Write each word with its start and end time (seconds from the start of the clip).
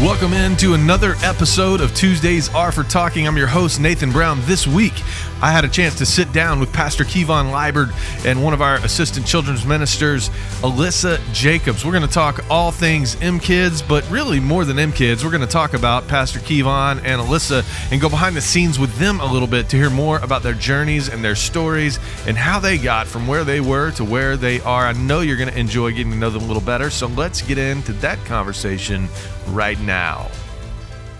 Welcome 0.00 0.32
into 0.32 0.74
another 0.74 1.16
episode 1.24 1.80
of 1.80 1.92
Tuesdays 1.92 2.48
Are 2.54 2.70
for 2.70 2.84
Talking. 2.84 3.26
I'm 3.26 3.36
your 3.36 3.48
host, 3.48 3.80
Nathan 3.80 4.12
Brown. 4.12 4.38
This 4.42 4.64
week, 4.64 4.92
I 5.40 5.52
had 5.52 5.64
a 5.64 5.68
chance 5.68 5.96
to 5.98 6.06
sit 6.06 6.32
down 6.32 6.58
with 6.58 6.72
Pastor 6.72 7.04
Kevon 7.04 7.52
Liebert 7.52 7.90
and 8.26 8.42
one 8.42 8.54
of 8.54 8.60
our 8.60 8.76
assistant 8.76 9.24
children's 9.24 9.64
ministers, 9.64 10.30
Alyssa 10.62 11.20
Jacobs. 11.32 11.84
We're 11.84 11.92
going 11.92 12.06
to 12.06 12.12
talk 12.12 12.44
all 12.50 12.72
things 12.72 13.16
M 13.22 13.38
Kids, 13.38 13.80
but 13.80 14.08
really 14.10 14.40
more 14.40 14.64
than 14.64 14.80
M 14.80 14.92
Kids. 14.92 15.24
We're 15.24 15.30
going 15.30 15.42
to 15.42 15.46
talk 15.46 15.74
about 15.74 16.08
Pastor 16.08 16.40
Kevon 16.40 16.96
and 17.04 17.22
Alyssa 17.22 17.64
and 17.92 18.00
go 18.00 18.08
behind 18.08 18.34
the 18.34 18.40
scenes 18.40 18.80
with 18.80 18.96
them 18.98 19.20
a 19.20 19.32
little 19.32 19.46
bit 19.46 19.68
to 19.68 19.76
hear 19.76 19.90
more 19.90 20.18
about 20.18 20.42
their 20.42 20.54
journeys 20.54 21.08
and 21.08 21.22
their 21.22 21.36
stories 21.36 22.00
and 22.26 22.36
how 22.36 22.58
they 22.58 22.76
got 22.76 23.06
from 23.06 23.28
where 23.28 23.44
they 23.44 23.60
were 23.60 23.92
to 23.92 24.04
where 24.04 24.36
they 24.36 24.60
are. 24.62 24.86
I 24.86 24.92
know 24.92 25.20
you're 25.20 25.36
going 25.36 25.50
to 25.50 25.58
enjoy 25.58 25.92
getting 25.92 26.10
to 26.12 26.18
know 26.18 26.30
them 26.30 26.42
a 26.42 26.46
little 26.46 26.62
better. 26.62 26.90
So 26.90 27.06
let's 27.06 27.42
get 27.42 27.58
into 27.58 27.92
that 27.94 28.18
conversation 28.24 29.08
right 29.50 29.78
now. 29.80 30.28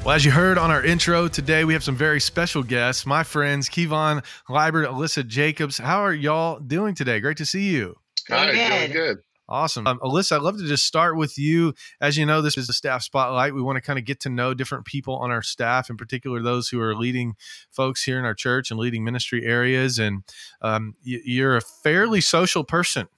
Well, 0.08 0.14
as 0.14 0.24
you 0.24 0.30
heard 0.30 0.56
on 0.56 0.70
our 0.70 0.82
intro 0.82 1.28
today, 1.28 1.66
we 1.66 1.74
have 1.74 1.84
some 1.84 1.94
very 1.94 2.18
special 2.18 2.62
guests, 2.62 3.04
my 3.04 3.22
friends 3.22 3.68
Kevon 3.68 4.24
Liebert, 4.48 4.88
Alyssa 4.88 5.26
Jacobs. 5.26 5.76
How 5.76 5.98
are 5.98 6.14
y'all 6.14 6.60
doing 6.60 6.94
today? 6.94 7.20
Great 7.20 7.36
to 7.36 7.44
see 7.44 7.68
you. 7.68 7.94
Hi, 8.30 8.52
doing 8.52 8.92
good. 8.92 9.18
Awesome. 9.50 9.86
Um, 9.86 9.98
Alyssa, 9.98 10.36
I'd 10.36 10.40
love 10.40 10.56
to 10.56 10.66
just 10.66 10.86
start 10.86 11.18
with 11.18 11.36
you. 11.36 11.74
As 12.00 12.16
you 12.16 12.24
know, 12.24 12.40
this 12.40 12.56
is 12.56 12.70
a 12.70 12.72
staff 12.72 13.02
spotlight. 13.02 13.52
We 13.52 13.60
want 13.60 13.76
to 13.76 13.82
kind 13.82 13.98
of 13.98 14.06
get 14.06 14.18
to 14.20 14.30
know 14.30 14.54
different 14.54 14.86
people 14.86 15.14
on 15.16 15.30
our 15.30 15.42
staff, 15.42 15.90
in 15.90 15.98
particular 15.98 16.40
those 16.40 16.70
who 16.70 16.80
are 16.80 16.94
leading 16.94 17.34
folks 17.70 18.02
here 18.02 18.18
in 18.18 18.24
our 18.24 18.32
church 18.32 18.70
and 18.70 18.80
leading 18.80 19.04
ministry 19.04 19.44
areas. 19.44 19.98
And 19.98 20.22
um, 20.62 20.94
you're 21.02 21.58
a 21.58 21.60
fairly 21.60 22.22
social 22.22 22.64
person. 22.64 23.08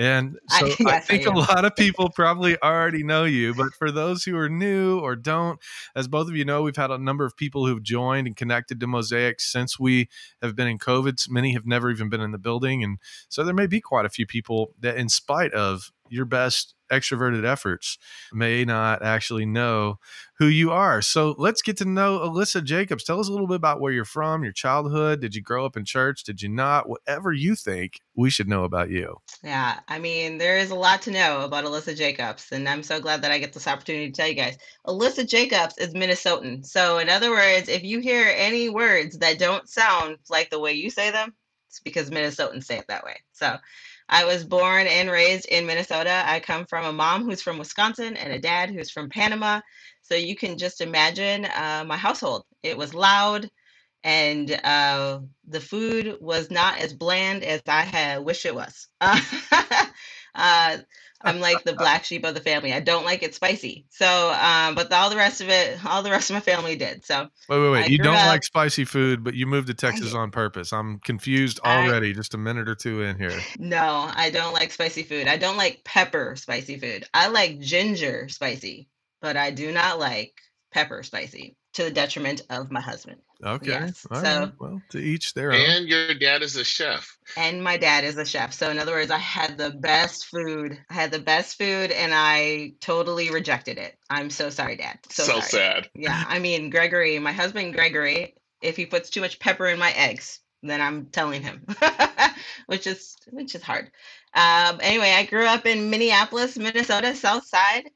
And 0.00 0.38
so 0.48 0.66
I, 0.86 0.96
I 0.96 1.00
think 1.00 1.26
I 1.26 1.30
a 1.30 1.34
lot 1.34 1.66
of 1.66 1.76
people 1.76 2.08
probably 2.08 2.56
already 2.62 3.02
know 3.02 3.24
you, 3.24 3.52
but 3.52 3.74
for 3.74 3.90
those 3.90 4.24
who 4.24 4.34
are 4.38 4.48
new 4.48 4.98
or 4.98 5.14
don't, 5.14 5.60
as 5.94 6.08
both 6.08 6.26
of 6.26 6.34
you 6.34 6.44
know, 6.46 6.62
we've 6.62 6.74
had 6.74 6.90
a 6.90 6.96
number 6.96 7.26
of 7.26 7.36
people 7.36 7.66
who've 7.66 7.82
joined 7.82 8.26
and 8.26 8.34
connected 8.34 8.80
to 8.80 8.86
Mosaic 8.86 9.40
since 9.40 9.78
we 9.78 10.08
have 10.40 10.56
been 10.56 10.68
in 10.68 10.78
COVID. 10.78 11.28
Many 11.28 11.52
have 11.52 11.66
never 11.66 11.90
even 11.90 12.08
been 12.08 12.22
in 12.22 12.30
the 12.30 12.38
building. 12.38 12.82
And 12.82 12.96
so 13.28 13.44
there 13.44 13.52
may 13.52 13.66
be 13.66 13.82
quite 13.82 14.06
a 14.06 14.08
few 14.08 14.24
people 14.24 14.72
that, 14.80 14.96
in 14.96 15.10
spite 15.10 15.52
of 15.52 15.92
your 16.08 16.24
best 16.24 16.74
extroverted 16.90 17.44
efforts 17.44 17.98
may 18.32 18.64
not 18.64 19.02
actually 19.02 19.46
know 19.46 19.98
who 20.38 20.46
you 20.46 20.70
are. 20.70 21.02
So 21.02 21.34
let's 21.36 21.60
get 21.60 21.76
to 21.78 21.84
know 21.84 22.18
Alyssa 22.20 22.64
Jacobs. 22.64 23.04
Tell 23.04 23.20
us 23.20 23.28
a 23.28 23.32
little 23.32 23.46
bit 23.46 23.56
about 23.56 23.80
where 23.80 23.92
you're 23.92 24.06
from, 24.06 24.42
your 24.42 24.54
childhood. 24.54 25.20
Did 25.20 25.34
you 25.34 25.42
grow 25.42 25.66
up 25.66 25.76
in 25.76 25.84
church? 25.84 26.24
Did 26.24 26.40
you 26.40 26.48
not? 26.48 26.88
Whatever 26.88 27.32
you 27.32 27.54
think 27.54 28.00
we 28.14 28.30
should 28.30 28.48
know 28.48 28.64
about 28.64 28.90
you. 28.90 29.16
Yeah, 29.44 29.80
I 29.88 29.98
mean, 29.98 30.38
there 30.38 30.58
is 30.58 30.70
a 30.70 30.74
lot 30.74 31.02
to 31.02 31.10
know 31.10 31.42
about 31.42 31.64
Alyssa 31.64 31.94
Jacobs, 31.94 32.50
and 32.52 32.68
I'm 32.68 32.82
so 32.82 33.00
glad 33.00 33.22
that 33.22 33.30
I 33.30 33.38
get 33.38 33.52
this 33.52 33.68
opportunity 33.68 34.10
to 34.10 34.16
tell 34.16 34.28
you 34.28 34.34
guys. 34.34 34.56
Alyssa 34.86 35.28
Jacobs 35.28 35.76
is 35.76 35.92
Minnesotan. 35.92 36.64
So, 36.64 36.98
in 36.98 37.10
other 37.10 37.30
words, 37.30 37.68
if 37.68 37.82
you 37.82 38.00
hear 38.00 38.32
any 38.34 38.70
words 38.70 39.18
that 39.18 39.38
don't 39.38 39.68
sound 39.68 40.16
like 40.30 40.48
the 40.48 40.58
way 40.58 40.72
you 40.72 40.88
say 40.88 41.10
them, 41.10 41.34
it's 41.68 41.80
because 41.80 42.10
Minnesotans 42.10 42.64
say 42.64 42.78
it 42.78 42.86
that 42.88 43.04
way. 43.04 43.16
So, 43.32 43.56
I 44.10 44.26
was 44.26 44.44
born 44.44 44.88
and 44.88 45.10
raised 45.10 45.46
in 45.46 45.66
Minnesota. 45.66 46.24
I 46.26 46.40
come 46.40 46.66
from 46.66 46.86
a 46.86 46.92
mom 46.92 47.24
who's 47.24 47.42
from 47.42 47.58
Wisconsin 47.58 48.16
and 48.16 48.32
a 48.32 48.40
dad 48.40 48.70
who's 48.70 48.90
from 48.90 49.10
Panama. 49.10 49.62
So 50.02 50.16
you 50.16 50.36
can 50.36 50.58
just 50.58 50.82
imagine 50.82 51.46
uh, 51.46 51.84
my 51.86 51.96
household. 51.96 52.44
It 52.64 52.78
was 52.78 52.94
loud, 52.94 53.50
and 54.04 54.50
uh, 54.64 55.20
the 55.48 55.60
food 55.60 56.18
was 56.20 56.50
not 56.50 56.78
as 56.80 56.94
bland 56.94 57.44
as 57.44 57.62
I 57.68 57.82
had 57.82 58.24
wished 58.24 58.46
it 58.46 58.54
was. 58.54 58.88
uh, 59.00 60.78
I'm 61.22 61.40
like 61.40 61.64
the 61.64 61.74
black 61.74 62.04
sheep 62.04 62.24
of 62.24 62.34
the 62.34 62.40
family. 62.40 62.72
I 62.72 62.80
don't 62.80 63.04
like 63.04 63.22
it 63.22 63.34
spicy. 63.34 63.84
So, 63.90 64.32
um, 64.32 64.74
but 64.74 64.92
all 64.92 65.10
the 65.10 65.16
rest 65.16 65.40
of 65.40 65.48
it, 65.48 65.84
all 65.84 66.02
the 66.02 66.10
rest 66.10 66.30
of 66.30 66.34
my 66.34 66.40
family 66.40 66.76
did. 66.76 67.04
So, 67.04 67.28
wait, 67.48 67.60
wait, 67.60 67.70
wait. 67.70 67.84
I 67.84 67.86
you 67.86 67.98
don't 67.98 68.16
up, 68.16 68.26
like 68.26 68.42
spicy 68.42 68.84
food, 68.84 69.22
but 69.22 69.34
you 69.34 69.46
moved 69.46 69.66
to 69.66 69.74
Texas 69.74 70.14
on 70.14 70.30
purpose. 70.30 70.72
I'm 70.72 70.98
confused 71.00 71.60
already. 71.64 72.10
I, 72.10 72.12
just 72.12 72.34
a 72.34 72.38
minute 72.38 72.68
or 72.68 72.74
two 72.74 73.02
in 73.02 73.18
here. 73.18 73.38
No, 73.58 74.10
I 74.14 74.30
don't 74.30 74.52
like 74.52 74.72
spicy 74.72 75.02
food. 75.02 75.28
I 75.28 75.36
don't 75.36 75.56
like 75.56 75.84
pepper 75.84 76.34
spicy 76.36 76.78
food. 76.78 77.04
I 77.12 77.28
like 77.28 77.60
ginger 77.60 78.28
spicy, 78.28 78.88
but 79.20 79.36
I 79.36 79.50
do 79.50 79.70
not 79.70 79.98
like 79.98 80.40
pepper 80.72 81.02
spicy 81.02 81.56
to 81.74 81.84
the 81.84 81.90
detriment 81.90 82.42
of 82.50 82.70
my 82.70 82.80
husband. 82.80 83.20
Okay. 83.42 83.68
Yes. 83.68 84.00
so, 84.00 84.20
right. 84.20 84.52
well, 84.58 84.82
to 84.90 84.98
each 84.98 85.32
their 85.34 85.52
own. 85.52 85.60
And 85.60 85.88
your 85.88 86.14
dad 86.14 86.42
is 86.42 86.56
a 86.56 86.64
chef. 86.64 87.16
And 87.36 87.62
my 87.62 87.78
dad 87.78 88.04
is 88.04 88.18
a 88.18 88.26
chef. 88.26 88.52
So, 88.52 88.70
in 88.70 88.78
other 88.78 88.92
words, 88.92 89.10
I 89.10 89.18
had 89.18 89.56
the 89.56 89.70
best 89.70 90.26
food. 90.26 90.78
I 90.90 90.94
had 90.94 91.10
the 91.10 91.20
best 91.20 91.56
food 91.56 91.90
and 91.90 92.12
I 92.14 92.74
totally 92.80 93.30
rejected 93.30 93.78
it. 93.78 93.96
I'm 94.10 94.30
so 94.30 94.50
sorry, 94.50 94.76
Dad. 94.76 94.98
So, 95.08 95.22
so 95.22 95.40
sad. 95.40 95.88
Yeah. 95.94 96.22
I 96.28 96.38
mean, 96.38 96.68
Gregory, 96.70 97.18
my 97.18 97.32
husband, 97.32 97.72
Gregory, 97.74 98.34
if 98.60 98.76
he 98.76 98.84
puts 98.84 99.08
too 99.08 99.22
much 99.22 99.38
pepper 99.38 99.66
in 99.66 99.78
my 99.78 99.92
eggs, 99.92 100.40
then 100.62 100.82
I'm 100.82 101.06
telling 101.06 101.42
him, 101.42 101.66
which 102.66 102.86
is 102.86 103.16
which 103.30 103.54
is 103.54 103.62
hard. 103.62 103.90
Um, 104.34 104.78
anyway, 104.82 105.12
I 105.12 105.24
grew 105.24 105.46
up 105.46 105.64
in 105.64 105.88
Minneapolis, 105.88 106.58
Minnesota, 106.58 107.14
South 107.14 107.46
Side. 107.46 107.90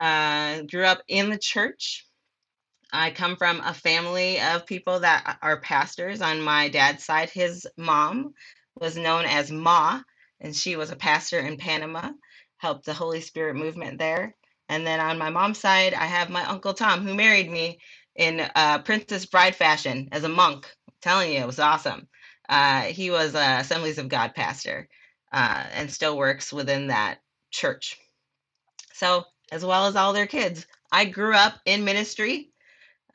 Uh, 0.00 0.62
grew 0.62 0.84
up 0.84 1.02
in 1.08 1.30
the 1.30 1.38
church 1.38 2.06
I 2.96 3.10
come 3.10 3.36
from 3.36 3.60
a 3.60 3.74
family 3.74 4.40
of 4.40 4.66
people 4.66 5.00
that 5.00 5.38
are 5.42 5.60
pastors 5.60 6.22
on 6.22 6.40
my 6.40 6.70
dad's 6.70 7.04
side. 7.04 7.28
His 7.28 7.66
mom 7.76 8.32
was 8.74 8.96
known 8.96 9.26
as 9.26 9.50
Ma, 9.50 10.00
and 10.40 10.56
she 10.56 10.76
was 10.76 10.90
a 10.90 10.96
pastor 10.96 11.38
in 11.38 11.58
Panama, 11.58 12.12
helped 12.56 12.86
the 12.86 12.94
Holy 12.94 13.20
Spirit 13.20 13.56
movement 13.56 13.98
there. 13.98 14.34
And 14.70 14.86
then 14.86 14.98
on 14.98 15.18
my 15.18 15.28
mom's 15.28 15.58
side, 15.58 15.92
I 15.92 16.06
have 16.06 16.30
my 16.30 16.42
Uncle 16.46 16.72
Tom, 16.72 17.06
who 17.06 17.14
married 17.14 17.50
me 17.50 17.80
in 18.14 18.40
uh, 18.40 18.78
Princess 18.78 19.26
Bride 19.26 19.54
fashion 19.54 20.08
as 20.10 20.24
a 20.24 20.28
monk. 20.30 20.66
I'm 20.88 20.94
telling 21.02 21.32
you, 21.32 21.40
it 21.40 21.46
was 21.46 21.60
awesome. 21.60 22.08
Uh, 22.48 22.80
he 22.82 23.10
was 23.10 23.34
Assemblies 23.34 23.98
of 23.98 24.08
God 24.08 24.34
pastor 24.34 24.88
uh, 25.32 25.64
and 25.74 25.92
still 25.92 26.16
works 26.16 26.50
within 26.50 26.86
that 26.86 27.18
church. 27.50 27.98
So, 28.94 29.24
as 29.52 29.64
well 29.64 29.86
as 29.86 29.96
all 29.96 30.14
their 30.14 30.26
kids, 30.26 30.66
I 30.90 31.04
grew 31.04 31.34
up 31.34 31.60
in 31.66 31.84
ministry 31.84 32.52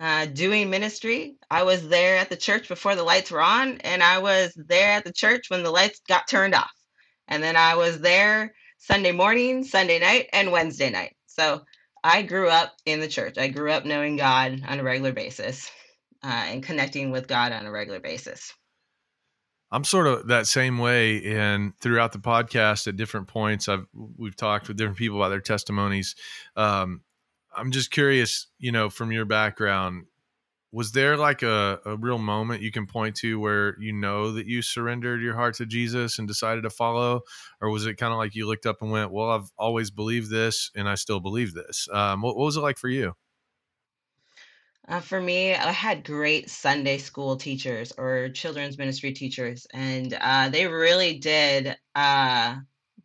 uh, 0.02 0.26
doing 0.26 0.72
ministry. 0.72 1.36
I 1.52 1.62
was 1.62 1.88
there 1.88 2.18
at 2.18 2.30
the 2.30 2.36
church 2.36 2.68
before 2.68 2.96
the 2.96 3.04
lights 3.04 3.30
were 3.30 3.42
on, 3.42 3.78
and 3.82 4.02
I 4.02 4.18
was 4.18 4.52
there 4.56 4.94
at 4.94 5.04
the 5.04 5.14
church 5.14 5.50
when 5.50 5.62
the 5.62 5.70
lights 5.70 6.02
got 6.08 6.28
turned 6.28 6.56
off. 6.56 6.72
And 7.28 7.42
then 7.44 7.56
I 7.56 7.76
was 7.76 8.02
there 8.02 8.54
Sunday 8.80 9.12
morning, 9.12 9.64
Sunday 9.64 10.00
night, 10.00 10.28
and 10.34 10.52
Wednesday 10.52 10.90
night. 10.90 11.16
So 11.28 11.62
I 12.04 12.24
grew 12.24 12.50
up 12.50 12.74
in 12.86 13.00
the 13.00 13.08
church. 13.08 13.38
I 13.38 13.50
grew 13.50 13.72
up 13.72 13.86
knowing 13.86 14.18
God 14.18 14.64
on 14.68 14.80
a 14.80 14.84
regular 14.84 15.14
basis 15.14 15.70
uh, 16.24 16.46
and 16.48 16.64
connecting 16.64 17.12
with 17.12 17.28
God 17.28 17.52
on 17.52 17.68
a 17.68 17.72
regular 17.72 18.00
basis. 18.00 18.52
I'm 19.72 19.84
sort 19.84 20.08
of 20.08 20.28
that 20.28 20.48
same 20.48 20.80
way, 20.80 21.24
and 21.38 21.74
throughout 21.80 22.12
the 22.12 22.20
podcast, 22.20 22.88
at 22.88 22.98
different 22.98 23.28
points, 23.28 23.70
I've 23.70 23.86
we've 23.94 24.36
talked 24.36 24.68
with 24.68 24.76
different 24.76 24.98
people 24.98 25.18
about 25.18 25.30
their 25.30 25.40
testimonies. 25.40 26.16
Um, 26.58 27.02
I'm 27.56 27.72
just 27.72 27.92
curious, 27.92 28.48
you 28.60 28.72
know, 28.72 28.90
from 28.90 29.12
your 29.12 29.26
background, 29.26 30.06
was 30.72 30.94
there 30.94 31.18
like 31.18 31.44
a, 31.44 31.80
a 31.86 31.98
real 31.98 32.18
moment 32.18 32.62
you 32.62 32.72
can 32.72 32.88
point 32.88 33.16
to 33.18 33.40
where 33.40 33.76
you 33.80 33.92
know 33.92 34.32
that 34.32 34.46
you 34.46 34.62
surrendered 34.62 35.22
your 35.22 35.36
heart 35.36 35.56
to 35.56 35.66
Jesus 35.66 36.18
and 36.18 36.28
decided 36.28 36.62
to 36.62 36.70
follow? 36.70 37.22
Or 37.60 37.70
was 37.70 37.86
it 37.86 37.96
kind 37.96 38.14
of 38.14 38.18
like 38.18 38.36
you 38.36 38.48
looked 38.48 38.66
up 38.66 38.82
and 38.82 38.90
went, 38.90 39.12
Well, 39.12 39.32
I've 39.32 39.52
always 39.58 39.92
believed 39.92 40.30
this 40.30 40.72
and 40.76 40.88
I 40.88 40.96
still 40.96 41.20
believe 41.20 41.54
this? 41.54 41.90
Um, 41.92 42.22
what, 42.22 42.38
what 42.38 42.46
was 42.46 42.58
it 42.58 42.62
like 42.62 42.78
for 42.78 42.88
you? 42.88 43.16
Uh, 44.88 45.00
for 45.00 45.22
me, 45.22 45.54
I 45.54 45.72
had 45.72 46.04
great 46.04 46.50
Sunday 46.50 46.98
school 46.98 47.38
teachers 47.38 47.94
or 47.98 48.30
children's 48.30 48.78
ministry 48.78 49.14
teachers, 49.14 49.68
and 49.74 50.14
uh, 50.20 50.50
they 50.50 50.68
really 50.68 51.20
did 51.20 51.78
uh, 51.96 52.56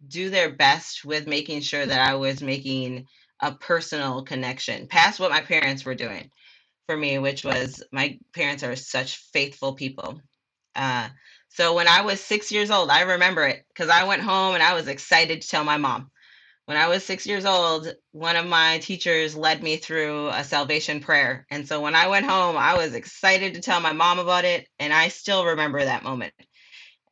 do 0.09 0.31
their 0.31 0.53
best 0.53 1.05
with 1.05 1.27
making 1.27 1.61
sure 1.61 1.85
that 1.85 2.01
I 2.01 2.15
was 2.15 2.43
making 2.43 3.07
a 3.41 3.53
personal 3.53 4.23
connection 4.23 4.87
past 4.89 5.21
what 5.21 5.31
my 5.31 5.41
parents 5.43 5.85
were 5.85 5.95
doing 5.95 6.31
for 6.87 6.97
me, 6.97 7.19
which 7.19 7.45
was 7.45 7.83
my 7.93 8.19
parents 8.35 8.63
are 8.63 8.77
such 8.77 9.19
faithful 9.33 9.75
people. 9.75 10.21
Uh, 10.75 11.09
so 11.49 11.75
when 11.75 11.89
I 11.89 12.03
was 12.03 12.21
six 12.21 12.53
years 12.53 12.71
old, 12.71 12.91
I 12.91 13.03
remember 13.03 13.47
it 13.47 13.65
because 13.69 13.91
I 13.91 14.05
went 14.05 14.23
home 14.23 14.55
and 14.55 14.63
I 14.63 14.75
was 14.75 14.89
excited 14.89 15.43
to 15.43 15.49
tell 15.49 15.65
my 15.65 15.77
mom. 15.77 16.11
When 16.67 16.77
I 16.77 16.89
was 16.89 17.05
six 17.05 17.27
years 17.27 17.45
old, 17.45 17.95
one 18.11 18.37
of 18.37 18.47
my 18.47 18.79
teachers 18.79 19.37
led 19.37 19.63
me 19.63 19.77
through 19.77 20.29
a 20.29 20.43
salvation 20.43 21.01
prayer. 21.01 21.47
And 21.51 21.67
so 21.67 21.81
when 21.81 21.95
I 21.95 22.09
went 22.09 22.27
home, 22.27 22.57
I 22.57 22.75
was 22.75 22.95
excited 22.95 23.55
to 23.55 23.61
tell 23.61 23.81
my 23.81 23.93
mom 23.93 24.19
about 24.19 24.45
it. 24.45 24.69
And 24.81 24.93
I 24.93 25.09
still 25.09 25.47
remember 25.47 25.85
that 25.85 26.03
moment. 26.03 26.35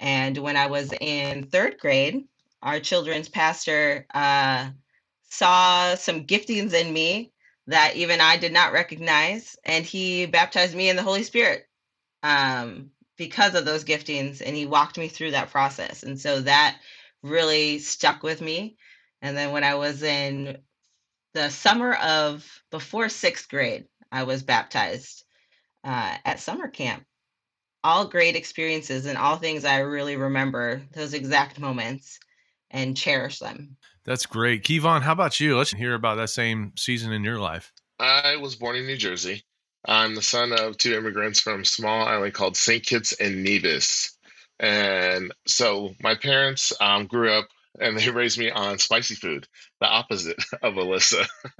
And 0.00 0.36
when 0.38 0.56
I 0.56 0.66
was 0.66 0.92
in 0.92 1.44
third 1.44 1.78
grade, 1.78 2.24
our 2.62 2.80
children's 2.80 3.28
pastor 3.28 4.06
uh, 4.12 4.70
saw 5.34 5.94
some 5.94 6.26
giftings 6.26 6.72
in 6.72 6.92
me 6.92 7.32
that 7.66 7.96
even 7.96 8.20
I 8.20 8.36
did 8.36 8.52
not 8.52 8.72
recognize, 8.72 9.56
and 9.64 9.84
he 9.84 10.26
baptized 10.26 10.74
me 10.74 10.88
in 10.88 10.96
the 10.96 11.02
Holy 11.02 11.22
Spirit 11.22 11.66
um, 12.22 12.90
because 13.16 13.54
of 13.54 13.64
those 13.64 13.84
giftings, 13.84 14.42
and 14.44 14.54
he 14.54 14.66
walked 14.66 14.98
me 14.98 15.08
through 15.08 15.32
that 15.32 15.50
process, 15.50 16.02
and 16.02 16.20
so 16.20 16.40
that 16.40 16.78
really 17.22 17.78
stuck 17.78 18.22
with 18.22 18.40
me. 18.40 18.76
And 19.22 19.36
then 19.36 19.52
when 19.52 19.64
I 19.64 19.76
was 19.76 20.02
in 20.02 20.58
the 21.32 21.48
summer 21.50 21.94
of 21.94 22.46
before 22.70 23.08
sixth 23.08 23.48
grade, 23.48 23.86
I 24.12 24.24
was 24.24 24.42
baptized 24.42 25.24
uh, 25.82 26.16
at 26.24 26.40
summer 26.40 26.68
camp. 26.68 27.04
All 27.82 28.06
great 28.06 28.36
experiences 28.36 29.06
and 29.06 29.18
all 29.18 29.36
things 29.36 29.64
I 29.64 29.78
really 29.80 30.16
remember 30.16 30.82
those 30.92 31.14
exact 31.14 31.58
moments 31.58 32.18
and 32.70 32.96
cherish 32.96 33.38
them. 33.38 33.76
That's 34.04 34.26
great. 34.26 34.64
Kevon, 34.64 35.02
how 35.02 35.12
about 35.12 35.40
you? 35.40 35.56
Let's 35.56 35.72
hear 35.72 35.94
about 35.94 36.16
that 36.16 36.28
same 36.28 36.72
season 36.76 37.12
in 37.12 37.24
your 37.24 37.38
life. 37.38 37.72
I 37.98 38.36
was 38.36 38.56
born 38.56 38.76
in 38.76 38.86
New 38.86 38.96
Jersey. 38.96 39.44
I'm 39.86 40.14
the 40.14 40.22
son 40.22 40.52
of 40.52 40.76
two 40.76 40.94
immigrants 40.94 41.40
from 41.40 41.62
a 41.62 41.64
small 41.64 42.06
island 42.06 42.34
called 42.34 42.56
St. 42.56 42.84
Kitts 42.84 43.12
and 43.12 43.42
Nevis. 43.44 44.16
And 44.60 45.32
so 45.46 45.94
my 46.00 46.14
parents 46.14 46.72
um, 46.80 47.06
grew 47.06 47.32
up 47.32 47.48
and 47.80 47.96
they 47.96 48.10
raised 48.10 48.38
me 48.38 48.50
on 48.50 48.78
spicy 48.78 49.14
food, 49.14 49.46
the 49.80 49.86
opposite 49.86 50.36
of 50.62 50.74
Alyssa. 50.74 51.26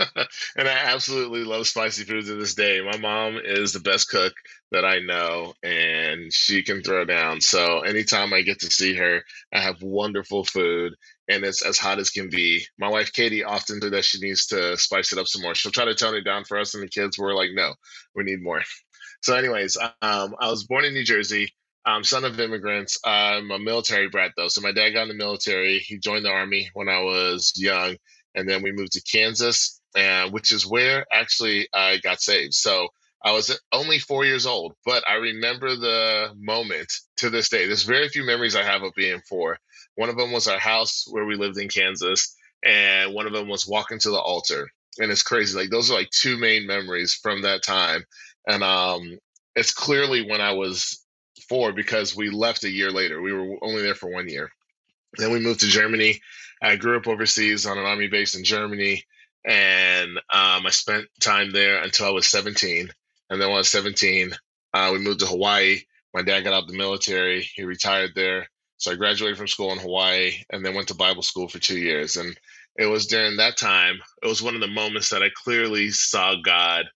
and 0.57 0.69
I 0.69 0.73
absolutely 0.85 1.45
love 1.45 1.67
spicy 1.67 2.05
food 2.05 2.27
to 2.27 2.37
this 2.37 2.55
day. 2.55 2.81
My 2.81 2.97
mom 2.97 3.39
is 3.43 3.73
the 3.73 3.81
best 3.81 4.09
cook 4.09 4.33
that 4.73 4.85
I 4.85 5.01
know, 5.01 5.55
and 5.63 6.33
she 6.33 6.63
can 6.63 6.83
throw 6.83 7.05
down. 7.05 7.41
So 7.41 7.81
anytime 7.81 8.33
I 8.33 8.43
get 8.43 8.61
to 8.61 8.71
see 8.71 8.95
her, 8.95 9.23
I 9.53 9.61
have 9.61 9.83
wonderful 9.83 10.45
food, 10.45 10.95
and 11.29 11.45
it's 11.45 11.65
as 11.65 11.79
hot 11.79 11.99
as 11.99 12.11
can 12.11 12.29
be. 12.29 12.65
My 12.79 12.89
wife 12.89 13.13
Katie 13.13 13.45
often 13.45 13.81
says 13.81 13.91
that 13.91 14.05
she 14.05 14.21
needs 14.21 14.47
to 14.47 14.77
spice 14.77 15.13
it 15.13 15.19
up 15.19 15.27
some 15.27 15.43
more. 15.43 15.55
She'll 15.55 15.73
try 15.73 15.85
to 15.87 15.95
tone 15.95 16.15
it 16.15 16.25
down 16.25 16.45
for 16.45 16.59
us 16.59 16.75
and 16.75 16.83
the 16.83 16.89
kids. 16.89 17.19
We're 17.19 17.35
like, 17.35 17.51
no, 17.55 17.75
we 18.15 18.25
need 18.25 18.43
more. 18.43 18.63
So, 19.23 19.35
anyways, 19.35 19.79
um, 19.79 20.35
I 20.39 20.51
was 20.51 20.65
born 20.65 20.85
in 20.85 20.93
New 20.93 21.03
Jersey. 21.03 21.55
I'm 21.87 22.05
son 22.05 22.25
of 22.25 22.41
immigrants. 22.41 22.99
I'm 23.05 23.51
a 23.51 23.59
military 23.59 24.09
brat 24.09 24.33
though. 24.37 24.49
So 24.49 24.61
my 24.61 24.73
dad 24.73 24.91
got 24.91 25.03
in 25.03 25.09
the 25.09 25.15
military. 25.15 25.79
He 25.79 25.99
joined 25.99 26.25
the 26.25 26.31
army 26.31 26.71
when 26.75 26.89
I 26.89 27.01
was 27.01 27.53
young, 27.57 27.97
and 28.35 28.49
then 28.49 28.63
we 28.63 28.73
moved 28.73 28.93
to 28.93 29.03
Kansas, 29.03 29.81
and 29.95 30.33
which 30.33 30.53
is 30.53 30.67
where 30.67 31.07
actually 31.13 31.69
I 31.75 31.99
got 31.99 32.21
saved. 32.21 32.55
So 32.55 32.89
I 33.23 33.33
was 33.33 33.59
only 33.73 33.99
four 33.99 34.25
years 34.25 34.47
old, 34.47 34.75
but 34.85 35.03
I 35.09 35.15
remember 35.15 35.77
the 35.77 36.31
moment 36.37 36.93
to 37.19 37.31
this 37.31 37.49
day. 37.49 37.67
There's 37.67 37.83
very 37.85 38.09
few 38.09 38.25
memories 38.25 38.57
I 38.57 38.63
have 38.63 38.83
of 38.83 38.95
being 38.95 39.21
four. 39.29 39.59
One 39.97 40.09
of 40.09 40.17
them 40.17 40.33
was 40.33 40.49
our 40.49 40.59
house 40.59 41.07
where 41.11 41.25
we 41.25 41.37
lived 41.37 41.59
in 41.59 41.69
Kansas, 41.69 42.35
and 42.65 43.15
one 43.15 43.27
of 43.27 43.33
them 43.33 43.49
was 43.49 43.67
walking 43.67 43.99
to 44.01 44.11
the 44.11 44.19
altar. 44.19 44.69
And 44.99 45.11
it's 45.11 45.23
crazy. 45.23 45.59
Like 45.59 45.71
those 45.71 45.91
are 45.91 45.95
like 45.95 46.11
two 46.11 46.39
main 46.39 46.67
memories 46.67 47.15
from 47.15 47.43
that 47.43 47.63
time. 47.63 48.05
And 48.47 48.63
um, 48.63 49.19
it's 49.57 49.73
clearly 49.73 50.29
when 50.29 50.41
I 50.41 50.53
was 50.53 51.04
four 51.49 51.73
because 51.73 52.17
we 52.17 52.31
left 52.31 52.65
a 52.65 52.71
year 52.71 52.91
later. 52.91 53.21
We 53.21 53.33
were 53.33 53.57
only 53.63 53.83
there 53.83 53.95
for 53.95 54.11
one 54.11 54.29
year. 54.29 54.51
Then 55.17 55.33
we 55.33 55.41
moved 55.41 55.61
to 55.61 55.67
Germany. 55.67 56.21
I 56.63 56.77
grew 56.77 56.97
up 56.97 57.07
overseas 57.07 57.67
on 57.67 57.79
an 57.79 57.85
army 57.85 58.09
base 58.09 58.35
in 58.35 58.45
Germany, 58.45 59.05
and 59.45 60.17
um, 60.33 60.67
I 60.67 60.71
spent 60.71 61.07
time 61.21 61.53
there 61.53 61.83
until 61.83 62.07
I 62.07 62.11
was 62.11 62.27
17. 62.27 62.91
And 63.31 63.41
then 63.41 63.49
when 63.49 63.57
I 63.57 63.59
was 63.59 63.71
17, 63.71 64.33
uh, 64.73 64.91
we 64.93 64.99
moved 64.99 65.21
to 65.21 65.27
Hawaii. 65.27 65.81
My 66.15 66.23
dad 66.23 66.43
got 66.43 66.55
out 66.55 66.63
of 66.65 66.69
the 66.69 66.77
military. 66.77 67.43
He 67.43 67.65
retired 67.65 68.13
there. 68.15 68.49
So 68.77 68.93
I 68.93 68.97
graduated 68.97 69.39
from 69.39 69.49
school 69.49 69.73
in 69.73 69.79
Hawaii 69.79 70.33
and 70.51 70.65
then 70.65 70.75
went 70.75 70.89
to 70.89 70.95
Bible 70.95 71.23
school 71.23 71.49
for 71.49 71.59
two 71.59 71.79
years. 71.79 72.17
And 72.17 72.39
it 72.77 72.87
was 72.87 73.07
during 73.07 73.37
that 73.37 73.57
time, 73.57 74.01
it 74.23 74.27
was 74.27 74.43
one 74.43 74.55
of 74.55 74.61
the 74.61 74.67
moments 74.67 75.11
that 75.11 75.23
I 75.23 75.31
clearly 75.35 75.91
saw 75.91 76.35
God 76.45 76.87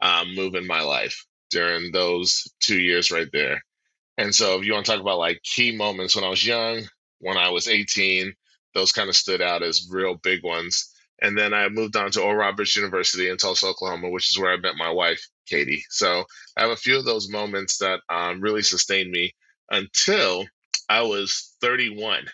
um, 0.00 0.34
move 0.34 0.54
in 0.54 0.66
my 0.66 0.80
life 0.80 1.24
during 1.50 1.92
those 1.92 2.52
two 2.60 2.80
years 2.80 3.10
right 3.10 3.28
there. 3.32 3.62
And 4.18 4.34
so 4.34 4.58
if 4.58 4.64
you 4.64 4.72
want 4.72 4.86
to 4.86 4.92
talk 4.92 5.00
about 5.00 5.18
like 5.18 5.42
key 5.42 5.76
moments 5.76 6.14
when 6.16 6.24
I 6.24 6.28
was 6.28 6.46
young, 6.46 6.82
when 7.20 7.36
I 7.36 7.50
was 7.50 7.68
18, 7.68 8.32
those 8.74 8.92
kind 8.92 9.08
of 9.08 9.16
stood 9.16 9.42
out 9.42 9.62
as 9.62 9.88
real 9.90 10.14
big 10.14 10.42
ones. 10.42 10.92
And 11.22 11.36
then 11.36 11.54
I 11.54 11.68
moved 11.68 11.96
on 11.96 12.10
to 12.12 12.22
Oral 12.22 12.36
Roberts 12.36 12.76
University 12.76 13.28
in 13.28 13.38
Tulsa, 13.38 13.66
Oklahoma, 13.66 14.10
which 14.10 14.28
is 14.30 14.38
where 14.38 14.52
I 14.52 14.58
met 14.58 14.76
my 14.76 14.90
wife, 14.90 15.26
Katie. 15.46 15.84
So 15.88 16.24
I 16.56 16.62
have 16.62 16.70
a 16.70 16.76
few 16.76 16.98
of 16.98 17.06
those 17.06 17.30
moments 17.30 17.78
that 17.78 18.00
um, 18.10 18.40
really 18.40 18.62
sustained 18.62 19.10
me 19.10 19.34
until 19.70 20.44
I 20.88 21.02
was 21.02 21.54
31. 21.62 22.26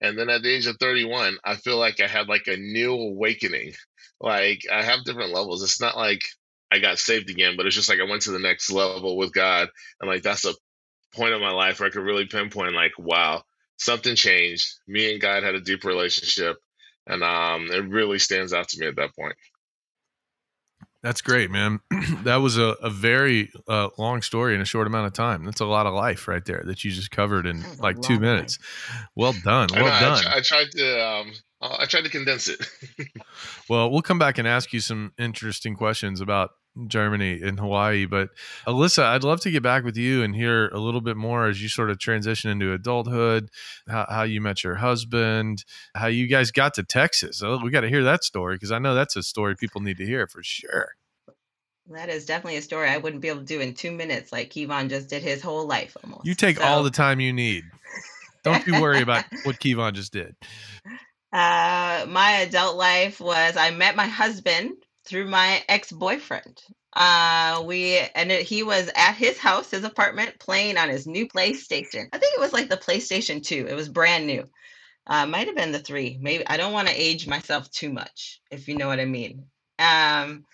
And 0.00 0.18
then 0.18 0.28
at 0.28 0.42
the 0.42 0.54
age 0.54 0.66
of 0.66 0.76
31, 0.78 1.38
I 1.42 1.56
feel 1.56 1.78
like 1.78 2.00
I 2.00 2.06
had 2.06 2.28
like 2.28 2.46
a 2.46 2.56
new 2.56 2.92
awakening. 2.92 3.72
Like 4.20 4.62
I 4.70 4.82
have 4.82 5.04
different 5.04 5.32
levels. 5.32 5.62
It's 5.62 5.80
not 5.80 5.96
like 5.96 6.22
I 6.70 6.80
got 6.80 6.98
saved 6.98 7.30
again, 7.30 7.54
but 7.56 7.66
it's 7.66 7.74
just 7.74 7.88
like 7.88 8.00
I 8.00 8.08
went 8.08 8.22
to 8.22 8.30
the 8.30 8.38
next 8.38 8.70
level 8.70 9.16
with 9.16 9.32
God. 9.32 9.68
And 10.00 10.10
like 10.10 10.22
that's 10.22 10.44
a 10.44 10.54
point 11.14 11.34
of 11.34 11.40
my 11.40 11.50
life 11.50 11.80
where 11.80 11.88
I 11.88 11.92
could 11.92 12.02
really 12.02 12.26
pinpoint, 12.26 12.74
like, 12.74 12.92
wow, 12.98 13.42
something 13.76 14.14
changed. 14.14 14.66
Me 14.86 15.12
and 15.12 15.20
God 15.20 15.42
had 15.42 15.54
a 15.54 15.60
deep 15.60 15.84
relationship, 15.84 16.56
and 17.06 17.22
um, 17.22 17.68
it 17.70 17.88
really 17.88 18.18
stands 18.18 18.52
out 18.52 18.68
to 18.68 18.80
me 18.80 18.86
at 18.86 18.96
that 18.96 19.14
point. 19.14 19.36
That's 21.02 21.20
great, 21.20 21.50
man. 21.50 21.78
that 22.24 22.36
was 22.36 22.58
a, 22.58 22.74
a 22.82 22.90
very 22.90 23.50
uh, 23.68 23.88
long 23.98 24.20
story 24.20 24.54
in 24.54 24.60
a 24.60 24.64
short 24.64 24.86
amount 24.86 25.06
of 25.06 25.12
time. 25.12 25.44
That's 25.44 25.60
a 25.60 25.66
lot 25.66 25.86
of 25.86 25.94
life 25.94 26.26
right 26.26 26.44
there 26.44 26.62
that 26.66 26.82
you 26.82 26.90
just 26.90 27.10
covered 27.10 27.46
in 27.46 27.64
like 27.78 28.00
two 28.00 28.18
minutes. 28.18 28.58
Well 29.14 29.32
done. 29.44 29.68
Well 29.72 29.86
I 29.86 30.00
done. 30.00 30.26
I, 30.26 30.38
I, 30.38 30.40
tried 30.40 30.70
to 30.72 31.06
um, 31.06 31.32
I 31.62 31.86
tried 31.86 32.04
to 32.04 32.10
condense 32.10 32.48
it. 32.48 32.66
well, 33.68 33.90
we'll 33.90 34.02
come 34.02 34.18
back 34.18 34.38
and 34.38 34.48
ask 34.48 34.72
you 34.72 34.80
some 34.80 35.12
interesting 35.18 35.76
questions 35.76 36.20
about 36.20 36.50
Germany 36.86 37.40
and 37.42 37.58
Hawaii. 37.58 38.06
But 38.06 38.30
Alyssa, 38.66 39.04
I'd 39.04 39.24
love 39.24 39.40
to 39.40 39.50
get 39.50 39.62
back 39.62 39.84
with 39.84 39.96
you 39.96 40.22
and 40.22 40.34
hear 40.34 40.68
a 40.68 40.78
little 40.78 41.00
bit 41.00 41.16
more 41.16 41.46
as 41.46 41.62
you 41.62 41.68
sort 41.68 41.90
of 41.90 41.98
transition 41.98 42.50
into 42.50 42.72
adulthood, 42.72 43.50
how, 43.88 44.06
how 44.08 44.22
you 44.22 44.40
met 44.40 44.62
your 44.62 44.76
husband, 44.76 45.64
how 45.94 46.06
you 46.06 46.26
guys 46.26 46.50
got 46.50 46.74
to 46.74 46.82
Texas. 46.82 47.42
Oh, 47.42 47.58
we 47.62 47.70
got 47.70 47.80
to 47.80 47.88
hear 47.88 48.04
that 48.04 48.24
story 48.24 48.56
because 48.56 48.72
I 48.72 48.78
know 48.78 48.94
that's 48.94 49.16
a 49.16 49.22
story 49.22 49.56
people 49.56 49.80
need 49.80 49.96
to 49.98 50.06
hear 50.06 50.26
for 50.26 50.42
sure. 50.42 50.90
That 51.90 52.10
is 52.10 52.26
definitely 52.26 52.58
a 52.58 52.62
story 52.62 52.90
I 52.90 52.98
wouldn't 52.98 53.22
be 53.22 53.28
able 53.28 53.40
to 53.40 53.46
do 53.46 53.60
in 53.60 53.72
two 53.72 53.90
minutes, 53.90 54.30
like 54.30 54.50
Kevon 54.50 54.90
just 54.90 55.08
did 55.08 55.22
his 55.22 55.40
whole 55.40 55.66
life 55.66 55.96
almost. 56.04 56.26
You 56.26 56.34
take 56.34 56.58
so. 56.58 56.64
all 56.64 56.82
the 56.82 56.90
time 56.90 57.18
you 57.18 57.32
need. 57.32 57.64
Don't 58.44 58.66
you 58.66 58.80
worry 58.80 59.00
about 59.00 59.24
what 59.44 59.56
Kevon 59.58 59.94
just 59.94 60.12
did. 60.12 60.36
Uh, 61.32 62.06
my 62.08 62.40
adult 62.40 62.76
life 62.76 63.20
was 63.20 63.56
I 63.56 63.70
met 63.70 63.96
my 63.96 64.06
husband 64.06 64.72
through 65.08 65.28
my 65.28 65.62
ex-boyfriend. 65.68 66.62
Uh, 66.94 67.62
we 67.66 67.98
and 68.14 68.32
it, 68.32 68.42
he 68.42 68.62
was 68.62 68.90
at 68.96 69.14
his 69.14 69.38
house, 69.38 69.70
his 69.70 69.84
apartment, 69.84 70.38
playing 70.38 70.76
on 70.76 70.88
his 70.88 71.06
new 71.06 71.26
PlayStation. 71.28 72.08
I 72.12 72.18
think 72.18 72.34
it 72.34 72.40
was 72.40 72.52
like 72.52 72.68
the 72.68 72.76
PlayStation 72.76 73.42
Two. 73.42 73.66
It 73.68 73.74
was 73.74 73.88
brand 73.88 74.26
new. 74.26 74.44
Uh, 75.06 75.26
might 75.26 75.46
have 75.46 75.56
been 75.56 75.72
the 75.72 75.78
three. 75.78 76.18
Maybe 76.20 76.46
I 76.46 76.56
don't 76.56 76.72
want 76.72 76.88
to 76.88 76.94
age 76.94 77.26
myself 77.26 77.70
too 77.70 77.90
much, 77.90 78.40
if 78.50 78.68
you 78.68 78.76
know 78.76 78.88
what 78.88 79.00
I 79.00 79.04
mean. 79.06 79.44
Um, 79.78 80.44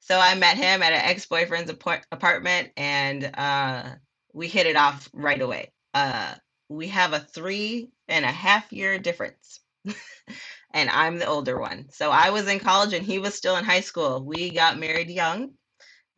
so 0.00 0.18
I 0.18 0.34
met 0.34 0.56
him 0.56 0.82
at 0.82 0.92
an 0.92 1.00
ex-boyfriend's 1.04 1.70
apart- 1.70 2.06
apartment, 2.10 2.70
and 2.76 3.30
uh, 3.34 3.90
we 4.34 4.48
hit 4.48 4.66
it 4.66 4.76
off 4.76 5.08
right 5.12 5.40
away. 5.40 5.70
Uh, 5.94 6.34
we 6.68 6.88
have 6.88 7.12
a 7.12 7.20
three 7.20 7.90
and 8.08 8.24
a 8.24 8.32
half 8.32 8.72
year 8.72 8.98
difference. 8.98 9.60
and 10.72 10.90
I'm 10.90 11.18
the 11.18 11.26
older 11.26 11.58
one. 11.60 11.86
So 11.90 12.10
I 12.10 12.30
was 12.30 12.48
in 12.48 12.60
college 12.60 12.92
and 12.94 13.04
he 13.06 13.18
was 13.18 13.34
still 13.34 13.56
in 13.56 13.64
high 13.64 13.80
school. 13.80 14.24
We 14.24 14.50
got 14.50 14.78
married 14.78 15.10
young, 15.10 15.52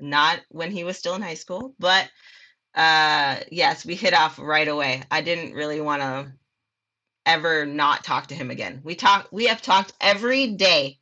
not 0.01 0.41
when 0.51 0.71
he 0.71 0.85
was 0.85 0.99
still 0.99 1.15
in 1.15 1.23
high 1.23 1.35
school, 1.35 1.75
but 1.79 2.09
uh 2.75 3.37
yes, 3.53 3.85
we 3.87 3.95
hit 3.97 4.15
off 4.15 4.39
right 4.39 4.69
away. 4.69 5.03
I 5.11 5.23
didn't 5.23 5.55
really 5.55 5.81
want 5.81 6.03
to 6.03 6.33
ever 7.27 7.67
not 7.67 8.05
talk 8.05 8.29
to 8.29 8.35
him 8.35 8.51
again. 8.51 8.81
We 8.85 8.95
talk 8.95 9.29
we 9.33 9.47
have 9.47 9.63
talked 9.63 9.93
every 10.01 10.49
day. 10.55 10.99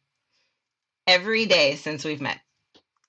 Every 1.06 1.46
day 1.46 1.76
since 1.76 2.04
we've 2.04 2.20
met. 2.20 2.38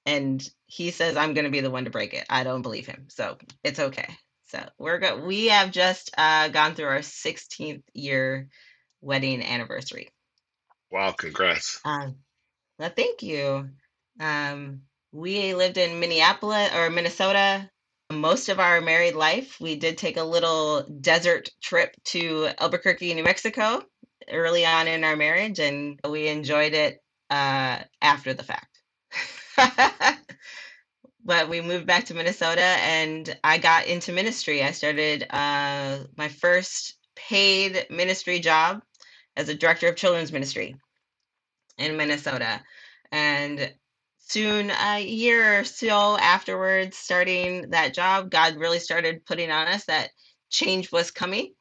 And 0.05 0.47
he 0.67 0.91
says 0.91 1.17
I'm 1.17 1.33
going 1.33 1.45
to 1.45 1.51
be 1.51 1.61
the 1.61 1.71
one 1.71 1.85
to 1.85 1.91
break 1.91 2.13
it. 2.13 2.25
I 2.29 2.43
don't 2.43 2.63
believe 2.63 2.87
him. 2.87 3.05
So, 3.09 3.37
it's 3.63 3.79
okay. 3.79 4.07
So, 4.47 4.63
we're 4.79 4.99
good. 4.99 5.23
We 5.23 5.47
have 5.47 5.71
just 5.71 6.11
uh 6.17 6.49
gone 6.49 6.75
through 6.75 6.87
our 6.87 6.99
16th 6.99 7.83
year 7.93 8.49
wedding 9.01 9.43
anniversary. 9.43 10.09
Wow, 10.93 11.11
congrats. 11.11 11.79
Um, 11.83 12.17
well, 12.77 12.91
thank 12.95 13.23
you. 13.23 13.67
Um, 14.19 14.81
we 15.11 15.55
lived 15.55 15.79
in 15.79 15.99
Minneapolis 15.99 16.69
or 16.75 16.91
Minnesota 16.91 17.67
most 18.11 18.49
of 18.49 18.59
our 18.59 18.79
married 18.79 19.15
life. 19.15 19.59
We 19.59 19.75
did 19.75 19.97
take 19.97 20.17
a 20.17 20.23
little 20.23 20.83
desert 20.83 21.49
trip 21.63 21.95
to 22.05 22.49
Albuquerque, 22.59 23.15
New 23.15 23.23
Mexico 23.23 23.81
early 24.31 24.67
on 24.67 24.87
in 24.87 25.03
our 25.03 25.15
marriage, 25.15 25.59
and 25.59 25.99
we 26.07 26.27
enjoyed 26.27 26.73
it 26.73 27.01
uh, 27.31 27.79
after 27.99 28.35
the 28.35 28.43
fact. 28.43 28.79
but 31.25 31.49
we 31.49 31.59
moved 31.61 31.87
back 31.87 32.05
to 32.05 32.13
Minnesota 32.13 32.61
and 32.61 33.35
I 33.43 33.57
got 33.57 33.87
into 33.87 34.11
ministry. 34.11 34.61
I 34.61 34.69
started 34.69 35.25
uh, 35.27 36.03
my 36.15 36.27
first 36.27 36.97
paid 37.15 37.87
ministry 37.89 38.39
job 38.39 38.83
as 39.35 39.49
a 39.49 39.55
director 39.55 39.87
of 39.87 39.95
children's 39.95 40.31
ministry 40.31 40.75
in 41.77 41.97
Minnesota. 41.97 42.61
And 43.11 43.73
soon, 44.19 44.71
a 44.71 45.01
year 45.01 45.59
or 45.59 45.63
so 45.63 46.17
afterwards, 46.17 46.97
starting 46.97 47.69
that 47.71 47.93
job, 47.93 48.29
God 48.29 48.55
really 48.55 48.79
started 48.79 49.25
putting 49.25 49.51
on 49.51 49.67
us 49.67 49.85
that 49.85 50.09
change 50.49 50.91
was 50.91 51.11
coming. 51.11 51.53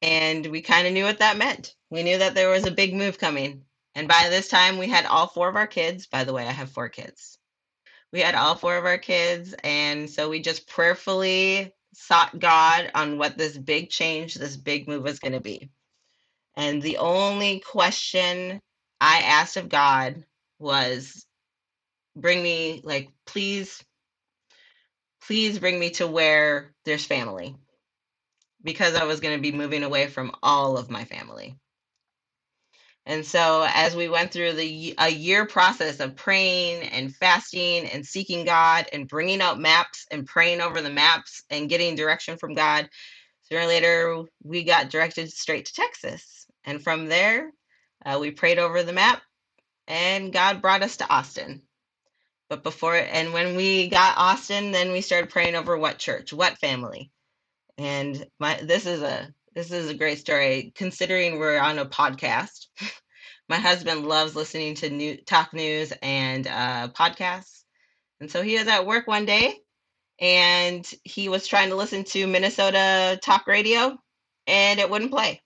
And 0.00 0.46
we 0.46 0.62
kind 0.62 0.86
of 0.86 0.92
knew 0.92 1.04
what 1.04 1.18
that 1.18 1.36
meant. 1.36 1.74
We 1.90 2.02
knew 2.02 2.18
that 2.18 2.34
there 2.34 2.50
was 2.50 2.66
a 2.66 2.72
big 2.72 2.94
move 2.94 3.18
coming. 3.18 3.62
And 3.94 4.08
by 4.08 4.28
this 4.30 4.48
time, 4.48 4.78
we 4.78 4.88
had 4.88 5.06
all 5.06 5.28
four 5.28 5.48
of 5.48 5.56
our 5.56 5.66
kids. 5.66 6.06
By 6.06 6.24
the 6.24 6.32
way, 6.32 6.46
I 6.46 6.52
have 6.52 6.70
four 6.70 6.88
kids. 6.88 7.38
We 8.12 8.20
had 8.20 8.34
all 8.34 8.54
four 8.54 8.76
of 8.76 8.84
our 8.84 8.98
kids. 8.98 9.54
And 9.62 10.10
so 10.10 10.28
we 10.28 10.40
just 10.40 10.68
prayerfully 10.68 11.72
sought 11.94 12.38
God 12.38 12.90
on 12.94 13.18
what 13.18 13.38
this 13.38 13.56
big 13.56 13.90
change, 13.90 14.34
this 14.34 14.56
big 14.56 14.88
move 14.88 15.02
was 15.02 15.18
going 15.18 15.32
to 15.32 15.40
be. 15.40 15.70
And 16.56 16.82
the 16.82 16.98
only 16.98 17.60
question 17.60 18.60
I 19.00 19.20
asked 19.20 19.56
of 19.56 19.68
God 19.68 20.24
was, 20.58 21.24
bring 22.16 22.42
me, 22.42 22.82
like, 22.84 23.10
please, 23.26 23.82
please 25.26 25.58
bring 25.58 25.78
me 25.78 25.90
to 25.90 26.06
where 26.06 26.72
there's 26.84 27.04
family 27.04 27.56
because 28.62 28.94
I 28.94 29.04
was 29.04 29.20
going 29.20 29.36
to 29.36 29.42
be 29.42 29.52
moving 29.56 29.82
away 29.82 30.08
from 30.08 30.32
all 30.42 30.78
of 30.78 30.90
my 30.90 31.04
family. 31.04 31.56
And 33.04 33.26
so 33.26 33.66
as 33.68 33.96
we 33.96 34.08
went 34.08 34.30
through 34.30 34.52
the 34.52 34.94
a 34.98 35.08
year 35.10 35.44
process 35.44 35.98
of 35.98 36.14
praying 36.14 36.84
and 36.88 37.14
fasting 37.14 37.86
and 37.88 38.06
seeking 38.06 38.44
God 38.44 38.86
and 38.92 39.08
bringing 39.08 39.40
out 39.40 39.58
maps 39.58 40.06
and 40.10 40.24
praying 40.26 40.60
over 40.60 40.80
the 40.80 40.90
maps 40.90 41.42
and 41.50 41.68
getting 41.68 41.96
direction 41.96 42.36
from 42.38 42.54
God, 42.54 42.88
sooner 43.42 43.62
or 43.62 43.66
later 43.66 44.22
we 44.44 44.62
got 44.62 44.90
directed 44.90 45.32
straight 45.32 45.66
to 45.66 45.74
Texas. 45.74 46.41
And 46.64 46.82
from 46.82 47.06
there, 47.06 47.50
uh, 48.04 48.18
we 48.20 48.30
prayed 48.30 48.58
over 48.58 48.82
the 48.82 48.92
map 48.92 49.22
and 49.86 50.32
God 50.32 50.62
brought 50.62 50.82
us 50.82 50.98
to 50.98 51.08
Austin. 51.08 51.62
But 52.48 52.62
before 52.62 52.94
and 52.94 53.32
when 53.32 53.56
we 53.56 53.88
got 53.88 54.18
Austin, 54.18 54.72
then 54.72 54.92
we 54.92 55.00
started 55.00 55.30
praying 55.30 55.54
over 55.54 55.76
what 55.76 55.98
church, 55.98 56.32
what 56.32 56.58
family. 56.58 57.10
And 57.78 58.26
my 58.38 58.60
this 58.62 58.86
is 58.86 59.02
a 59.02 59.32
this 59.54 59.70
is 59.70 59.88
a 59.88 59.94
great 59.94 60.18
story 60.18 60.72
considering 60.74 61.38
we're 61.38 61.58
on 61.58 61.78
a 61.78 61.86
podcast. 61.86 62.66
my 63.48 63.56
husband 63.56 64.06
loves 64.06 64.36
listening 64.36 64.74
to 64.76 64.90
new 64.90 65.16
talk 65.16 65.52
news 65.52 65.92
and 66.02 66.46
uh, 66.46 66.88
podcasts. 66.88 67.62
And 68.20 68.30
so 68.30 68.42
he 68.42 68.58
was 68.58 68.68
at 68.68 68.86
work 68.86 69.06
one 69.06 69.24
day 69.24 69.56
and 70.20 70.88
he 71.04 71.28
was 71.28 71.46
trying 71.46 71.70
to 71.70 71.76
listen 71.76 72.04
to 72.04 72.26
Minnesota 72.26 73.18
talk 73.22 73.46
radio 73.46 73.96
and 74.46 74.78
it 74.78 74.88
wouldn't 74.88 75.10
play. 75.10 75.42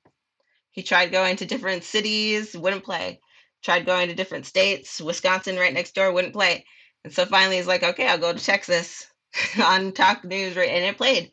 He 0.77 0.83
tried 0.85 1.11
going 1.13 1.37
to 1.39 1.47
different 1.47 1.83
cities, 1.85 2.57
wouldn't 2.57 2.85
play. 2.85 3.21
Tried 3.65 3.85
going 3.87 4.07
to 4.09 4.15
different 4.15 4.47
states, 4.47 5.01
Wisconsin 5.01 5.57
right 5.57 5.73
next 5.75 5.95
door, 5.97 6.13
wouldn't 6.13 6.33
play. 6.35 6.65
And 7.05 7.13
so 7.13 7.25
finally 7.27 7.57
he's 7.57 7.67
like, 7.67 7.83
okay, 7.83 8.07
I'll 8.09 8.19
go 8.19 8.33
to 8.33 8.39
Texas 8.45 9.07
on 9.63 9.91
talk 9.93 10.25
news, 10.25 10.57
right? 10.57 10.69
and 10.71 10.85
it 10.85 10.97
played 10.97 11.31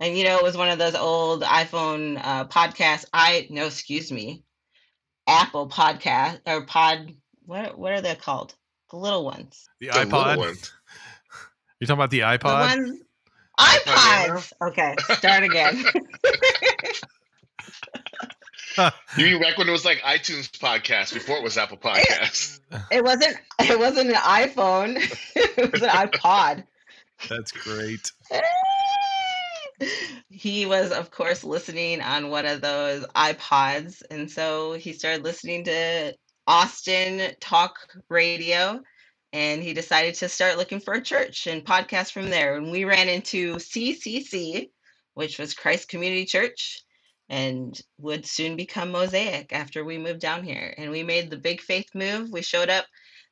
and 0.00 0.16
you 0.16 0.22
know 0.24 0.38
it 0.38 0.42
was 0.44 0.56
one 0.56 0.68
of 0.70 0.78
those 0.78 0.94
old 0.94 1.42
iphone 1.42 2.18
uh, 2.22 2.44
podcasts 2.46 3.04
i 3.12 3.46
no 3.50 3.66
excuse 3.66 4.10
me 4.12 4.44
apple 5.26 5.68
podcast 5.68 6.40
or 6.46 6.64
pod 6.66 7.12
what 7.46 7.76
what 7.78 7.92
are 7.92 8.00
they 8.00 8.14
called 8.14 8.54
the 8.90 8.96
little 8.96 9.24
ones 9.24 9.68
The 9.80 9.88
The 9.88 9.92
iPod. 10.00 10.12
little 10.26 10.36
one. 10.38 10.56
You're 11.80 11.86
talking 11.86 11.94
about 11.94 12.10
the 12.10 12.20
the 12.20 12.38
iPod? 12.38 12.58
ones 12.58 13.00
iPod 13.58 14.28
ipods 14.30 14.52
okay 14.62 14.94
start 15.14 15.44
again 15.44 15.84
You 19.16 19.24
mean 19.24 19.40
back 19.40 19.58
when 19.58 19.68
it 19.68 19.72
was 19.72 19.84
like 19.84 19.98
iTunes 20.00 20.50
podcast 20.50 21.12
before 21.12 21.36
it 21.38 21.42
was 21.42 21.58
Apple 21.58 21.78
Podcasts? 21.78 22.60
it 22.92 23.02
wasn't 23.02 23.36
it 23.60 23.78
wasn't 23.78 24.10
an 24.10 24.16
iphone 24.16 24.96
it 25.36 25.72
was 25.72 25.82
an 25.82 25.88
ipod 25.88 26.64
That's 27.28 27.50
great. 27.50 28.12
he 30.30 30.66
was 30.66 30.92
of 30.92 31.10
course 31.10 31.44
listening 31.44 32.00
on 32.00 32.30
one 32.30 32.46
of 32.46 32.60
those 32.60 33.04
ipods 33.16 34.02
and 34.10 34.30
so 34.30 34.74
he 34.74 34.92
started 34.92 35.24
listening 35.24 35.64
to 35.64 36.14
austin 36.46 37.32
talk 37.40 37.76
radio 38.08 38.80
and 39.32 39.62
he 39.62 39.72
decided 39.72 40.14
to 40.14 40.28
start 40.28 40.56
looking 40.56 40.80
for 40.80 40.94
a 40.94 41.02
church 41.02 41.46
and 41.46 41.64
podcast 41.64 42.12
from 42.12 42.30
there 42.30 42.56
and 42.56 42.70
we 42.70 42.84
ran 42.84 43.08
into 43.08 43.54
ccc 43.56 44.68
which 45.14 45.38
was 45.38 45.54
christ 45.54 45.88
community 45.88 46.24
church 46.24 46.82
and 47.28 47.80
would 47.98 48.26
soon 48.26 48.56
become 48.56 48.90
mosaic 48.90 49.52
after 49.52 49.84
we 49.84 49.98
moved 49.98 50.20
down 50.20 50.42
here 50.42 50.74
and 50.76 50.90
we 50.90 51.02
made 51.02 51.30
the 51.30 51.36
big 51.36 51.60
faith 51.60 51.88
move 51.94 52.30
we 52.30 52.42
showed 52.42 52.70
up 52.70 52.86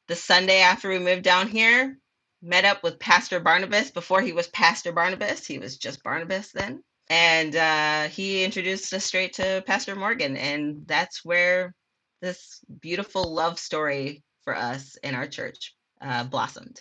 the 0.09 0.17
sunday 0.17 0.61
after 0.61 0.89
we 0.89 0.99
moved 0.99 1.23
down 1.23 1.49
here 1.49 1.97
met 2.43 2.65
up 2.65 2.83
with 2.83 2.99
Pastor 2.99 3.41
Barnabas 3.41 3.91
before 3.91 4.21
he 4.21 4.33
was 4.33 4.47
Pastor 4.49 4.93
Barnabas. 4.93 5.47
He 5.47 5.59
was 5.59 5.77
just 5.77 6.03
Barnabas 6.03 6.53
then. 6.53 6.83
And 7.09 7.55
uh, 7.55 8.09
he 8.09 8.45
introduced 8.45 8.93
us 8.93 9.05
straight 9.05 9.35
to 9.35 9.63
Pastor 9.67 9.95
Morgan. 9.95 10.37
And 10.37 10.87
that's 10.87 11.25
where 11.25 11.75
this 12.21 12.61
beautiful 12.81 13.35
love 13.35 13.59
story 13.59 14.23
for 14.43 14.57
us 14.57 14.97
in 15.03 15.15
our 15.15 15.27
church 15.27 15.75
uh, 16.01 16.25
blossomed. 16.25 16.81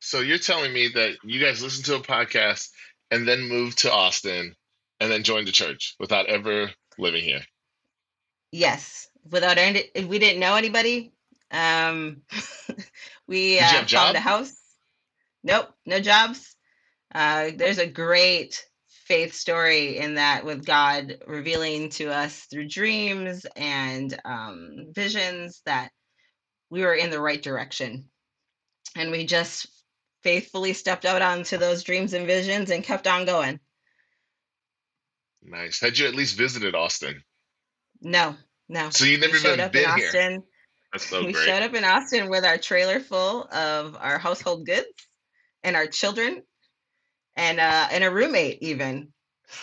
So 0.00 0.20
you're 0.20 0.38
telling 0.38 0.72
me 0.72 0.88
that 0.94 1.16
you 1.24 1.40
guys 1.40 1.62
listened 1.62 1.86
to 1.86 1.96
a 1.96 2.00
podcast 2.00 2.68
and 3.10 3.26
then 3.26 3.48
moved 3.48 3.78
to 3.78 3.92
Austin 3.92 4.54
and 5.00 5.10
then 5.10 5.22
joined 5.22 5.46
the 5.46 5.52
church 5.52 5.94
without 5.98 6.26
ever 6.26 6.70
living 6.98 7.22
here? 7.22 7.42
Yes, 8.50 9.08
without 9.30 9.58
any, 9.58 9.90
we 10.06 10.18
didn't 10.18 10.40
know 10.40 10.54
anybody. 10.54 11.12
Um, 11.50 12.22
we 13.26 13.60
uh, 13.60 13.84
found 13.86 14.16
a 14.16 14.20
house. 14.20 14.54
Nope, 15.42 15.68
no 15.86 16.00
jobs. 16.00 16.54
Uh, 17.14 17.50
there's 17.56 17.78
a 17.78 17.86
great 17.86 18.62
faith 19.08 19.34
story 19.34 19.96
in 19.96 20.16
that 20.16 20.44
with 20.44 20.66
God 20.66 21.18
revealing 21.26 21.88
to 21.90 22.12
us 22.12 22.40
through 22.50 22.68
dreams 22.68 23.46
and 23.56 24.18
um, 24.24 24.88
visions 24.92 25.62
that 25.64 25.90
we 26.68 26.82
were 26.82 26.94
in 26.94 27.10
the 27.10 27.20
right 27.20 27.42
direction. 27.42 28.10
And 28.94 29.10
we 29.10 29.24
just 29.24 29.66
faithfully 30.22 30.74
stepped 30.74 31.06
out 31.06 31.22
onto 31.22 31.56
those 31.56 31.84
dreams 31.84 32.12
and 32.12 32.26
visions 32.26 32.70
and 32.70 32.84
kept 32.84 33.06
on 33.06 33.24
going. 33.24 33.60
Nice. 35.50 35.80
Had 35.80 35.98
you 35.98 36.06
at 36.06 36.14
least 36.14 36.36
visited 36.36 36.74
Austin? 36.74 37.22
No, 38.00 38.36
no. 38.68 38.90
So 38.90 39.04
you 39.04 39.12
We 39.12 39.20
never 39.26 39.36
showed 39.36 39.48
even 39.54 39.60
up 39.60 39.74
in 39.74 39.82
been 39.82 39.96
here. 39.96 40.06
Austin. 40.06 40.42
That's 40.92 41.06
so 41.06 41.24
we 41.24 41.32
great. 41.32 41.46
showed 41.46 41.62
up 41.62 41.74
in 41.74 41.84
Austin 41.84 42.28
with 42.30 42.44
our 42.44 42.58
trailer 42.58 43.00
full 43.00 43.44
of 43.52 43.96
our 43.96 44.18
household 44.18 44.66
goods 44.66 44.86
and 45.62 45.76
our 45.76 45.86
children 45.86 46.42
and 47.36 47.60
uh 47.60 47.88
and 47.90 48.04
a 48.04 48.10
roommate 48.10 48.58
even. 48.62 49.12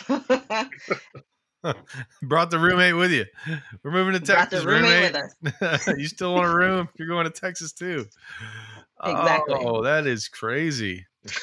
Brought 0.07 0.69
Brought 2.23 2.51
the 2.51 2.59
roommate 2.59 2.95
with 2.95 3.11
you. 3.11 3.25
We're 3.83 3.91
moving 3.91 4.13
to 4.13 4.19
Texas. 4.19 4.61
the 4.61 4.67
roommate, 4.67 5.13
with 5.13 5.61
us. 5.71 5.87
you 5.97 6.07
still 6.07 6.33
want 6.35 6.45
a 6.47 6.55
room? 6.55 6.89
You're 6.97 7.07
going 7.07 7.25
to 7.25 7.31
Texas 7.31 7.73
too. 7.73 8.05
Exactly. 9.03 9.55
Oh, 9.59 9.83
that 9.83 10.05
is 10.07 10.27
crazy. 10.27 11.05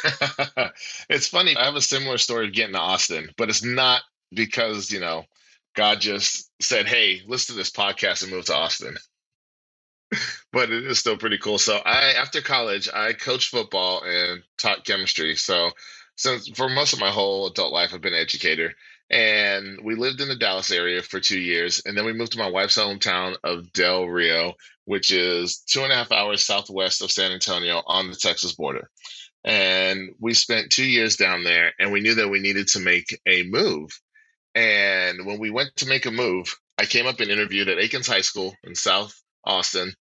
it's 1.11 1.27
funny. 1.29 1.57
I 1.57 1.65
have 1.65 1.75
a 1.75 1.81
similar 1.81 2.19
story 2.19 2.47
of 2.47 2.53
getting 2.53 2.75
to 2.75 2.81
Austin, 2.81 3.31
but 3.37 3.49
it's 3.49 3.65
not 3.65 4.03
because, 4.35 4.91
you 4.91 5.01
know, 5.01 5.25
God 5.75 6.01
just 6.01 6.51
said, 6.61 6.87
hey, 6.87 7.23
listen 7.27 7.55
to 7.55 7.59
this 7.59 7.71
podcast 7.71 8.23
and 8.23 8.33
move 8.33 8.47
to 8.47 8.55
Austin. 8.55 8.97
but 10.53 10.71
it 10.71 10.85
is 10.85 10.99
still 10.99 11.17
pretty 11.17 11.39
cool. 11.39 11.59
So 11.59 11.77
I 11.77 12.13
after 12.13 12.41
college, 12.41 12.89
I 12.93 13.13
coached 13.13 13.49
football 13.49 14.03
and 14.05 14.43
taught 14.59 14.85
chemistry. 14.85 15.37
So 15.37 15.71
since 16.17 16.49
for 16.49 16.69
most 16.69 16.93
of 16.93 17.01
my 17.01 17.11
whole 17.11 17.47
adult 17.49 17.73
life 17.73 17.93
I've 17.95 18.01
been 18.01 18.15
an 18.15 18.21
educator. 18.21 18.75
And 19.11 19.81
we 19.85 19.95
lived 19.95 20.23
in 20.23 20.29
the 20.29 20.37
Dallas 20.37 20.71
area 20.71 21.03
for 21.03 21.21
two 21.21 21.39
years. 21.39 21.83
And 21.85 21.97
then 21.97 22.07
we 22.07 22.15
moved 22.15 22.33
to 22.33 22.39
my 22.39 22.49
wife's 22.49 22.79
hometown 22.79 23.37
of 23.45 23.71
Del 23.73 24.07
Rio, 24.07 24.55
which 24.87 25.11
is 25.11 25.59
two 25.59 25.83
and 25.83 25.93
a 25.93 25.97
half 25.97 26.13
hours 26.13 26.45
southwest 26.45 27.03
of 27.03 27.11
San 27.11 27.31
Antonio 27.31 27.83
on 27.87 28.11
the 28.11 28.17
Texas 28.17 28.53
border. 28.53 28.89
And 29.45 30.15
we 30.19 30.33
spent 30.33 30.71
two 30.71 30.87
years 30.87 31.17
down 31.17 31.45
there 31.45 31.73
and 31.79 31.93
we 31.93 32.01
knew 32.01 32.15
that 32.15 32.31
we 32.31 32.41
needed 32.41 32.69
to 32.69 32.81
make 32.81 33.21
a 33.27 33.43
move. 33.43 33.91
And 34.55 35.25
when 35.27 35.39
we 35.39 35.51
went 35.51 35.77
to 35.77 35.89
make 35.89 36.07
a 36.07 36.11
move, 36.11 36.55
I 36.79 36.85
came 36.85 37.07
up 37.07 37.21
and 37.21 37.31
interviewed 37.31 37.69
at 37.69 37.79
Akins 37.79 38.07
High 38.07 38.21
School 38.21 38.55
in 38.65 38.75
South 38.75 39.15
Austin, 39.45 39.95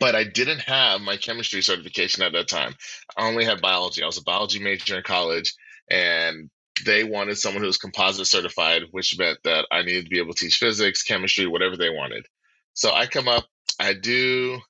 but 0.00 0.14
I 0.14 0.24
didn't 0.24 0.60
have 0.60 1.00
my 1.00 1.16
chemistry 1.16 1.62
certification 1.62 2.22
at 2.22 2.32
that 2.32 2.48
time. 2.48 2.74
I 3.16 3.28
only 3.28 3.44
had 3.44 3.60
biology. 3.60 4.02
I 4.02 4.06
was 4.06 4.18
a 4.18 4.22
biology 4.22 4.58
major 4.58 4.96
in 4.96 5.02
college, 5.02 5.54
and 5.90 6.50
they 6.84 7.04
wanted 7.04 7.38
someone 7.38 7.62
who 7.62 7.66
was 7.66 7.78
composite 7.78 8.26
certified, 8.26 8.82
which 8.90 9.18
meant 9.18 9.38
that 9.44 9.66
I 9.70 9.82
needed 9.82 10.04
to 10.04 10.10
be 10.10 10.18
able 10.18 10.34
to 10.34 10.44
teach 10.44 10.56
physics, 10.56 11.02
chemistry, 11.02 11.46
whatever 11.46 11.76
they 11.76 11.90
wanted. 11.90 12.26
So 12.74 12.92
I 12.92 13.06
come 13.06 13.28
up, 13.28 13.46
I 13.80 13.94
do 13.94 14.60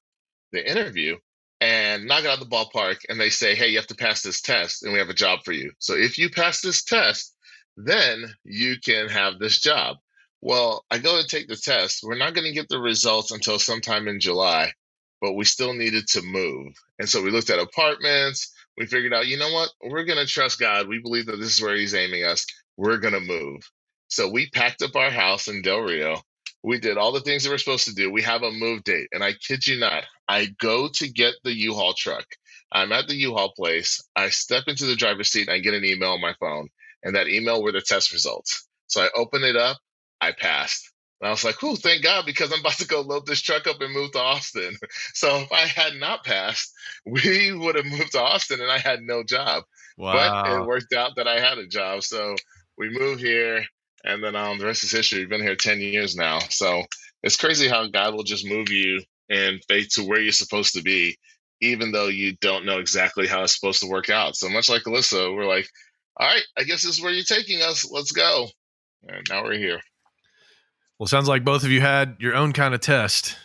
the 0.52 0.68
interview, 0.68 1.16
and 1.60 2.06
knock 2.06 2.20
it 2.24 2.26
out 2.26 2.40
of 2.40 2.48
the 2.48 2.54
ballpark, 2.54 2.98
and 3.08 3.20
they 3.20 3.30
say, 3.30 3.54
"Hey, 3.54 3.68
you 3.68 3.78
have 3.78 3.88
to 3.88 3.94
pass 3.94 4.22
this 4.22 4.40
test, 4.40 4.82
and 4.82 4.92
we 4.92 4.98
have 4.98 5.10
a 5.10 5.14
job 5.14 5.40
for 5.44 5.52
you. 5.52 5.72
So 5.78 5.94
if 5.94 6.16
you 6.18 6.30
pass 6.30 6.60
this 6.60 6.84
test, 6.84 7.34
then 7.86 8.26
you 8.44 8.76
can 8.84 9.08
have 9.08 9.38
this 9.40 9.60
job." 9.60 9.98
Well, 10.42 10.86
I 10.92 10.98
go 10.98 11.20
to 11.20 11.28
take 11.28 11.48
the 11.48 11.56
test. 11.56 12.02
We're 12.04 12.16
not 12.18 12.34
going 12.34 12.46
to 12.46 12.54
get 12.54 12.68
the 12.70 12.80
results 12.80 13.32
until 13.32 13.58
sometime 13.58 14.08
in 14.08 14.20
July, 14.20 14.72
but 15.22 15.34
we 15.34 15.44
still 15.46 15.74
needed 15.74 16.08
to 16.10 16.22
move. 16.22 16.74
And 17.00 17.10
so 17.10 17.22
we 17.22 17.32
looked 17.32 17.50
at 17.50 17.60
apartments. 17.60 18.54
We 18.78 18.86
figured 18.86 19.14
out, 19.14 19.28
you 19.28 19.38
know 19.38 19.52
what? 19.52 19.70
We're 19.82 20.04
going 20.06 20.24
to 20.24 20.32
trust 20.32 20.60
God. 20.60 20.88
We 20.88 21.00
believe 21.00 21.26
that 21.26 21.38
this 21.38 21.54
is 21.56 21.62
where 21.62 21.76
He's 21.76 21.96
aiming 21.96 22.24
us. 22.24 22.46
We're 22.78 22.98
going 22.98 23.14
to 23.16 23.20
move. 23.20 23.62
So 24.08 24.30
we 24.30 24.50
packed 24.50 24.82
up 24.82 24.96
our 24.96 25.10
house 25.10 25.48
in 25.48 25.62
Del 25.62 25.80
Rio. 25.80 26.22
We 26.64 26.80
did 26.80 26.98
all 26.98 27.12
the 27.12 27.22
things 27.22 27.44
that 27.44 27.50
we're 27.50 27.58
supposed 27.58 27.86
to 27.86 27.94
do. 27.94 28.12
We 28.12 28.22
have 28.22 28.44
a 28.44 28.52
move 28.52 28.84
date. 28.84 29.08
And 29.12 29.24
I 29.24 29.34
kid 29.34 29.66
you 29.66 29.80
not, 29.80 30.04
I 30.28 30.48
go 30.60 30.90
to 30.94 31.08
get 31.08 31.34
the 31.44 31.54
U 31.54 31.74
Haul 31.74 31.94
truck. 31.94 32.26
I'm 32.72 32.92
at 32.92 33.08
the 33.08 33.16
U 33.16 33.34
Haul 33.34 33.52
place. 33.56 34.02
I 34.16 34.30
step 34.30 34.64
into 34.68 34.86
the 34.86 34.96
driver's 34.96 35.30
seat 35.32 35.48
and 35.48 35.56
I 35.56 35.60
get 35.60 35.74
an 35.74 35.84
email 35.84 36.12
on 36.12 36.22
my 36.22 36.34
phone. 36.40 36.68
And 37.02 37.14
that 37.14 37.28
email 37.28 37.62
were 37.62 37.72
the 37.72 37.80
test 37.80 38.12
results. 38.12 38.66
So 38.86 39.02
I 39.02 39.08
open 39.14 39.44
it 39.44 39.56
up. 39.56 39.78
I 40.20 40.32
passed. 40.32 40.92
And 41.20 41.28
I 41.28 41.30
was 41.30 41.44
like, 41.44 41.56
oh, 41.62 41.74
thank 41.74 42.02
God, 42.02 42.26
because 42.26 42.52
I'm 42.52 42.60
about 42.60 42.78
to 42.78 42.86
go 42.86 43.00
load 43.00 43.26
this 43.26 43.42
truck 43.42 43.66
up 43.66 43.80
and 43.80 43.92
move 43.92 44.12
to 44.12 44.20
Austin. 44.20 44.76
So 45.14 45.38
if 45.38 45.50
I 45.50 45.66
had 45.66 45.94
not 45.94 46.24
passed, 46.24 46.72
we 47.06 47.52
would 47.52 47.74
have 47.76 47.86
moved 47.86 48.12
to 48.12 48.22
Austin 48.22 48.60
and 48.60 48.70
I 48.70 48.78
had 48.78 49.00
no 49.02 49.24
job. 49.24 49.64
Wow. 49.96 50.44
But 50.44 50.52
it 50.52 50.66
worked 50.66 50.92
out 50.92 51.16
that 51.16 51.26
I 51.26 51.40
had 51.40 51.58
a 51.58 51.66
job. 51.66 52.04
So 52.04 52.36
we 52.76 52.88
moved 52.90 53.20
here 53.20 53.64
and 54.04 54.22
then 54.22 54.36
um, 54.36 54.58
the 54.58 54.66
rest 54.66 54.84
is 54.84 54.92
history. 54.92 55.20
We've 55.20 55.28
been 55.28 55.42
here 55.42 55.56
10 55.56 55.80
years 55.80 56.14
now. 56.14 56.38
So 56.50 56.84
it's 57.22 57.36
crazy 57.36 57.68
how 57.68 57.88
God 57.88 58.14
will 58.14 58.22
just 58.22 58.46
move 58.46 58.70
you 58.70 59.02
and 59.28 59.60
faith 59.68 59.88
to 59.94 60.02
where 60.04 60.20
you're 60.20 60.32
supposed 60.32 60.74
to 60.74 60.82
be, 60.82 61.16
even 61.60 61.90
though 61.90 62.06
you 62.06 62.36
don't 62.40 62.64
know 62.64 62.78
exactly 62.78 63.26
how 63.26 63.42
it's 63.42 63.58
supposed 63.58 63.80
to 63.82 63.88
work 63.88 64.08
out. 64.08 64.36
So 64.36 64.48
much 64.48 64.68
like 64.68 64.82
Alyssa, 64.82 65.34
we're 65.34 65.48
like, 65.48 65.68
all 66.18 66.26
right, 66.26 66.44
I 66.56 66.64
guess 66.64 66.82
this 66.82 66.96
is 66.96 67.02
where 67.02 67.12
you're 67.12 67.24
taking 67.24 67.62
us. 67.62 67.88
Let's 67.90 68.12
go. 68.12 68.48
And 69.06 69.26
now 69.28 69.44
we're 69.44 69.58
here. 69.58 69.80
Well, 70.98 71.06
sounds 71.06 71.28
like 71.28 71.44
both 71.44 71.62
of 71.62 71.70
you 71.70 71.80
had 71.80 72.16
your 72.18 72.34
own 72.34 72.52
kind 72.52 72.74
of 72.74 72.80
test 72.80 73.36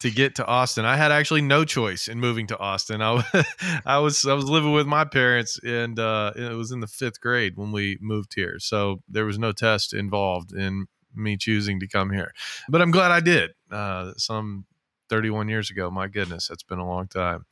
to 0.00 0.10
get 0.10 0.34
to 0.34 0.46
Austin. 0.46 0.84
I 0.84 0.96
had 0.96 1.10
actually 1.10 1.40
no 1.40 1.64
choice 1.64 2.08
in 2.08 2.20
moving 2.20 2.48
to 2.48 2.58
Austin. 2.58 3.00
I, 3.00 3.24
I 3.86 3.98
was 3.98 4.26
I 4.26 4.34
was 4.34 4.44
living 4.44 4.72
with 4.72 4.86
my 4.86 5.04
parents, 5.04 5.58
and 5.64 5.98
uh, 5.98 6.32
it 6.36 6.54
was 6.54 6.70
in 6.70 6.80
the 6.80 6.86
fifth 6.86 7.20
grade 7.20 7.56
when 7.56 7.72
we 7.72 7.98
moved 8.00 8.34
here. 8.34 8.56
So 8.58 9.00
there 9.08 9.24
was 9.24 9.38
no 9.38 9.52
test 9.52 9.94
involved 9.94 10.52
in 10.52 10.86
me 11.14 11.36
choosing 11.36 11.80
to 11.80 11.88
come 11.88 12.10
here. 12.10 12.32
But 12.68 12.82
I'm 12.82 12.90
glad 12.90 13.10
I 13.10 13.20
did. 13.20 13.52
Uh, 13.70 14.12
some 14.16 14.66
31 15.12 15.50
years 15.50 15.70
ago. 15.70 15.90
My 15.90 16.08
goodness, 16.08 16.48
that's 16.48 16.62
been 16.62 16.78
a 16.78 16.88
long 16.88 17.06
time. 17.06 17.44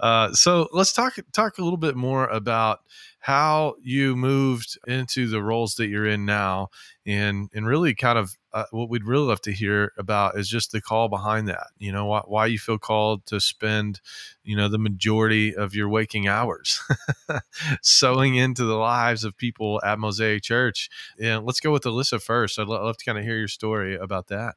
Uh, 0.00 0.32
so 0.32 0.66
let's 0.72 0.92
talk 0.92 1.14
talk 1.32 1.58
a 1.58 1.62
little 1.62 1.76
bit 1.76 1.94
more 1.94 2.26
about 2.26 2.80
how 3.20 3.76
you 3.80 4.16
moved 4.16 4.76
into 4.88 5.28
the 5.28 5.40
roles 5.40 5.76
that 5.76 5.86
you're 5.86 6.08
in 6.08 6.26
now, 6.26 6.70
and 7.06 7.50
and 7.54 7.68
really 7.68 7.94
kind 7.94 8.18
of 8.18 8.36
uh, 8.52 8.64
what 8.72 8.90
we'd 8.90 9.04
really 9.04 9.28
love 9.28 9.40
to 9.42 9.52
hear 9.52 9.92
about 9.96 10.36
is 10.36 10.48
just 10.48 10.72
the 10.72 10.80
call 10.80 11.08
behind 11.08 11.46
that. 11.46 11.68
You 11.78 11.92
know, 11.92 12.06
why, 12.06 12.22
why 12.26 12.46
you 12.46 12.58
feel 12.58 12.78
called 12.78 13.24
to 13.26 13.38
spend, 13.38 14.00
you 14.42 14.56
know, 14.56 14.66
the 14.66 14.76
majority 14.76 15.54
of 15.54 15.72
your 15.72 15.88
waking 15.88 16.26
hours 16.26 16.80
sowing 17.80 18.34
into 18.34 18.64
the 18.64 18.74
lives 18.74 19.22
of 19.22 19.36
people 19.36 19.80
at 19.84 20.00
Mosaic 20.00 20.42
Church. 20.42 20.90
And 21.22 21.46
let's 21.46 21.60
go 21.60 21.70
with 21.70 21.84
Alyssa 21.84 22.20
first. 22.20 22.58
I'd 22.58 22.66
love 22.66 22.96
to 22.96 23.04
kind 23.04 23.18
of 23.18 23.24
hear 23.24 23.38
your 23.38 23.46
story 23.46 23.94
about 23.94 24.26
that. 24.28 24.56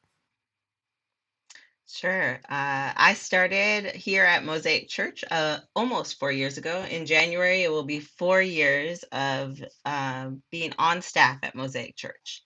Sure. 1.87 2.35
Uh, 2.49 2.91
I 2.95 3.13
started 3.15 3.85
here 3.95 4.25
at 4.25 4.43
Mosaic 4.43 4.89
Church 4.89 5.23
uh, 5.31 5.59
almost 5.75 6.19
four 6.19 6.31
years 6.31 6.57
ago. 6.57 6.85
In 6.89 7.05
January, 7.05 7.63
it 7.63 7.71
will 7.71 7.83
be 7.83 7.99
four 8.01 8.41
years 8.41 9.03
of 9.11 9.63
uh, 9.85 10.31
being 10.51 10.73
on 10.77 11.01
staff 11.01 11.39
at 11.43 11.55
Mosaic 11.55 11.95
Church. 11.95 12.43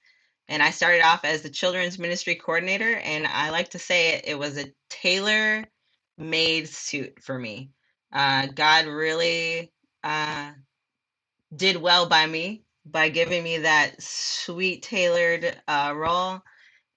And 0.47 0.61
I 0.61 0.69
started 0.69 1.01
off 1.01 1.25
as 1.25 1.41
the 1.41 1.49
children's 1.49 1.97
ministry 1.97 2.35
coordinator, 2.35 2.95
and 2.97 3.25
I 3.25 3.49
like 3.49 3.69
to 3.71 3.79
say 3.79 4.15
it, 4.15 4.25
it 4.27 4.39
was 4.39 4.57
a 4.57 4.71
tailor 4.89 5.65
made 6.17 6.67
suit 6.69 7.21
for 7.23 7.37
me. 7.37 7.71
Uh, 8.13 8.47
God 8.47 8.85
really 8.85 9.71
uh, 10.03 10.51
did 11.55 11.77
well 11.77 12.05
by 12.07 12.25
me 12.27 12.63
by 12.85 13.09
giving 13.09 13.43
me 13.43 13.59
that 13.59 14.01
sweet 14.01 14.83
tailored 14.83 15.55
uh, 15.67 15.93
role 15.95 16.41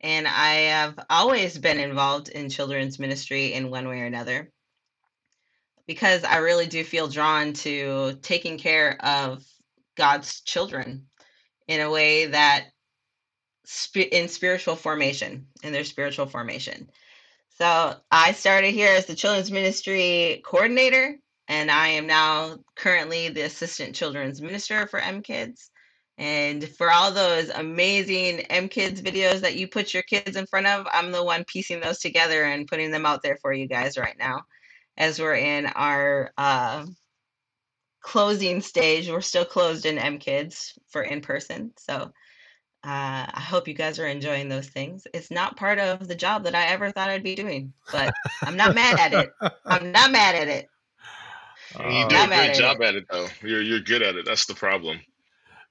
and 0.05 0.29
I 0.29 0.55
have 0.55 0.99
always 1.09 1.57
been 1.57 1.81
involved 1.81 2.29
in 2.29 2.51
children's 2.51 2.99
ministry 2.99 3.55
in 3.55 3.71
one 3.71 3.89
way 3.89 4.03
or 4.03 4.05
another 4.05 4.53
because 5.87 6.25
I 6.25 6.37
really 6.37 6.67
do 6.67 6.85
feel 6.85 7.09
drawn 7.09 7.55
to 7.55 8.19
taking 8.21 8.59
care 8.59 9.03
of 9.03 9.43
God's 9.97 10.43
children 10.43 11.07
in 11.69 11.81
a 11.81 11.91
way 11.91 12.27
that 12.27 12.67
in 13.95 14.29
spiritual 14.29 14.77
formation, 14.77 15.47
in 15.63 15.73
their 15.73 15.85
spiritual 15.85 16.27
formation. 16.27 16.91
So 17.57 17.95
I 18.11 18.33
started 18.33 18.75
here 18.75 18.95
as 18.95 19.07
the 19.07 19.15
children's 19.15 19.51
ministry 19.51 20.43
coordinator, 20.45 21.17
and 21.49 21.71
I 21.71 21.89
am 21.89 22.07
now 22.07 22.59
currently 22.77 23.31
the 23.31 23.43
assistant 23.43 23.95
children's 23.95 24.43
minister 24.43 24.87
for 24.87 25.01
M 25.01 25.23
Kids. 25.23 25.71
And 26.17 26.69
for 26.69 26.93
all 26.93 27.11
those 27.11 27.49
amazing 27.49 28.41
M 28.43 28.69
Kids 28.69 29.03
videos 29.03 29.41
that 29.41 29.57
you 29.57 29.67
put 29.67 29.93
your 29.93 30.05
kids 30.05 30.37
in 30.37 30.47
front 30.47 30.67
of, 30.67 30.87
I'm 30.93 31.11
the 31.11 31.25
one 31.25 31.45
piecing 31.45 31.81
those 31.81 31.99
together 31.99 32.45
and 32.45 32.69
putting 32.69 32.93
them 32.93 33.05
out 33.05 33.23
there 33.23 33.37
for 33.37 33.53
you 33.53 33.67
guys 33.67 33.99
right 33.99 34.17
now 34.19 34.43
as 34.97 35.19
we're 35.19 35.35
in 35.35 35.67
our 35.67 36.33
uh, 36.39 36.87
closing 38.01 38.61
stage. 38.61 39.11
We're 39.11 39.23
still 39.23 39.45
closed 39.45 39.87
in 39.87 39.99
M 39.99 40.19
Kids 40.19 40.79
for 40.89 41.03
in 41.03 41.21
person. 41.21 41.73
So 41.79 41.95
uh, 41.95 42.11
I 42.85 43.41
hope 43.41 43.67
you 43.67 43.75
guys 43.75 43.99
are 43.99 44.07
enjoying 44.07 44.49
those 44.49 44.69
things. 44.69 45.09
It's 45.13 45.33
not 45.33 45.57
part 45.57 45.81
of 45.81 46.07
the 46.07 46.15
job 46.15 46.45
that 46.45 46.55
I 46.55 46.67
ever 46.67 46.93
thought 46.93 47.11
I'd 47.11 47.25
be 47.25 47.35
doing, 47.35 47.73
but 47.91 48.15
I'm 48.43 48.57
not 48.57 48.75
mad 48.77 49.01
at 49.01 49.15
it. 49.15 49.33
I'm 49.65 49.91
not 49.91 50.13
mad 50.13 50.37
at 50.37 50.49
it. 50.49 50.69
You 51.77 52.07
do 52.09 52.15
a 52.15 52.27
great 52.29 52.55
job 52.55 52.81
at 52.83 52.95
it, 52.95 53.07
though. 53.11 53.27
You're 53.43 53.61
you're 53.61 53.81
good 53.81 54.03
at 54.03 54.15
it. 54.15 54.25
That's 54.25 54.47
the 54.47 54.55
problem 54.55 55.01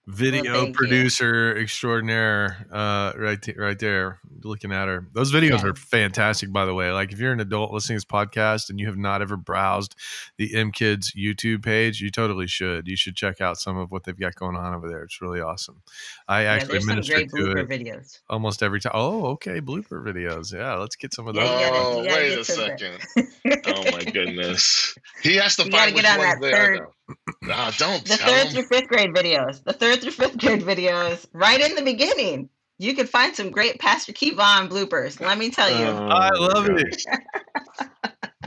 video 0.07 0.65
well, 0.65 0.71
producer 0.73 1.55
you. 1.55 1.61
extraordinaire 1.61 2.67
uh, 2.71 3.13
right 3.17 3.41
t- 3.41 3.55
right 3.57 3.79
there 3.79 4.19
looking 4.43 4.73
at 4.73 4.87
her. 4.87 5.07
Those 5.13 5.31
videos 5.31 5.63
yeah. 5.63 5.69
are 5.69 5.75
fantastic 5.75 6.51
by 6.51 6.65
the 6.65 6.73
way. 6.73 6.91
Like 6.91 7.13
if 7.13 7.19
you're 7.19 7.31
an 7.31 7.39
adult 7.39 7.71
listening 7.71 7.99
to 7.99 8.05
this 8.05 8.11
podcast 8.11 8.69
and 8.69 8.79
you 8.79 8.87
have 8.87 8.97
not 8.97 9.21
ever 9.21 9.37
browsed 9.37 9.95
the 10.37 10.53
m 10.55 10.71
kids 10.71 11.13
youtube 11.13 11.63
page 11.63 12.01
you 12.01 12.09
totally 12.09 12.47
should. 12.47 12.87
You 12.87 12.97
should 12.97 13.15
check 13.15 13.39
out 13.39 13.57
some 13.57 13.77
of 13.77 13.91
what 13.91 14.03
they've 14.03 14.19
got 14.19 14.35
going 14.35 14.57
on 14.57 14.73
over 14.73 14.89
there. 14.89 15.03
It's 15.03 15.21
really 15.21 15.39
awesome. 15.39 15.81
I 16.27 16.43
yeah, 16.43 16.51
actually 16.51 16.83
minister 16.83 17.25
to 17.25 17.51
it 17.51 17.69
videos. 17.69 18.19
almost 18.29 18.61
every 18.61 18.81
time 18.81 18.91
oh 18.95 19.25
okay 19.27 19.61
blooper 19.61 20.03
videos. 20.03 20.53
Yeah 20.53 20.75
let's 20.75 20.97
get 20.97 21.13
some 21.13 21.27
of 21.27 21.35
those. 21.35 21.47
oh 21.47 22.01
wait 22.01 22.37
a 22.37 22.43
second. 22.43 22.99
Oh 23.65 23.83
my 23.91 24.03
goodness. 24.03 24.95
He 25.21 25.35
has 25.35 25.57
to 25.57 25.65
you 25.65 25.71
find 25.71 25.93
which 25.93 26.05
one's 26.05 26.39
there 26.39 26.51
third. 26.51 26.79
though 26.79 26.93
Nah, 27.41 27.71
don't 27.71 28.05
the 28.05 28.17
third 28.17 28.51
through 28.51 28.63
fifth 28.63 28.87
grade 28.87 29.11
videos. 29.11 29.63
The 29.63 29.73
third 29.73 30.01
through 30.01 30.11
fifth 30.11 30.37
grade 30.37 30.61
videos, 30.61 31.25
right 31.33 31.59
in 31.59 31.75
the 31.75 31.81
beginning. 31.81 32.49
You 32.79 32.95
can 32.95 33.05
find 33.05 33.35
some 33.35 33.51
great 33.51 33.79
Pastor 33.79 34.13
Kevon 34.13 34.69
bloopers. 34.69 35.19
Let 35.19 35.37
me 35.37 35.51
tell 35.51 35.69
you. 35.69 35.85
Oh, 35.85 36.07
I 36.07 36.29
love 36.31 36.69
it. 36.69 37.05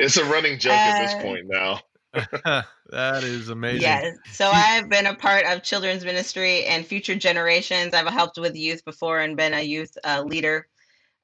it's 0.01 0.16
a 0.16 0.25
running 0.25 0.59
joke 0.59 0.73
uh, 0.73 0.77
at 0.77 1.03
this 1.03 1.14
uh, 1.14 1.23
point 1.23 1.47
now. 1.47 1.81
that 2.90 3.23
is 3.23 3.51
amazing. 3.51 3.83
Yes. 3.83 4.16
So 4.33 4.51
I've 4.51 4.88
been 4.88 5.07
a 5.07 5.14
part 5.14 5.45
of 5.47 5.62
children's 5.62 6.05
ministry 6.05 6.64
and 6.64 6.85
future 6.85 7.14
generations. 7.14 7.95
I've 7.95 8.07
helped 8.09 8.38
with 8.38 8.57
youth 8.57 8.85
before 8.85 9.21
and 9.21 9.37
been 9.37 9.55
a 9.55 9.62
youth 9.62 9.97
uh, 10.05 10.23
leader. 10.27 10.66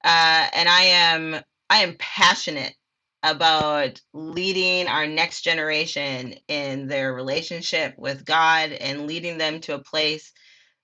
Uh, 0.04 0.48
and 0.52 0.68
I 0.68 0.82
am 0.82 1.36
I 1.70 1.78
am 1.78 1.96
passionate 1.98 2.74
about 3.22 4.00
leading 4.12 4.88
our 4.88 5.06
next 5.06 5.42
generation 5.42 6.34
in 6.48 6.88
their 6.88 7.14
relationship 7.14 7.94
with 7.96 8.24
God 8.24 8.72
and 8.72 9.06
leading 9.06 9.38
them 9.38 9.60
to 9.60 9.74
a 9.74 9.82
place 9.82 10.32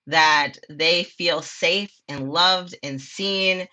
that 0.07 0.53
they 0.69 1.03
feel 1.03 1.41
safe 1.41 1.91
and 2.07 2.31
loved 2.31 2.75
and 2.81 2.99
seen 3.01 3.67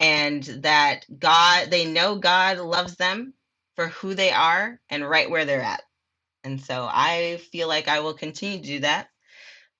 and 0.00 0.42
that 0.62 1.04
God 1.18 1.70
they 1.70 1.86
know 1.86 2.16
God 2.16 2.58
loves 2.58 2.96
them 2.96 3.34
for 3.76 3.88
who 3.88 4.14
they 4.14 4.30
are 4.30 4.80
and 4.88 5.08
right 5.08 5.30
where 5.30 5.44
they're 5.44 5.62
at. 5.62 5.82
And 6.44 6.60
so 6.60 6.88
I 6.90 7.40
feel 7.52 7.68
like 7.68 7.88
I 7.88 8.00
will 8.00 8.14
continue 8.14 8.58
to 8.58 8.64
do 8.64 8.80
that 8.80 9.08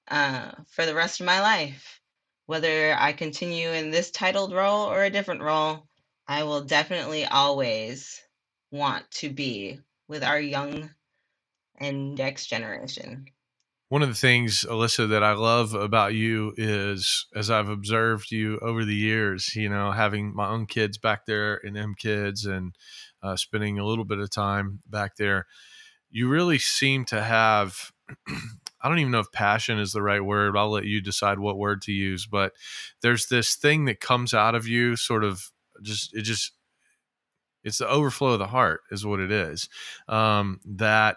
uh, 0.08 0.52
for 0.68 0.86
the 0.86 0.94
rest 0.94 1.20
of 1.20 1.26
my 1.26 1.40
life. 1.40 2.00
Whether 2.46 2.94
I 2.98 3.12
continue 3.12 3.70
in 3.70 3.90
this 3.90 4.10
titled 4.10 4.52
role 4.52 4.86
or 4.86 5.02
a 5.02 5.10
different 5.10 5.42
role, 5.42 5.86
I 6.26 6.42
will 6.44 6.62
definitely 6.62 7.24
always 7.24 8.20
want 8.72 9.08
to 9.12 9.30
be 9.30 9.78
with 10.08 10.24
our 10.24 10.40
young 10.40 10.90
and 11.78 12.16
next 12.16 12.46
generation. 12.46 13.26
One 13.90 14.02
of 14.02 14.08
the 14.08 14.14
things, 14.14 14.64
Alyssa, 14.64 15.10
that 15.10 15.22
I 15.22 15.34
love 15.34 15.74
about 15.74 16.14
you 16.14 16.54
is 16.56 17.26
as 17.34 17.50
I've 17.50 17.68
observed 17.68 18.30
you 18.30 18.58
over 18.60 18.86
the 18.86 18.94
years, 18.94 19.54
you 19.54 19.68
know, 19.68 19.92
having 19.92 20.34
my 20.34 20.48
own 20.48 20.64
kids 20.64 20.96
back 20.96 21.26
there 21.26 21.60
and 21.62 21.76
M 21.76 21.94
Kids 21.94 22.46
and 22.46 22.74
uh, 23.22 23.36
spending 23.36 23.78
a 23.78 23.84
little 23.84 24.06
bit 24.06 24.18
of 24.18 24.30
time 24.30 24.80
back 24.86 25.16
there, 25.16 25.46
you 26.10 26.28
really 26.28 26.58
seem 26.58 27.04
to 27.06 27.22
have. 27.22 27.92
I 28.84 28.88
don't 28.88 28.98
even 28.98 29.12
know 29.12 29.20
if 29.20 29.30
passion 29.30 29.78
is 29.78 29.92
the 29.92 30.02
right 30.02 30.24
word. 30.24 30.56
I'll 30.56 30.70
let 30.70 30.86
you 30.86 31.00
decide 31.00 31.38
what 31.38 31.58
word 31.58 31.82
to 31.82 31.92
use, 31.92 32.26
but 32.26 32.52
there's 33.00 33.26
this 33.26 33.54
thing 33.54 33.84
that 33.84 34.00
comes 34.00 34.34
out 34.34 34.54
of 34.54 34.66
you, 34.66 34.96
sort 34.96 35.22
of 35.22 35.52
just 35.82 36.14
it 36.14 36.22
just 36.22 36.52
it's 37.64 37.78
the 37.78 37.88
overflow 37.88 38.32
of 38.34 38.38
the 38.40 38.48
heart, 38.48 38.80
is 38.90 39.06
what 39.06 39.20
it 39.20 39.30
is. 39.32 39.68
Um, 40.08 40.60
that 40.64 41.16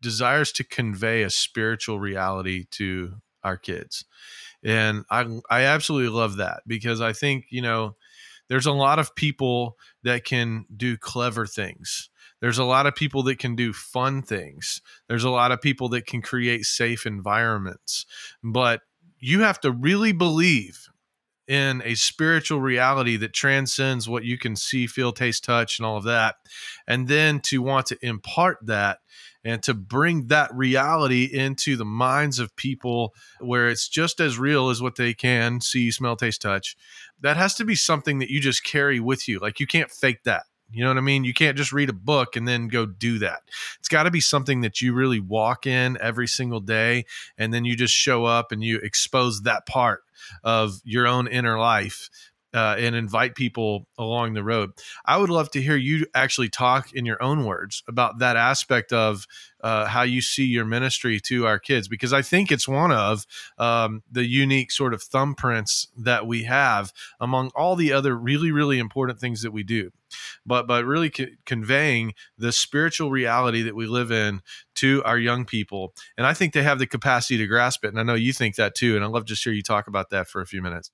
desires 0.00 0.52
to 0.52 0.64
convey 0.64 1.22
a 1.22 1.30
spiritual 1.30 2.00
reality 2.00 2.64
to 2.72 3.14
our 3.42 3.56
kids. 3.56 4.04
and 4.64 5.04
I 5.10 5.40
I 5.50 5.62
absolutely 5.64 6.10
love 6.10 6.36
that 6.38 6.62
because 6.66 7.00
I 7.02 7.12
think 7.14 7.46
you 7.50 7.62
know 7.62 7.96
there's 8.48 8.66
a 8.66 8.72
lot 8.72 9.00
of 9.00 9.16
people 9.16 9.78
that 10.04 10.24
can 10.24 10.66
do 10.76 10.98
clever 10.98 11.46
things. 11.46 12.10
There's 12.40 12.58
a 12.58 12.64
lot 12.64 12.86
of 12.86 12.96
people 12.96 13.24
that 13.24 13.38
can 13.40 13.56
do 13.56 13.72
fun 13.72 14.22
things. 14.22 14.82
There's 15.08 15.24
a 15.24 15.30
lot 15.30 15.52
of 15.52 15.62
people 15.62 15.88
that 15.90 16.06
can 16.06 16.22
create 16.22 16.66
safe 16.66 17.06
environments. 17.06 18.06
But 18.44 18.82
you 19.20 19.42
have 19.42 19.60
to 19.62 19.72
really 19.72 20.12
believe 20.12 20.89
in 21.50 21.82
a 21.84 21.96
spiritual 21.96 22.60
reality 22.60 23.16
that 23.16 23.32
transcends 23.32 24.08
what 24.08 24.22
you 24.22 24.38
can 24.38 24.54
see, 24.54 24.86
feel, 24.86 25.12
taste, 25.12 25.42
touch, 25.42 25.80
and 25.80 25.86
all 25.86 25.96
of 25.96 26.04
that. 26.04 26.36
And 26.86 27.08
then 27.08 27.40
to 27.40 27.60
want 27.60 27.86
to 27.86 27.98
impart 28.06 28.58
that 28.62 29.00
and 29.44 29.60
to 29.64 29.74
bring 29.74 30.28
that 30.28 30.54
reality 30.54 31.24
into 31.24 31.76
the 31.76 31.84
minds 31.84 32.38
of 32.38 32.54
people 32.54 33.14
where 33.40 33.68
it's 33.68 33.88
just 33.88 34.20
as 34.20 34.38
real 34.38 34.68
as 34.68 34.80
what 34.80 34.94
they 34.94 35.12
can 35.12 35.60
see, 35.60 35.90
smell, 35.90 36.14
taste, 36.14 36.40
touch. 36.40 36.76
That 37.20 37.36
has 37.36 37.56
to 37.56 37.64
be 37.64 37.74
something 37.74 38.20
that 38.20 38.30
you 38.30 38.40
just 38.40 38.62
carry 38.62 39.00
with 39.00 39.26
you. 39.26 39.40
Like 39.40 39.58
you 39.58 39.66
can't 39.66 39.90
fake 39.90 40.22
that. 40.22 40.44
You 40.72 40.84
know 40.84 40.90
what 40.90 40.98
I 40.98 41.02
mean? 41.02 41.24
You 41.24 41.34
can't 41.34 41.56
just 41.56 41.72
read 41.72 41.88
a 41.88 41.94
book 41.94 42.36
and 42.36 42.46
then 42.46 42.68
go 42.68 42.86
do 42.86 43.18
that. 43.18 43.42
It's 43.78 43.88
got 43.88 44.04
to 44.04 44.10
be 44.10 44.20
something 44.20 44.60
that 44.60 44.80
you 44.80 44.94
really 44.94 45.20
walk 45.20 45.66
in 45.66 45.98
every 46.00 46.28
single 46.28 46.60
day 46.60 47.06
and 47.36 47.52
then 47.52 47.64
you 47.64 47.76
just 47.76 47.94
show 47.94 48.24
up 48.24 48.52
and 48.52 48.62
you 48.62 48.78
expose 48.78 49.42
that 49.42 49.66
part 49.66 50.02
of 50.44 50.80
your 50.84 51.06
own 51.06 51.26
inner 51.26 51.58
life 51.58 52.08
uh, 52.52 52.74
and 52.78 52.94
invite 52.94 53.34
people 53.34 53.86
along 53.98 54.34
the 54.34 54.42
road. 54.42 54.70
I 55.06 55.18
would 55.18 55.30
love 55.30 55.50
to 55.52 55.62
hear 55.62 55.76
you 55.76 56.06
actually 56.14 56.48
talk 56.48 56.92
in 56.92 57.06
your 57.06 57.22
own 57.22 57.44
words 57.44 57.82
about 57.86 58.18
that 58.18 58.36
aspect 58.36 58.92
of 58.92 59.26
uh, 59.62 59.86
how 59.86 60.02
you 60.02 60.20
see 60.20 60.46
your 60.46 60.64
ministry 60.64 61.20
to 61.20 61.46
our 61.46 61.58
kids, 61.58 61.86
because 61.86 62.12
I 62.12 62.22
think 62.22 62.50
it's 62.50 62.66
one 62.66 62.92
of 62.92 63.24
um, 63.58 64.02
the 64.10 64.26
unique 64.26 64.72
sort 64.72 64.94
of 64.94 65.02
thumbprints 65.02 65.88
that 65.98 66.26
we 66.26 66.44
have 66.44 66.92
among 67.20 67.50
all 67.54 67.76
the 67.76 67.92
other 67.92 68.16
really, 68.16 68.50
really 68.50 68.78
important 68.78 69.20
things 69.20 69.42
that 69.42 69.52
we 69.52 69.62
do. 69.62 69.92
But 70.50 70.66
but 70.66 70.84
really 70.84 71.10
co- 71.10 71.26
conveying 71.46 72.12
the 72.36 72.50
spiritual 72.50 73.12
reality 73.12 73.62
that 73.62 73.76
we 73.76 73.86
live 73.86 74.10
in 74.10 74.40
to 74.76 75.00
our 75.04 75.16
young 75.16 75.44
people, 75.44 75.94
and 76.18 76.26
I 76.26 76.34
think 76.34 76.54
they 76.54 76.64
have 76.64 76.80
the 76.80 76.88
capacity 76.88 77.36
to 77.36 77.46
grasp 77.46 77.84
it. 77.84 77.88
And 77.88 78.00
I 78.00 78.02
know 78.02 78.14
you 78.14 78.32
think 78.32 78.56
that 78.56 78.74
too. 78.74 78.96
And 78.96 79.04
I'd 79.04 79.12
love 79.12 79.26
to 79.26 79.34
hear 79.34 79.52
you 79.52 79.62
talk 79.62 79.86
about 79.86 80.10
that 80.10 80.26
for 80.26 80.40
a 80.40 80.46
few 80.46 80.60
minutes. 80.60 80.90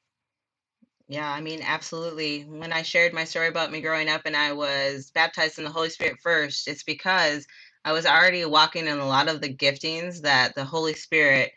Yeah, 1.08 1.30
I 1.32 1.40
mean, 1.40 1.62
absolutely. 1.62 2.42
When 2.42 2.70
I 2.70 2.82
shared 2.82 3.14
my 3.14 3.24
story 3.24 3.48
about 3.48 3.72
me 3.72 3.80
growing 3.80 4.10
up 4.10 4.22
and 4.26 4.36
I 4.36 4.52
was 4.52 5.10
baptized 5.10 5.56
in 5.58 5.64
the 5.64 5.70
Holy 5.70 5.88
Spirit 5.88 6.18
first, 6.22 6.68
it's 6.68 6.82
because 6.82 7.46
I 7.82 7.92
was 7.92 8.04
already 8.04 8.44
walking 8.44 8.88
in 8.88 8.98
a 8.98 9.06
lot 9.06 9.28
of 9.28 9.40
the 9.40 9.54
giftings 9.54 10.20
that 10.20 10.54
the 10.54 10.64
Holy 10.66 10.94
Spirit 10.94 11.52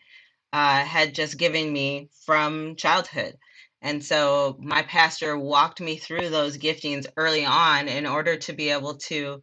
uh, 0.53 0.85
had 0.85 1.15
just 1.15 1.37
given 1.37 1.73
me 1.73 2.09
from 2.25 2.77
childhood. 2.77 3.35
And 3.81 4.03
so 4.03 4.57
my 4.59 4.81
pastor 4.83 5.37
walked 5.37 5.79
me 5.79 5.97
through 5.97 6.29
those 6.29 6.57
giftings 6.57 7.07
early 7.15 7.45
on 7.45 7.87
in 7.87 8.05
order 8.05 8.35
to 8.37 8.53
be 8.53 8.69
able 8.69 8.97
to 9.07 9.41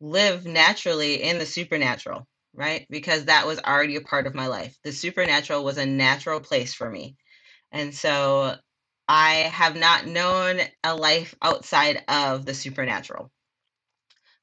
live 0.00 0.44
naturally 0.44 1.22
in 1.22 1.38
the 1.38 1.46
supernatural, 1.46 2.26
right? 2.52 2.86
Because 2.90 3.26
that 3.26 3.46
was 3.46 3.60
already 3.60 3.96
a 3.96 4.00
part 4.00 4.26
of 4.26 4.34
my 4.34 4.48
life. 4.48 4.76
The 4.82 4.92
supernatural 4.92 5.64
was 5.64 5.78
a 5.78 5.86
natural 5.86 6.40
place 6.40 6.74
for 6.74 6.90
me. 6.90 7.16
And 7.70 7.94
so 7.94 8.56
I 9.08 9.34
have 9.34 9.76
not 9.76 10.06
known 10.06 10.60
a 10.82 10.94
life 10.96 11.34
outside 11.40 12.02
of 12.08 12.44
the 12.44 12.54
supernatural. 12.54 13.30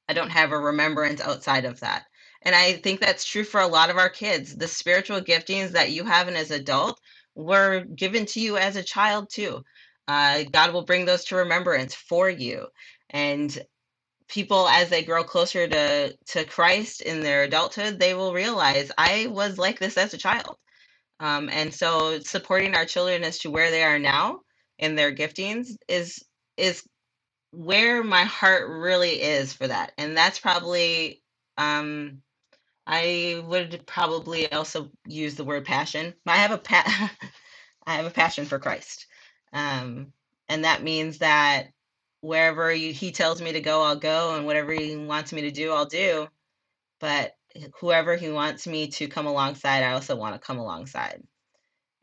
I 0.08 0.14
don't 0.14 0.30
have 0.30 0.52
a 0.52 0.58
remembrance 0.58 1.20
outside 1.20 1.66
of 1.66 1.80
that. 1.80 2.04
And 2.42 2.54
I 2.54 2.74
think 2.74 3.00
that's 3.00 3.24
true 3.24 3.44
for 3.44 3.60
a 3.60 3.66
lot 3.66 3.90
of 3.90 3.96
our 3.96 4.10
kids. 4.10 4.54
The 4.54 4.68
spiritual 4.68 5.20
giftings 5.20 5.70
that 5.70 5.92
you 5.92 6.04
have 6.04 6.28
in 6.28 6.36
as 6.36 6.50
adult 6.50 7.00
were 7.34 7.84
given 7.84 8.26
to 8.26 8.40
you 8.40 8.56
as 8.56 8.76
a 8.76 8.82
child 8.82 9.28
too. 9.30 9.64
Uh, 10.08 10.44
God 10.52 10.72
will 10.72 10.84
bring 10.84 11.04
those 11.06 11.24
to 11.26 11.36
remembrance 11.36 11.94
for 11.94 12.28
you. 12.30 12.66
And 13.10 13.56
people, 14.28 14.68
as 14.68 14.90
they 14.90 15.04
grow 15.04 15.24
closer 15.24 15.68
to, 15.68 16.16
to 16.28 16.44
Christ 16.44 17.02
in 17.02 17.20
their 17.20 17.44
adulthood, 17.44 17.98
they 17.98 18.14
will 18.14 18.32
realize 18.34 18.92
I 18.98 19.28
was 19.28 19.58
like 19.58 19.78
this 19.78 19.98
as 19.98 20.14
a 20.14 20.18
child. 20.18 20.56
Um, 21.20 21.48
and 21.50 21.72
so 21.72 22.18
supporting 22.20 22.74
our 22.74 22.84
children 22.84 23.24
as 23.24 23.38
to 23.40 23.50
where 23.50 23.70
they 23.70 23.84
are 23.84 23.98
now 23.98 24.40
in 24.78 24.94
their 24.96 25.14
giftings 25.14 25.68
is 25.88 26.24
is 26.56 26.82
where 27.52 28.04
my 28.04 28.24
heart 28.24 28.68
really 28.68 29.22
is 29.22 29.52
for 29.54 29.68
that 29.68 29.92
and 29.98 30.16
that's 30.16 30.40
probably 30.40 31.22
um 31.58 32.22
i 32.86 33.42
would 33.46 33.84
probably 33.86 34.50
also 34.52 34.90
use 35.06 35.36
the 35.36 35.44
word 35.44 35.64
passion 35.66 36.14
i 36.26 36.36
have 36.38 36.52
a 36.52 36.58
pa- 36.58 37.12
i 37.86 37.94
have 37.96 38.06
a 38.06 38.10
passion 38.10 38.46
for 38.46 38.58
christ 38.58 39.06
um 39.52 40.12
and 40.48 40.64
that 40.64 40.82
means 40.84 41.18
that 41.18 41.68
wherever 42.22 42.72
you, 42.74 42.92
he 42.92 43.12
tells 43.12 43.42
me 43.42 43.52
to 43.52 43.60
go 43.62 43.82
i'll 43.82 43.96
go 43.96 44.36
and 44.36 44.46
whatever 44.46 44.72
he 44.72 44.96
wants 44.96 45.32
me 45.32 45.42
to 45.42 45.52
do 45.52 45.72
i'll 45.72 45.86
do 45.86 46.28
but 47.00 47.32
whoever 47.80 48.16
he 48.16 48.30
wants 48.30 48.66
me 48.66 48.88
to 48.88 49.08
come 49.08 49.26
alongside 49.26 49.82
i 49.84 49.92
also 49.94 50.16
want 50.16 50.34
to 50.40 50.46
come 50.46 50.58
alongside 50.58 51.22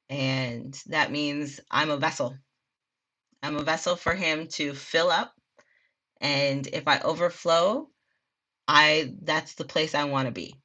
and 0.10 0.80
that 0.88 1.12
means 1.12 1.60
i'm 1.72 1.92
a 1.92 1.98
vessel 1.98 2.36
I'm 3.42 3.56
a 3.58 3.64
vessel 3.64 3.96
for 3.96 4.14
him 4.14 4.48
to 4.54 4.74
fill 4.74 5.10
up. 5.10 5.34
And 6.22 6.68
if 6.68 6.88
I 6.88 7.00
overflow, 7.02 7.90
I 8.68 9.14
that's 9.24 9.56
the 9.56 9.66
place 9.66 9.96
I 9.96 10.06
want 10.06 10.28
to 10.28 10.34
be. 10.34 10.61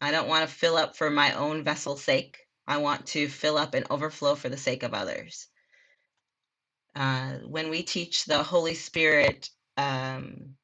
I 0.00 0.10
don't 0.10 0.28
want 0.28 0.48
to 0.48 0.54
fill 0.54 0.76
up 0.76 0.96
for 0.96 1.10
my 1.10 1.32
own 1.32 1.64
vessel's 1.64 2.02
sake. 2.02 2.38
I 2.66 2.78
want 2.78 3.06
to 3.08 3.28
fill 3.28 3.56
up 3.56 3.74
and 3.74 3.86
overflow 3.90 4.34
for 4.34 4.48
the 4.48 4.56
sake 4.56 4.82
of 4.82 4.94
others. 4.94 5.46
Uh, 6.94 7.34
when 7.46 7.70
we 7.70 7.82
teach 7.82 8.24
the 8.24 8.42
Holy 8.42 8.74
Spirit 8.74 9.48
um, 9.76 10.56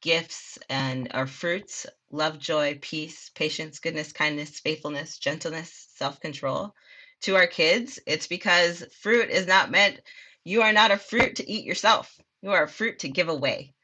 gifts 0.00 0.58
and 0.68 1.08
our 1.12 1.26
fruits 1.26 1.86
love, 2.10 2.38
joy, 2.38 2.78
peace, 2.80 3.30
patience, 3.34 3.78
goodness, 3.78 4.12
kindness, 4.12 4.60
faithfulness, 4.60 5.18
gentleness, 5.18 5.88
self 5.96 6.20
control 6.20 6.74
to 7.22 7.36
our 7.36 7.46
kids, 7.46 7.98
it's 8.06 8.26
because 8.26 8.84
fruit 9.00 9.30
is 9.30 9.46
not 9.46 9.70
meant 9.70 10.00
you 10.44 10.62
are 10.62 10.72
not 10.72 10.90
a 10.90 10.96
fruit 10.96 11.36
to 11.36 11.50
eat 11.50 11.64
yourself. 11.64 12.16
You 12.42 12.50
are 12.50 12.64
a 12.64 12.68
fruit 12.68 13.00
to 13.00 13.08
give 13.08 13.28
away. 13.28 13.74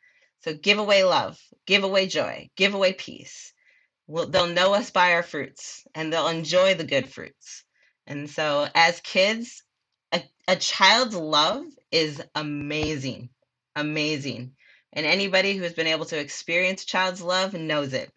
So 0.41 0.55
give 0.55 0.79
away 0.79 1.05
love, 1.05 1.41
give 1.67 1.85
away 1.85 2.07
joy, 2.09 2.51
give 2.57 2.75
away 2.75 2.93
peace. 2.93 3.53
Well, 4.09 4.27
they'll 4.27 4.49
know 4.49 4.75
us 4.75 4.91
by 4.91 5.13
our 5.13 5.23
fruits 5.23 5.87
and 5.95 6.13
they'll 6.13 6.29
enjoy 6.29 6.75
the 6.75 6.85
good 6.85 7.09
fruits. 7.09 7.65
And 8.07 8.29
so, 8.29 8.67
as 8.75 9.01
kids, 9.01 9.63
a, 10.13 10.23
a 10.49 10.57
child's 10.57 11.15
love 11.15 11.65
is 11.93 12.21
amazing, 12.35 13.29
amazing. 13.77 14.53
And 14.93 15.07
anybody 15.07 15.55
who 15.55 15.63
has 15.63 15.75
been 15.75 15.87
able 15.87 16.07
to 16.07 16.19
experience 16.19 16.85
child's 16.85 17.23
love 17.23 17.55
knows 17.55 17.93
it 17.93 18.11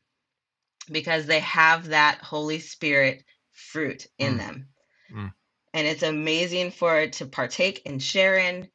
because 0.89 1.27
they 1.27 1.41
have 1.41 1.89
that 1.89 2.19
Holy 2.23 2.59
Spirit 2.59 3.23
fruit 3.51 4.07
in 4.17 4.35
mm. 4.35 4.37
them. 4.37 4.67
Mm 5.13 5.33
and 5.73 5.87
it's 5.87 6.03
amazing 6.03 6.71
for 6.71 6.99
it 6.99 7.13
to 7.13 7.25
partake 7.25 7.81
and 7.85 8.01
share 8.01 8.37
in 8.37 8.67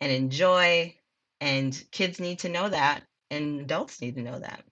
and 0.00 0.12
enjoy 0.12 0.94
and 1.40 1.84
kids 1.90 2.20
need 2.20 2.38
to 2.40 2.48
know 2.48 2.68
that 2.68 3.02
and 3.30 3.60
adults 3.60 4.00
need 4.00 4.14
to 4.14 4.22
know 4.22 4.38
that 4.38 4.62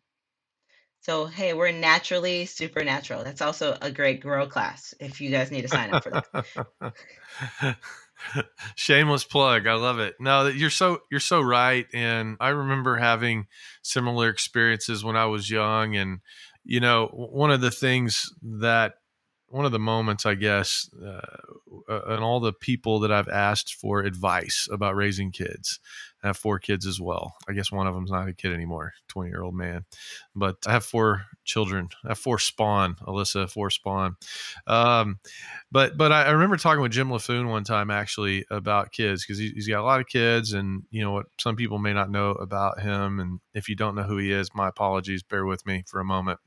so 1.04 1.26
hey 1.26 1.52
we're 1.52 1.70
naturally 1.70 2.46
supernatural. 2.46 3.24
That's 3.24 3.42
also 3.42 3.76
a 3.82 3.90
great 3.90 4.20
grow 4.20 4.46
class 4.46 4.94
if 5.00 5.20
you 5.20 5.30
guys 5.30 5.50
need 5.50 5.62
to 5.62 5.68
sign 5.68 5.92
up 5.92 6.02
for 6.02 6.10
that. 6.80 7.76
Shameless 8.74 9.24
plug. 9.24 9.66
I 9.66 9.74
love 9.74 9.98
it. 9.98 10.14
No 10.18 10.46
you're 10.46 10.70
so 10.70 11.02
you're 11.10 11.20
so 11.20 11.40
right. 11.42 11.86
And 11.92 12.36
i 12.40 12.48
remember 12.48 12.96
having 12.96 13.46
similar 13.82 14.30
experiences 14.30 15.04
when 15.04 15.16
i 15.16 15.26
was 15.26 15.50
young. 15.50 15.94
And 15.94 16.20
you 16.64 16.80
know 16.80 17.08
one 17.12 17.50
of 17.50 17.60
the 17.60 17.70
things 17.70 18.32
that 18.42 18.94
one 19.54 19.64
of 19.64 19.72
the 19.72 19.78
moments, 19.78 20.26
I 20.26 20.34
guess, 20.34 20.90
uh, 21.00 21.20
uh, 21.88 22.00
and 22.08 22.24
all 22.24 22.40
the 22.40 22.52
people 22.52 22.98
that 23.00 23.12
I've 23.12 23.28
asked 23.28 23.74
for 23.74 24.00
advice 24.00 24.66
about 24.68 24.96
raising 24.96 25.30
kids. 25.30 25.78
I 26.24 26.28
have 26.28 26.38
four 26.38 26.58
kids 26.58 26.86
as 26.86 26.98
well. 26.98 27.36
I 27.46 27.52
guess 27.52 27.70
one 27.70 27.86
of 27.86 27.94
them's 27.94 28.10
not 28.10 28.28
a 28.28 28.32
kid 28.32 28.54
anymore, 28.54 28.94
20 29.08 29.28
year 29.28 29.42
old 29.42 29.54
man. 29.54 29.84
But 30.34 30.56
I 30.66 30.72
have 30.72 30.84
four 30.84 31.26
children. 31.44 31.90
I 32.02 32.08
have 32.08 32.18
four 32.18 32.38
spawn, 32.38 32.94
Alyssa, 33.06 33.48
four 33.48 33.68
spawn. 33.68 34.16
Um, 34.66 35.20
but 35.70 35.98
but 35.98 36.12
I, 36.12 36.30
remember 36.30 36.56
talking 36.56 36.80
with 36.80 36.92
Jim 36.92 37.10
Laffoon 37.10 37.50
one 37.50 37.64
time 37.64 37.90
actually 37.90 38.46
about 38.50 38.90
kids 38.90 39.24
because 39.24 39.38
he, 39.38 39.50
he's 39.50 39.68
got 39.68 39.80
a 39.80 39.84
lot 39.84 40.00
of 40.00 40.06
kids, 40.06 40.54
and 40.54 40.84
you 40.90 41.02
know 41.02 41.12
what 41.12 41.26
some 41.38 41.56
people 41.56 41.78
may 41.78 41.92
not 41.92 42.10
know 42.10 42.30
about 42.30 42.80
him. 42.80 43.20
And 43.20 43.40
if 43.52 43.68
you 43.68 43.76
don't 43.76 43.94
know 43.94 44.04
who 44.04 44.16
he 44.16 44.32
is, 44.32 44.48
my 44.54 44.68
apologies. 44.68 45.22
Bear 45.22 45.44
with 45.44 45.66
me 45.66 45.84
for 45.86 46.00
a 46.00 46.04
moment. 46.04 46.40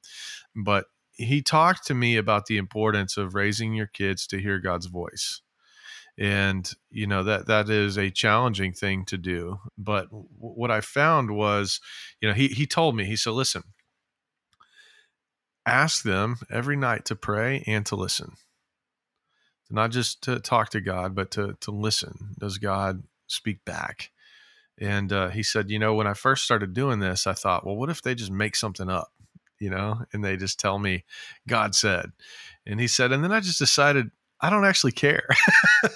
But 0.56 0.86
he 1.12 1.44
talked 1.44 1.86
to 1.88 1.94
me 1.94 2.18
about 2.18 2.48
the 2.48 2.58
importance 2.58 3.16
of 3.16 3.36
raising 3.36 3.76
your 3.76 3.88
kids 3.88 4.26
to 4.28 4.40
hear 4.40 4.60
God's 4.60 4.88
voice. 4.88 5.42
And 6.20 6.72
you 6.90 7.06
know 7.06 7.24
that 7.24 7.46
that 7.48 7.70
is 7.70 7.98
a 7.98 8.10
challenging 8.10 8.74
thing 8.74 9.06
to 9.06 9.18
do. 9.18 9.60
But 9.78 10.06
w- 10.06 10.28
what 10.38 10.72
I 10.72 10.82
found 10.82 11.32
was, 11.32 11.80
you 12.22 12.28
know, 12.28 12.34
he 12.34 12.48
he 12.48 12.66
told 12.66 12.96
me 12.96 13.06
he 13.06 13.16
said, 13.16 13.34
"Listen, 13.34 13.64
ask 15.66 16.04
them 16.04 16.38
every 16.50 16.76
night 16.76 17.06
to 17.06 17.16
pray 17.16 17.64
and 17.68 17.86
to 17.86 17.96
listen." 17.96 18.34
not 19.70 19.92
just 19.92 20.24
to 20.24 20.40
talk 20.40 20.70
to 20.70 20.82
God, 20.82 21.16
but 21.16 21.32
to 21.32 21.58
to 21.62 21.72
listen. 21.72 22.36
Does 22.40 22.58
God 22.58 23.04
speak 23.28 23.66
back? 23.66 24.12
And 24.80 25.12
uh, 25.12 25.30
he 25.30 25.42
said, 25.42 25.72
you 25.72 25.80
know, 25.80 25.96
when 25.96 26.08
I 26.08 26.14
first 26.14 26.44
started 26.44 26.74
doing 26.74 27.00
this, 27.00 27.26
I 27.26 27.34
thought, 27.34 27.66
well, 27.66 27.76
what 27.76 27.90
if 27.90 28.04
they 28.04 28.14
just 28.14 28.32
make 28.32 28.56
something 28.56 28.90
up, 28.90 29.12
you 29.60 29.72
know, 29.72 30.04
and 30.14 30.24
they 30.24 30.38
just 30.38 30.60
tell 30.60 30.78
me 30.78 31.04
God 31.48 31.74
said. 31.74 32.12
And 32.66 32.80
he 32.80 32.88
said, 32.88 33.12
and 33.12 33.24
then 33.24 33.32
I 33.32 33.40
just 33.40 33.58
decided 33.58 34.12
I 34.40 34.50
don't 34.50 34.66
actually 34.66 34.92
care. 34.92 35.28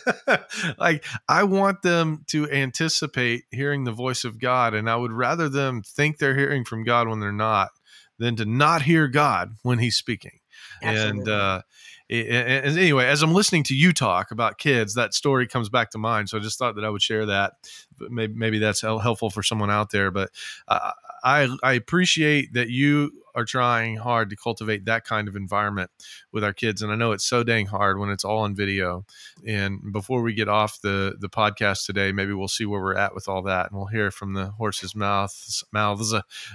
like 0.80 1.06
I 1.30 1.44
want 1.44 1.82
them 1.82 2.24
to 2.28 2.50
anticipate 2.50 3.44
hearing 3.52 3.84
the 3.84 3.92
voice 3.92 4.24
of 4.24 4.40
God, 4.40 4.74
and 4.74 4.90
I 4.90 4.96
would 4.96 5.12
rather 5.12 5.50
them 5.50 5.84
think 5.84 6.18
they're 6.18 6.38
hearing 6.38 6.66
from 6.66 6.84
God 6.84 7.08
when 7.08 7.20
they're 7.20 7.32
not 7.32 7.70
than 8.18 8.36
to 8.38 8.46
not 8.46 8.84
hear 8.84 9.08
God 9.08 9.58
when 9.64 9.80
He's 9.80 9.96
speaking. 9.96 10.40
Absolutely. 10.82 11.20
And 11.20 11.30
uh, 11.30 11.62
and 12.10 12.78
anyway, 12.78 13.06
as 13.06 13.24
I'm 13.24 13.34
listening 13.34 13.64
to 13.64 13.76
you 13.76 13.94
talk 13.94 14.32
about 14.32 14.58
kids, 14.58 14.96
that 14.96 15.14
story 15.14 15.48
comes 15.48 15.70
back 15.70 15.92
to 15.92 15.98
mind. 15.98 16.30
So 16.30 16.38
I 16.38 16.42
just 16.42 16.60
thought 16.60 16.76
that 16.76 16.84
I 16.84 16.90
would 16.90 17.02
share 17.02 17.26
that. 17.28 17.54
Maybe, 18.00 18.34
maybe 18.34 18.60
that's 18.60 18.82
helpful 18.82 19.30
for 19.30 19.42
someone 19.42 19.72
out 19.72 19.92
there. 19.92 20.12
But 20.12 20.30
uh, 20.68 20.92
I 21.24 21.48
I 21.64 21.74
appreciate 21.74 22.54
that 22.54 22.70
you 22.70 23.12
are 23.36 23.46
trying 23.46 23.98
hard 23.98 24.30
to 24.30 24.36
cultivate 24.36 24.86
that 24.86 25.06
kind 25.06 25.28
of 25.28 25.36
environment 25.36 25.90
with 26.32 26.44
our 26.44 26.54
kids 26.54 26.82
and 26.82 26.92
i 26.92 26.96
know 26.96 27.12
it's 27.12 27.26
so 27.26 27.44
dang 27.44 27.66
hard 27.66 28.00
when 28.00 28.10
it's 28.10 28.26
all 28.26 28.40
on 28.40 28.56
video 28.56 29.06
and 29.46 29.92
before 29.92 30.22
we 30.22 30.34
get 30.34 30.48
off 30.48 30.80
the 30.82 31.16
the 31.20 31.30
podcast 31.30 31.86
today 31.86 32.12
maybe 32.12 32.34
we'll 32.34 32.48
see 32.48 32.66
where 32.66 32.82
we're 32.82 32.96
at 32.96 33.14
with 33.14 33.28
all 33.28 33.42
that 33.42 33.70
and 33.70 33.78
we'll 33.78 33.88
hear 33.88 34.12
from 34.12 34.34
the 34.34 34.48
horses 34.52 34.96
mouths 34.96 35.64
mouths 35.72 36.14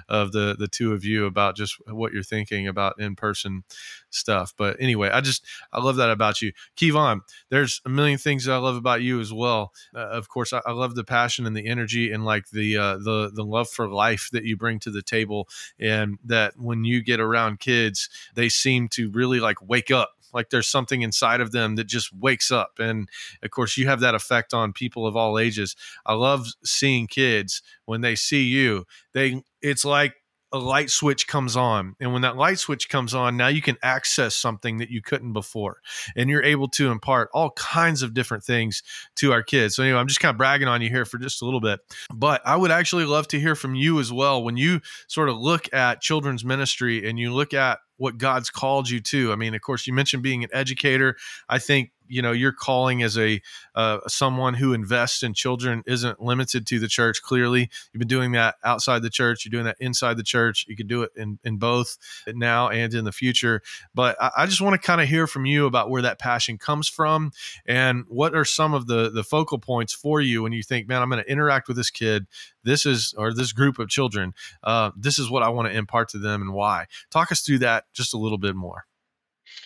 of 0.08 0.32
the 0.32 0.56
the 0.58 0.68
two 0.68 0.92
of 0.92 1.04
you 1.04 1.26
about 1.26 1.56
just 1.56 1.76
what 1.88 2.12
you're 2.12 2.22
thinking 2.22 2.66
about 2.66 2.98
in 3.00 3.14
person 3.14 3.64
stuff 4.10 4.52
but 4.56 4.76
anyway 4.80 5.10
i 5.10 5.20
just 5.20 5.44
i 5.72 5.80
love 5.80 5.96
that 5.96 6.10
about 6.10 6.40
you. 6.42 6.52
Kevon 6.76 7.20
there's 7.50 7.80
a 7.84 7.88
million 7.88 8.18
things 8.18 8.44
that 8.44 8.52
i 8.52 8.58
love 8.58 8.76
about 8.76 9.02
you 9.02 9.20
as 9.20 9.32
well. 9.32 9.72
Uh, 9.94 10.00
of 10.00 10.28
course 10.28 10.52
I, 10.52 10.60
I, 10.66 10.72
love 10.72 10.94
the 10.94 11.04
passion 11.04 11.46
and 11.46 11.56
the 11.56 11.66
energy 11.66 12.12
and 12.12 12.24
like 12.24 12.50
the 12.50 12.76
uh, 12.76 12.96
the 12.98 13.30
the 13.32 13.44
love 13.44 13.68
for 13.68 13.88
life 13.88 14.28
that 14.32 14.44
you 14.44 14.56
bring 14.56 14.78
to 14.80 14.90
the 14.90 15.02
table 15.02 15.48
and 15.78 16.18
that 16.24 16.58
when 16.66 16.84
you 16.84 17.02
get 17.02 17.20
around 17.20 17.60
kids, 17.60 18.08
they 18.34 18.48
seem 18.48 18.88
to 18.88 19.10
really 19.10 19.40
like 19.40 19.66
wake 19.66 19.90
up. 19.90 20.10
Like 20.34 20.50
there's 20.50 20.68
something 20.68 21.02
inside 21.02 21.40
of 21.40 21.52
them 21.52 21.76
that 21.76 21.84
just 21.86 22.12
wakes 22.12 22.50
up. 22.50 22.78
And 22.78 23.08
of 23.42 23.50
course 23.50 23.76
you 23.78 23.86
have 23.86 24.00
that 24.00 24.14
effect 24.14 24.52
on 24.52 24.72
people 24.72 25.06
of 25.06 25.16
all 25.16 25.38
ages. 25.38 25.76
I 26.04 26.14
love 26.14 26.48
seeing 26.62 27.06
kids 27.06 27.62
when 27.86 28.02
they 28.02 28.16
see 28.16 28.42
you 28.42 28.84
they 29.14 29.42
it's 29.62 29.84
like 29.84 30.14
a 30.52 30.58
light 30.58 30.90
switch 30.90 31.26
comes 31.26 31.56
on. 31.56 31.96
And 32.00 32.12
when 32.12 32.22
that 32.22 32.36
light 32.36 32.58
switch 32.58 32.88
comes 32.88 33.14
on, 33.14 33.36
now 33.36 33.48
you 33.48 33.62
can 33.62 33.76
access 33.82 34.34
something 34.34 34.78
that 34.78 34.90
you 34.90 35.02
couldn't 35.02 35.32
before. 35.32 35.80
And 36.14 36.30
you're 36.30 36.42
able 36.42 36.68
to 36.68 36.90
impart 36.90 37.30
all 37.34 37.50
kinds 37.50 38.02
of 38.02 38.14
different 38.14 38.44
things 38.44 38.82
to 39.16 39.32
our 39.32 39.42
kids. 39.42 39.76
So, 39.76 39.82
anyway, 39.82 39.98
I'm 39.98 40.08
just 40.08 40.20
kind 40.20 40.32
of 40.32 40.38
bragging 40.38 40.68
on 40.68 40.82
you 40.82 40.88
here 40.88 41.04
for 41.04 41.18
just 41.18 41.42
a 41.42 41.44
little 41.44 41.60
bit. 41.60 41.80
But 42.14 42.42
I 42.44 42.56
would 42.56 42.70
actually 42.70 43.04
love 43.04 43.28
to 43.28 43.40
hear 43.40 43.54
from 43.54 43.74
you 43.74 43.98
as 44.00 44.12
well. 44.12 44.42
When 44.42 44.56
you 44.56 44.80
sort 45.08 45.28
of 45.28 45.36
look 45.36 45.72
at 45.72 46.00
children's 46.00 46.44
ministry 46.44 47.08
and 47.08 47.18
you 47.18 47.32
look 47.32 47.52
at 47.52 47.78
what 47.98 48.18
God's 48.18 48.50
called 48.50 48.90
you 48.90 49.00
to. 49.00 49.32
I 49.32 49.36
mean, 49.36 49.54
of 49.54 49.60
course, 49.60 49.86
you 49.86 49.92
mentioned 49.92 50.22
being 50.22 50.44
an 50.44 50.50
educator. 50.52 51.16
I 51.48 51.58
think 51.58 51.92
you 52.08 52.22
know 52.22 52.32
your 52.32 52.52
calling 52.52 53.02
as 53.02 53.18
a 53.18 53.40
uh, 53.74 53.98
someone 54.06 54.54
who 54.54 54.72
invests 54.72 55.22
in 55.22 55.34
children 55.34 55.82
isn't 55.86 56.20
limited 56.20 56.66
to 56.66 56.78
the 56.78 56.88
church 56.88 57.22
clearly. 57.22 57.70
You've 57.92 57.98
been 57.98 58.08
doing 58.08 58.32
that 58.32 58.56
outside 58.64 59.02
the 59.02 59.10
church 59.10 59.44
you're 59.44 59.50
doing 59.50 59.64
that 59.64 59.76
inside 59.80 60.16
the 60.16 60.22
church 60.22 60.66
you 60.68 60.76
can 60.76 60.86
do 60.86 61.02
it 61.02 61.10
in, 61.16 61.38
in 61.44 61.56
both 61.58 61.96
now 62.28 62.68
and 62.68 62.92
in 62.94 63.04
the 63.04 63.12
future. 63.12 63.62
But 63.94 64.16
i, 64.20 64.30
I 64.38 64.46
just 64.46 64.60
want 64.60 64.80
to 64.80 64.86
kind 64.86 65.00
of 65.00 65.08
hear 65.08 65.26
from 65.26 65.46
you 65.46 65.66
about 65.66 65.90
where 65.90 66.02
that 66.02 66.18
passion 66.18 66.58
comes 66.58 66.88
from 66.88 67.32
and 67.66 68.04
what 68.08 68.34
are 68.34 68.44
some 68.44 68.74
of 68.74 68.86
the 68.86 69.10
the 69.10 69.24
focal 69.24 69.58
points 69.58 69.92
for 69.92 70.20
you 70.20 70.42
when 70.42 70.52
you 70.52 70.62
think 70.62 70.88
man 70.88 71.02
i'm 71.02 71.10
going 71.10 71.22
to 71.22 71.30
interact 71.30 71.68
with 71.68 71.76
this 71.76 71.90
kid. 71.90 72.26
This 72.64 72.84
is 72.86 73.14
or 73.16 73.32
this 73.32 73.52
group 73.52 73.78
of 73.78 73.88
children 73.88 74.34
uh, 74.62 74.90
this 74.96 75.18
is 75.18 75.30
what 75.30 75.42
i 75.42 75.48
want 75.48 75.68
to 75.68 75.76
impart 75.76 76.08
to 76.10 76.18
them 76.18 76.42
and 76.42 76.52
why. 76.52 76.86
Talk 77.10 77.32
us 77.32 77.40
through 77.40 77.58
that 77.58 77.84
just 77.92 78.14
a 78.14 78.18
little 78.18 78.38
bit 78.38 78.54
more 78.56 78.86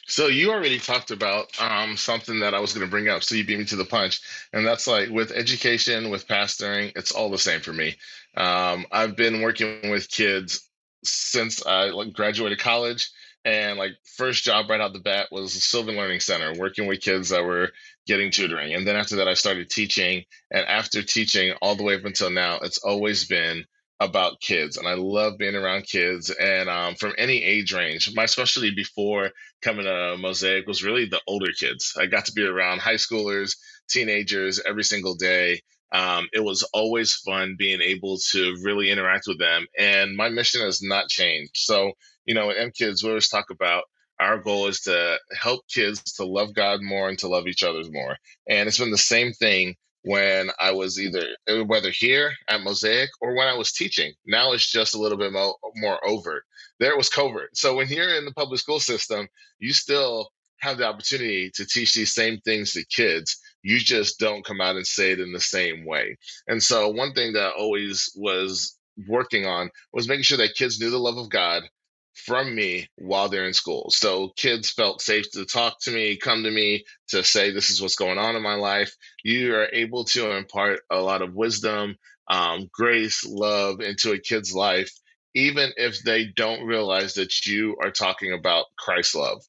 so 0.06 0.26
you 0.26 0.50
already 0.50 0.78
talked 0.78 1.12
about 1.12 1.48
um, 1.60 1.96
something 1.96 2.40
that 2.40 2.52
I 2.54 2.60
was 2.60 2.72
going 2.72 2.84
to 2.84 2.90
bring 2.90 3.08
up. 3.08 3.22
So 3.22 3.36
you 3.36 3.44
beat 3.44 3.58
me 3.58 3.64
to 3.66 3.76
the 3.76 3.84
punch, 3.84 4.20
and 4.52 4.66
that's 4.66 4.86
like 4.86 5.08
with 5.08 5.30
education, 5.30 6.10
with 6.10 6.26
pastoring, 6.26 6.92
it's 6.96 7.12
all 7.12 7.30
the 7.30 7.38
same 7.38 7.60
for 7.60 7.72
me. 7.72 7.96
Um, 8.36 8.86
I've 8.90 9.16
been 9.16 9.40
working 9.40 9.90
with 9.90 10.10
kids 10.10 10.68
since 11.04 11.64
I 11.64 11.90
like 11.90 12.12
graduated 12.12 12.58
college, 12.58 13.10
and 13.44 13.78
like 13.78 13.92
first 14.16 14.42
job 14.42 14.68
right 14.68 14.80
out 14.80 14.92
the 14.92 14.98
bat 14.98 15.28
was 15.30 15.52
Sylvan 15.52 15.96
Learning 15.96 16.20
Center, 16.20 16.54
working 16.58 16.86
with 16.86 17.00
kids 17.00 17.28
that 17.28 17.44
were 17.44 17.70
getting 18.06 18.30
tutoring, 18.30 18.74
and 18.74 18.86
then 18.86 18.96
after 18.96 19.16
that 19.16 19.28
I 19.28 19.34
started 19.34 19.70
teaching, 19.70 20.24
and 20.50 20.66
after 20.66 21.02
teaching 21.02 21.54
all 21.62 21.76
the 21.76 21.84
way 21.84 21.94
up 21.94 22.04
until 22.04 22.30
now, 22.30 22.58
it's 22.62 22.78
always 22.78 23.26
been 23.26 23.64
about 24.00 24.40
kids 24.40 24.78
and 24.78 24.88
i 24.88 24.94
love 24.94 25.38
being 25.38 25.54
around 25.54 25.82
kids 25.86 26.30
and 26.30 26.68
um, 26.70 26.94
from 26.94 27.12
any 27.18 27.42
age 27.44 27.72
range. 27.72 28.12
My 28.14 28.26
specialty 28.26 28.74
before 28.74 29.30
coming 29.62 29.84
to 29.84 30.16
mosaic 30.18 30.66
was 30.66 30.82
really 30.82 31.06
the 31.06 31.20
older 31.26 31.52
kids. 31.58 31.94
I 31.98 32.06
got 32.06 32.24
to 32.26 32.32
be 32.32 32.44
around 32.44 32.80
high 32.80 32.94
schoolers 32.94 33.56
teenagers 33.88 34.60
every 34.66 34.84
single 34.84 35.14
day. 35.16 35.60
Um, 35.92 36.28
it 36.32 36.40
was 36.44 36.62
always 36.72 37.14
fun 37.14 37.56
being 37.58 37.80
able 37.82 38.18
to 38.30 38.56
really 38.62 38.90
interact 38.90 39.24
with 39.26 39.38
them 39.38 39.66
and 39.78 40.16
my 40.16 40.28
mission 40.30 40.62
has 40.62 40.82
not 40.82 41.08
changed. 41.08 41.52
So 41.56 41.92
you 42.26 42.34
know 42.34 42.50
at 42.50 42.58
m 42.58 42.70
kids 42.70 43.02
we 43.02 43.10
always 43.10 43.28
talk 43.28 43.50
about 43.50 43.84
our 44.20 44.38
goal 44.38 44.66
is 44.68 44.80
to 44.82 45.18
help 45.36 45.66
kids 45.68 46.00
to 46.14 46.24
love 46.24 46.54
god 46.54 46.80
more 46.82 47.08
and 47.08 47.18
to 47.18 47.28
love 47.28 47.46
each 47.46 47.62
other 47.62 47.82
more 47.90 48.16
and 48.48 48.68
it's 48.68 48.78
been 48.78 48.90
the 48.90 48.98
same 48.98 49.32
thing 49.32 49.74
when 50.02 50.50
I 50.58 50.72
was 50.72 50.98
either 50.98 51.26
uh, 51.48 51.64
whether 51.64 51.90
here 51.90 52.32
at 52.48 52.62
Mosaic 52.62 53.10
or 53.20 53.34
when 53.34 53.48
I 53.48 53.56
was 53.56 53.72
teaching. 53.72 54.12
Now 54.26 54.52
it's 54.52 54.70
just 54.70 54.94
a 54.94 54.98
little 54.98 55.18
bit 55.18 55.32
more, 55.32 55.56
more 55.76 55.98
overt. 56.08 56.44
There 56.78 56.92
it 56.92 56.96
was 56.96 57.08
covert. 57.08 57.56
So 57.56 57.76
when 57.76 57.88
you're 57.88 58.16
in 58.16 58.24
the 58.24 58.32
public 58.32 58.60
school 58.60 58.80
system, 58.80 59.28
you 59.58 59.72
still 59.72 60.30
have 60.60 60.78
the 60.78 60.86
opportunity 60.86 61.50
to 61.54 61.66
teach 61.66 61.94
these 61.94 62.14
same 62.14 62.38
things 62.40 62.72
to 62.72 62.84
kids. 62.86 63.38
You 63.62 63.78
just 63.78 64.18
don't 64.18 64.44
come 64.44 64.60
out 64.60 64.76
and 64.76 64.86
say 64.86 65.12
it 65.12 65.20
in 65.20 65.32
the 65.32 65.40
same 65.40 65.84
way. 65.84 66.16
And 66.48 66.62
so 66.62 66.88
one 66.88 67.12
thing 67.12 67.32
that 67.34 67.48
I 67.48 67.50
always 67.50 68.10
was 68.16 68.78
working 69.08 69.46
on 69.46 69.70
was 69.92 70.08
making 70.08 70.24
sure 70.24 70.38
that 70.38 70.54
kids 70.54 70.80
knew 70.80 70.90
the 70.90 70.98
love 70.98 71.16
of 71.16 71.30
God 71.30 71.62
from 72.20 72.54
me 72.54 72.88
while 72.96 73.28
they're 73.28 73.46
in 73.46 73.54
school. 73.54 73.90
So 73.90 74.30
kids 74.36 74.70
felt 74.70 75.02
safe 75.02 75.30
to 75.32 75.44
talk 75.46 75.80
to 75.82 75.90
me, 75.90 76.16
come 76.16 76.44
to 76.44 76.50
me 76.50 76.84
to 77.08 77.24
say, 77.24 77.52
This 77.52 77.70
is 77.70 77.82
what's 77.82 77.96
going 77.96 78.18
on 78.18 78.36
in 78.36 78.42
my 78.42 78.54
life. 78.54 78.94
You 79.24 79.54
are 79.56 79.68
able 79.72 80.04
to 80.06 80.32
impart 80.36 80.80
a 80.90 81.00
lot 81.00 81.22
of 81.22 81.34
wisdom, 81.34 81.96
um, 82.28 82.68
grace, 82.72 83.24
love 83.26 83.80
into 83.80 84.12
a 84.12 84.18
kid's 84.18 84.54
life, 84.54 84.92
even 85.34 85.72
if 85.76 86.02
they 86.02 86.26
don't 86.26 86.66
realize 86.66 87.14
that 87.14 87.46
you 87.46 87.76
are 87.82 87.90
talking 87.90 88.32
about 88.32 88.66
Christ's 88.78 89.14
love. 89.16 89.42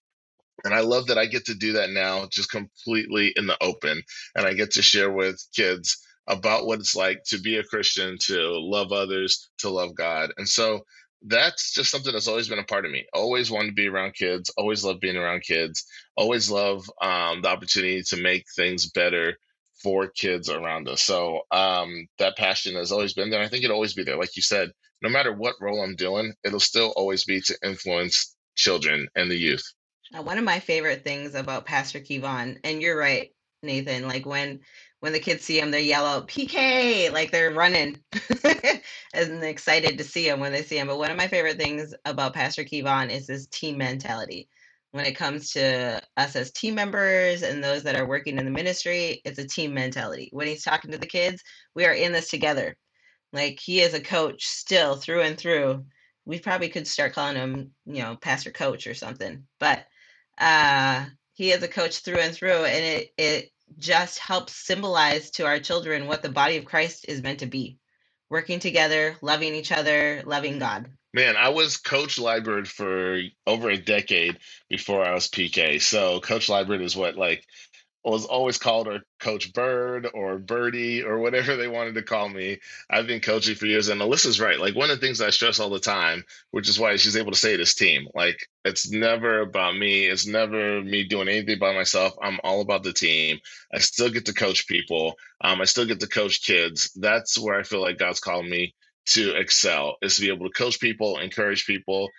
And 0.64 0.74
I 0.74 0.82
love 0.82 1.08
that 1.08 1.18
I 1.18 1.26
get 1.26 1.46
to 1.46 1.56
do 1.56 1.74
that 1.74 1.90
now 1.90 2.28
just 2.32 2.52
completely 2.52 3.34
in 3.36 3.48
the 3.48 3.58
open. 3.62 4.04
And 4.36 4.46
I 4.46 4.54
get 4.54 4.72
to 4.72 4.82
share 4.82 5.12
with 5.12 5.44
kids 5.56 5.98
about 6.28 6.66
what 6.68 6.80
it's 6.80 6.96
like 6.96 7.24
to 7.26 7.40
be 7.40 7.58
a 7.58 7.64
Christian, 7.64 8.18
to 8.28 8.60
love 8.60 8.92
others, 8.92 9.50
to 9.60 9.70
love 9.70 9.96
God. 9.96 10.32
And 10.38 10.48
so 10.48 10.82
that's 11.24 11.72
just 11.74 11.92
something 11.92 12.12
that's 12.12 12.28
always 12.28 12.48
been 12.48 12.60
a 12.60 12.64
part 12.64 12.86
of 12.86 12.92
me. 12.92 13.06
Always 13.14 13.52
wanted 13.52 13.70
to 13.70 13.74
be 13.74 13.88
around 13.88 14.14
kids. 14.14 14.52
Always 14.58 14.84
love 14.84 15.00
being 15.00 15.18
around 15.18 15.42
kids. 15.42 15.86
Always 16.16 16.50
love 16.50 16.90
um, 17.02 17.42
the 17.42 17.50
opportunity 17.50 18.02
to 18.04 18.18
make 18.18 18.46
things 18.56 18.90
better 18.90 19.38
for 19.84 20.08
kids 20.08 20.50
around 20.50 20.88
us. 20.88 21.02
So 21.02 21.42
um, 21.52 22.08
that 22.20 22.38
passion 22.38 22.76
has 22.76 22.92
always 22.92 23.14
been 23.14 23.30
there. 23.30 23.42
I 23.42 23.48
think 23.48 23.64
it'll 23.64 23.76
always 23.76 23.94
be 23.94 24.04
there. 24.04 24.18
Like 24.18 24.36
you 24.36 24.42
said, 24.42 24.72
no 25.02 25.10
matter 25.10 25.34
what 25.34 25.56
role 25.60 25.84
I'm 25.84 25.96
doing, 25.96 26.34
it'll 26.44 26.60
still 26.60 26.94
always 26.96 27.24
be 27.24 27.42
to 27.42 27.58
influence 27.64 28.36
children 28.56 29.08
and 29.16 29.30
the 29.30 29.38
youth. 29.38 29.64
One 30.14 30.38
of 30.38 30.44
my 30.44 30.60
favorite 30.60 31.04
things 31.04 31.36
about 31.36 31.66
Pastor 31.66 32.00
Kevon, 32.00 32.58
and 32.64 32.82
you're 32.82 32.98
right, 32.98 33.32
Nathan, 33.64 34.08
like 34.08 34.26
when 34.26 34.60
when 35.02 35.14
the 35.14 35.20
kids 35.20 35.44
see 35.44 35.60
him, 35.60 35.72
they 35.72 35.82
yell 35.82 36.06
out 36.06 36.28
PK, 36.28 37.12
like 37.12 37.32
they're 37.32 37.52
running 37.52 38.00
and 39.14 39.44
excited 39.44 39.98
to 39.98 40.04
see 40.04 40.30
him 40.30 40.40
when 40.40 40.52
they 40.52 40.62
see 40.62 40.78
him. 40.78 40.88
But 40.88 41.00
one 41.00 41.12
of 41.12 41.18
my 41.18 41.28
favorite 41.28 41.58
things 41.58 41.94
about 42.06 42.36
Pastor 42.36 42.64
Kevon 42.64 43.10
is 43.10 43.28
his 43.28 43.48
team 43.48 43.80
mentality. 43.80 44.48
When 44.92 45.06
it 45.06 45.16
comes 45.16 45.52
to 45.54 46.02
us 46.18 46.36
as 46.36 46.52
team 46.52 46.76
members 46.76 47.42
and 47.42 47.64
those 47.64 47.82
that 47.84 47.96
are 47.96 48.08
working 48.08 48.38
in 48.38 48.46
the 48.46 48.52
ministry, 48.52 49.22
it's 49.26 49.40
a 49.40 49.48
team 49.48 49.74
mentality. 49.74 50.30
When 50.34 50.48
he's 50.48 50.64
talking 50.64 50.92
to 50.92 51.00
the 51.00 51.08
kids, 51.08 51.42
we 51.74 51.86
are 51.86 51.94
in 51.94 52.12
this 52.12 52.30
together. 52.30 52.78
Like 53.34 53.60
he 53.60 53.82
is 53.82 53.96
a 53.96 54.02
coach 54.02 54.46
still 54.46 54.96
through 54.96 55.22
and 55.22 55.38
through. 55.38 55.86
We 56.26 56.40
probably 56.40 56.70
could 56.70 56.88
start 56.88 57.14
calling 57.14 57.38
him, 57.38 57.72
you 57.86 58.04
know, 58.04 58.18
Pastor 58.18 58.52
Coach 58.52 58.86
or 58.86 58.94
something. 58.94 59.46
But 59.60 59.86
uh 60.38 61.06
he 61.34 61.52
is 61.52 61.64
a 61.64 61.68
coach 61.68 62.00
through 62.00 62.20
and 62.20 62.36
through 62.36 62.66
and 62.66 62.86
it 62.86 63.10
it 63.18 63.51
just 63.78 64.20
helps 64.20 64.54
symbolize 64.54 65.32
to 65.32 65.46
our 65.46 65.60
children 65.60 66.08
what 66.08 66.22
the 66.22 66.30
body 66.30 66.58
of 66.58 66.66
Christ 66.66 67.06
is 67.08 67.24
meant 67.24 67.40
to 67.40 67.46
be 67.46 67.78
working 68.30 68.60
together, 68.60 69.16
loving 69.22 69.54
each 69.54 69.72
other, 69.72 70.24
loving 70.26 70.60
God. 70.60 70.90
Man, 71.14 71.36
I 71.36 71.50
was 71.50 71.76
Coach 71.76 72.18
Liebert 72.18 72.68
for 72.68 73.20
over 73.46 73.70
a 73.70 73.78
decade 73.78 74.40
before 74.70 75.06
I 75.06 75.14
was 75.14 75.28
PK. 75.28 75.82
So 75.82 76.22
Coach 76.22 76.48
Liebert 76.48 76.82
is 76.82 76.96
what 76.96 77.18
like 77.18 77.46
was 78.04 78.26
always 78.26 78.58
called 78.58 78.88
her 78.88 79.02
Coach 79.20 79.54
Bird 79.54 80.08
or 80.14 80.40
Birdie 80.40 81.04
or 81.04 81.20
whatever 81.20 81.56
they 81.56 81.68
wanted 81.68 81.96
to 81.96 82.02
call 82.02 82.28
me. 82.30 82.60
I've 82.90 83.08
been 83.08 83.22
coaching 83.22 83.56
for 83.56 83.68
years, 83.68 83.90
and 83.90 84.02
Alyssa's 84.02 84.40
right. 84.40 84.60
Like 84.60 84.76
one 84.76 84.90
of 84.90 85.00
the 85.00 85.06
things 85.06 85.22
I 85.22 85.30
stress 85.30 85.60
all 85.60 85.70
the 85.70 85.80
time, 85.80 86.24
which 86.50 86.68
is 86.68 86.80
why 86.80 86.96
she's 86.96 87.18
able 87.18 87.32
to 87.32 87.38
say 87.38 87.56
this 87.56 87.76
team. 87.76 88.08
Like 88.16 88.48
it's 88.66 88.92
never 88.92 89.42
about 89.42 89.78
me. 89.78 90.06
It's 90.06 90.26
never 90.26 90.82
me 90.82 91.04
doing 91.04 91.28
anything 91.28 91.60
by 91.60 91.74
myself. 91.74 92.14
I'm 92.22 92.40
all 92.44 92.62
about 92.62 92.84
the 92.84 92.94
team. 92.94 93.40
I 93.74 93.80
still 93.80 94.10
get 94.10 94.26
to 94.26 94.34
coach 94.34 94.68
people. 94.68 95.16
Um, 95.42 95.62
I 95.62 95.66
still 95.66 95.86
get 95.86 96.00
to 96.00 96.08
coach 96.08 96.42
kids. 96.42 96.92
That's 96.96 97.38
where 97.38 97.60
I 97.60 97.64
feel 97.64 97.82
like 97.82 98.00
God's 98.00 98.20
called 98.20 98.46
me 98.46 98.74
to 99.08 99.36
excel 99.36 99.98
is 100.02 100.16
to 100.16 100.22
be 100.22 100.30
able 100.30 100.48
to 100.48 100.54
coach 100.54 100.80
people, 100.80 101.18
encourage 101.18 101.66
people, 101.66 102.10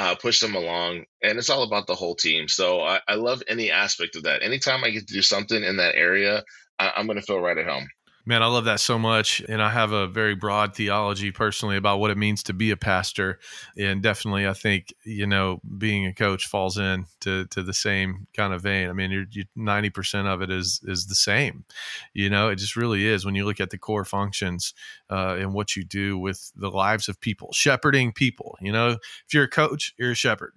uh, 0.00 0.14
push 0.14 0.40
them 0.40 0.54
along, 0.54 1.04
and 1.22 1.36
it's 1.38 1.50
all 1.50 1.62
about 1.62 1.86
the 1.86 1.94
whole 1.94 2.14
team. 2.14 2.48
So 2.48 2.80
I, 2.80 3.00
I 3.06 3.16
love 3.16 3.42
any 3.46 3.70
aspect 3.70 4.16
of 4.16 4.22
that. 4.22 4.42
Anytime 4.42 4.82
I 4.82 4.88
get 4.88 5.06
to 5.06 5.12
do 5.12 5.20
something 5.20 5.62
in 5.62 5.76
that 5.76 5.94
area, 5.94 6.42
I, 6.78 6.92
I'm 6.96 7.04
going 7.04 7.18
to 7.18 7.22
feel 7.22 7.38
right 7.38 7.58
at 7.58 7.66
home. 7.66 7.86
Man, 8.26 8.42
I 8.42 8.46
love 8.46 8.66
that 8.66 8.80
so 8.80 8.98
much. 8.98 9.40
And 9.48 9.62
I 9.62 9.70
have 9.70 9.92
a 9.92 10.06
very 10.06 10.34
broad 10.34 10.74
theology 10.74 11.30
personally 11.30 11.76
about 11.76 12.00
what 12.00 12.10
it 12.10 12.18
means 12.18 12.42
to 12.44 12.52
be 12.52 12.70
a 12.70 12.76
pastor. 12.76 13.38
And 13.78 14.02
definitely, 14.02 14.46
I 14.46 14.52
think, 14.52 14.94
you 15.04 15.26
know, 15.26 15.60
being 15.78 16.06
a 16.06 16.12
coach 16.12 16.46
falls 16.46 16.76
in 16.76 17.06
to, 17.20 17.46
to 17.46 17.62
the 17.62 17.72
same 17.72 18.26
kind 18.36 18.52
of 18.52 18.62
vein. 18.62 18.90
I 18.90 18.92
mean, 18.92 19.10
you're, 19.10 19.26
you 19.30 19.44
90% 19.56 20.26
of 20.26 20.42
it 20.42 20.50
is, 20.50 20.80
is 20.84 21.06
the 21.06 21.14
same. 21.14 21.64
You 22.12 22.28
know, 22.28 22.48
it 22.48 22.56
just 22.56 22.76
really 22.76 23.06
is 23.06 23.24
when 23.24 23.34
you 23.34 23.46
look 23.46 23.60
at 23.60 23.70
the 23.70 23.78
core 23.78 24.04
functions 24.04 24.74
uh, 25.08 25.36
and 25.38 25.54
what 25.54 25.74
you 25.74 25.84
do 25.84 26.18
with 26.18 26.52
the 26.54 26.70
lives 26.70 27.08
of 27.08 27.20
people, 27.20 27.52
shepherding 27.52 28.12
people. 28.12 28.58
You 28.60 28.72
know, 28.72 28.90
if 29.26 29.34
you're 29.34 29.44
a 29.44 29.48
coach, 29.48 29.94
you're 29.98 30.12
a 30.12 30.14
shepherd. 30.14 30.52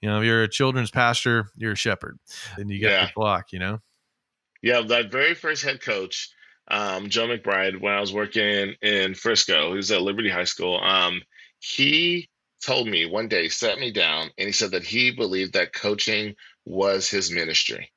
You 0.00 0.08
know, 0.08 0.20
if 0.20 0.24
you're 0.24 0.42
a 0.42 0.48
children's 0.48 0.90
pastor, 0.90 1.48
you're 1.56 1.72
a 1.72 1.76
shepherd. 1.76 2.18
And 2.56 2.70
you 2.70 2.78
get 2.78 2.90
yeah. 2.90 3.06
the 3.06 3.12
flock, 3.12 3.52
you 3.52 3.58
know? 3.58 3.80
Yeah, 4.62 4.82
that 4.82 5.10
very 5.10 5.34
first 5.34 5.64
head 5.64 5.80
coach 5.80 6.30
um, 6.70 7.08
Joe 7.08 7.26
McBride, 7.26 7.80
when 7.80 7.92
I 7.92 8.00
was 8.00 8.12
working 8.12 8.74
in 8.80 9.14
Frisco, 9.14 9.70
he 9.70 9.76
was 9.76 9.90
at 9.90 10.02
Liberty 10.02 10.30
High 10.30 10.44
School. 10.44 10.80
Um, 10.80 11.22
he 11.58 12.28
told 12.64 12.88
me 12.88 13.06
one 13.06 13.28
day, 13.28 13.48
sat 13.48 13.78
me 13.78 13.92
down, 13.92 14.30
and 14.38 14.46
he 14.46 14.52
said 14.52 14.70
that 14.72 14.84
he 14.84 15.10
believed 15.10 15.54
that 15.54 15.72
coaching 15.72 16.34
was 16.64 17.08
his 17.08 17.30
ministry. 17.30 17.90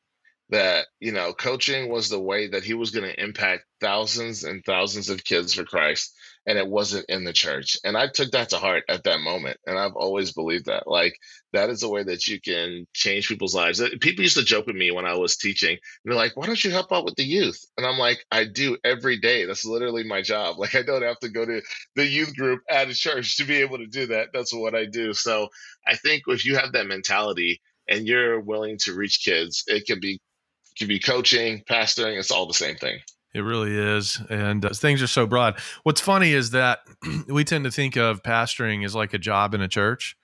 That, 0.50 0.88
you 1.00 1.12
know, 1.12 1.34
coaching 1.34 1.90
was 1.90 2.10
the 2.10 2.20
way 2.20 2.48
that 2.48 2.64
he 2.64 2.74
was 2.74 2.92
going 2.92 3.10
to 3.10 3.24
impact 3.24 3.64
thousands 3.80 4.44
and 4.44 4.64
thousands 4.64 5.10
of 5.10 5.24
kids 5.24 5.54
for 5.54 5.64
Christ 5.64 6.14
and 6.46 6.58
it 6.58 6.68
wasn't 6.68 7.06
in 7.10 7.24
the 7.24 7.34
church. 7.34 7.78
And 7.84 7.98
I 7.98 8.08
took 8.08 8.32
that 8.32 8.50
to 8.50 8.58
heart 8.58 8.84
at 8.90 9.04
that 9.04 9.22
moment. 9.22 9.58
And 9.66 9.78
I've 9.78 9.96
always 9.96 10.34
believed 10.34 10.66
that. 10.66 10.88
Like, 10.88 11.18
that 11.54 11.70
is 11.70 11.84
a 11.84 11.90
way 11.90 12.04
that 12.04 12.28
you 12.28 12.42
can 12.42 12.86
change 12.94 13.28
people's 13.28 13.56
lives. 13.56 13.80
Uh, 13.80 13.90
people 14.02 14.24
used 14.24 14.38
to 14.38 14.44
joke 14.44 14.68
with 14.68 14.76
me 14.76 14.92
when 14.92 15.06
I 15.06 15.16
was 15.16 15.38
teaching. 15.38 15.78
They're 16.04 16.16
like, 16.16 16.36
why 16.36 16.46
don't 16.46 16.62
you 16.64 16.72
help 16.72 16.92
out 16.92 17.06
with 17.06 17.16
the 17.16 17.24
youth? 17.24 17.64
And 17.78 17.86
I'm 17.86 17.98
like, 17.98 18.26
I 18.32 18.44
do 18.46 18.78
every 18.84 19.20
day. 19.20 19.46
That's 19.46 19.66
literally 19.66 20.04
my 20.04 20.22
job. 20.22 20.58
Like, 20.64 20.76
I 20.76 20.82
don't 20.82 21.04
have 21.04 21.20
to 21.20 21.30
go 21.30 21.46
to 21.46 21.62
the 21.96 22.06
youth 22.06 22.38
group 22.38 22.62
at 22.70 22.88
a 22.88 22.94
church 22.94 23.36
to 23.36 23.44
be 23.44 23.58
able 23.58 23.80
to 23.80 23.86
do 23.86 24.08
that. 24.08 24.30
That's 24.34 24.54
what 24.54 24.76
I 24.76 24.86
do. 24.86 25.14
So 25.14 25.50
I 25.86 25.96
think 25.98 26.24
if 26.28 26.46
you 26.46 26.56
have 26.56 26.72
that 26.72 26.88
mentality 26.88 27.62
and 27.90 28.08
you're 28.08 28.40
willing 28.40 28.78
to 28.84 28.94
reach 28.94 29.26
kids, 29.26 29.66
it 29.68 29.86
can 29.86 30.00
be, 30.00 30.14
it 30.14 30.78
can 30.78 30.88
be 30.88 31.00
coaching, 31.00 31.64
pastoring, 31.70 32.18
it's 32.18 32.32
all 32.32 32.46
the 32.46 32.54
same 32.54 32.78
thing. 32.78 33.00
It 33.34 33.42
really 33.42 33.76
is. 33.76 34.22
And 34.30 34.66
uh, 34.66 34.70
things 34.70 35.02
are 35.02 35.08
so 35.08 35.26
broad. 35.26 35.60
What's 35.84 36.02
funny 36.02 36.34
is 36.34 36.52
that 36.52 36.80
we 37.28 37.44
tend 37.44 37.66
to 37.66 37.72
think 37.72 37.96
of 37.96 38.22
pastoring 38.22 38.86
as 38.86 38.94
like 38.96 39.14
a 39.14 39.18
job 39.18 39.54
in 39.54 39.62
a 39.62 39.68
church. 39.68 40.16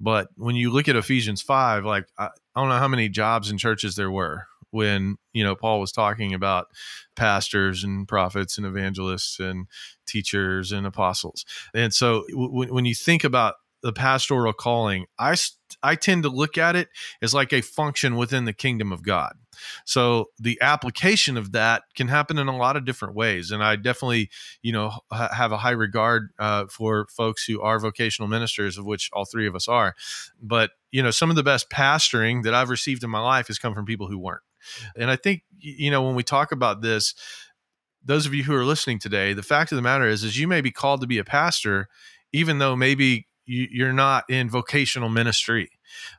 But 0.00 0.28
when 0.36 0.56
you 0.56 0.70
look 0.70 0.88
at 0.88 0.96
Ephesians 0.96 1.40
5, 1.42 1.84
like 1.84 2.06
I, 2.18 2.26
I 2.26 2.60
don't 2.60 2.68
know 2.68 2.78
how 2.78 2.88
many 2.88 3.08
jobs 3.08 3.50
in 3.50 3.58
churches 3.58 3.96
there 3.96 4.10
were 4.10 4.46
when, 4.70 5.16
you 5.32 5.44
know, 5.44 5.54
Paul 5.54 5.80
was 5.80 5.92
talking 5.92 6.34
about 6.34 6.66
pastors 7.14 7.84
and 7.84 8.08
prophets 8.08 8.58
and 8.58 8.66
evangelists 8.66 9.38
and 9.38 9.66
teachers 10.06 10.72
and 10.72 10.86
apostles. 10.86 11.44
And 11.74 11.94
so 11.94 12.24
w- 12.30 12.72
when 12.72 12.84
you 12.84 12.94
think 12.94 13.22
about 13.22 13.56
the 13.82 13.92
pastoral 13.92 14.52
calling, 14.52 15.06
I 15.18 15.36
I 15.82 15.94
tend 15.94 16.22
to 16.24 16.28
look 16.28 16.58
at 16.58 16.76
it 16.76 16.88
as 17.20 17.34
like 17.34 17.52
a 17.52 17.60
function 17.60 18.16
within 18.16 18.44
the 18.44 18.52
kingdom 18.52 18.92
of 18.92 19.02
God. 19.02 19.34
So 19.84 20.26
the 20.38 20.58
application 20.60 21.36
of 21.36 21.52
that 21.52 21.82
can 21.94 22.08
happen 22.08 22.38
in 22.38 22.48
a 22.48 22.56
lot 22.56 22.76
of 22.76 22.84
different 22.84 23.14
ways, 23.14 23.50
and 23.50 23.62
I 23.62 23.76
definitely, 23.76 24.30
you 24.62 24.72
know, 24.72 24.92
ha- 25.10 25.32
have 25.34 25.52
a 25.52 25.58
high 25.58 25.70
regard 25.70 26.30
uh, 26.38 26.66
for 26.66 27.06
folks 27.08 27.44
who 27.44 27.60
are 27.60 27.78
vocational 27.78 28.28
ministers, 28.28 28.78
of 28.78 28.84
which 28.84 29.10
all 29.12 29.24
three 29.24 29.46
of 29.46 29.54
us 29.54 29.68
are. 29.68 29.94
But 30.40 30.70
you 30.90 31.02
know, 31.02 31.10
some 31.10 31.30
of 31.30 31.36
the 31.36 31.42
best 31.42 31.70
pastoring 31.70 32.44
that 32.44 32.54
I've 32.54 32.70
received 32.70 33.02
in 33.02 33.10
my 33.10 33.20
life 33.20 33.48
has 33.48 33.58
come 33.58 33.74
from 33.74 33.86
people 33.86 34.08
who 34.08 34.18
weren't. 34.18 34.42
And 34.96 35.10
I 35.10 35.16
think, 35.16 35.42
you 35.58 35.90
know, 35.90 36.02
when 36.02 36.14
we 36.14 36.22
talk 36.22 36.52
about 36.52 36.82
this, 36.82 37.14
those 38.04 38.26
of 38.26 38.34
you 38.34 38.44
who 38.44 38.54
are 38.54 38.64
listening 38.64 38.98
today, 38.98 39.32
the 39.32 39.42
fact 39.42 39.72
of 39.72 39.76
the 39.76 39.82
matter 39.82 40.06
is, 40.06 40.24
is 40.24 40.38
you 40.38 40.48
may 40.48 40.60
be 40.60 40.70
called 40.70 41.00
to 41.00 41.06
be 41.06 41.18
a 41.18 41.24
pastor, 41.24 41.88
even 42.32 42.58
though 42.58 42.76
maybe 42.76 43.26
you're 43.44 43.92
not 43.92 44.24
in 44.30 44.48
vocational 44.48 45.08
ministry 45.08 45.68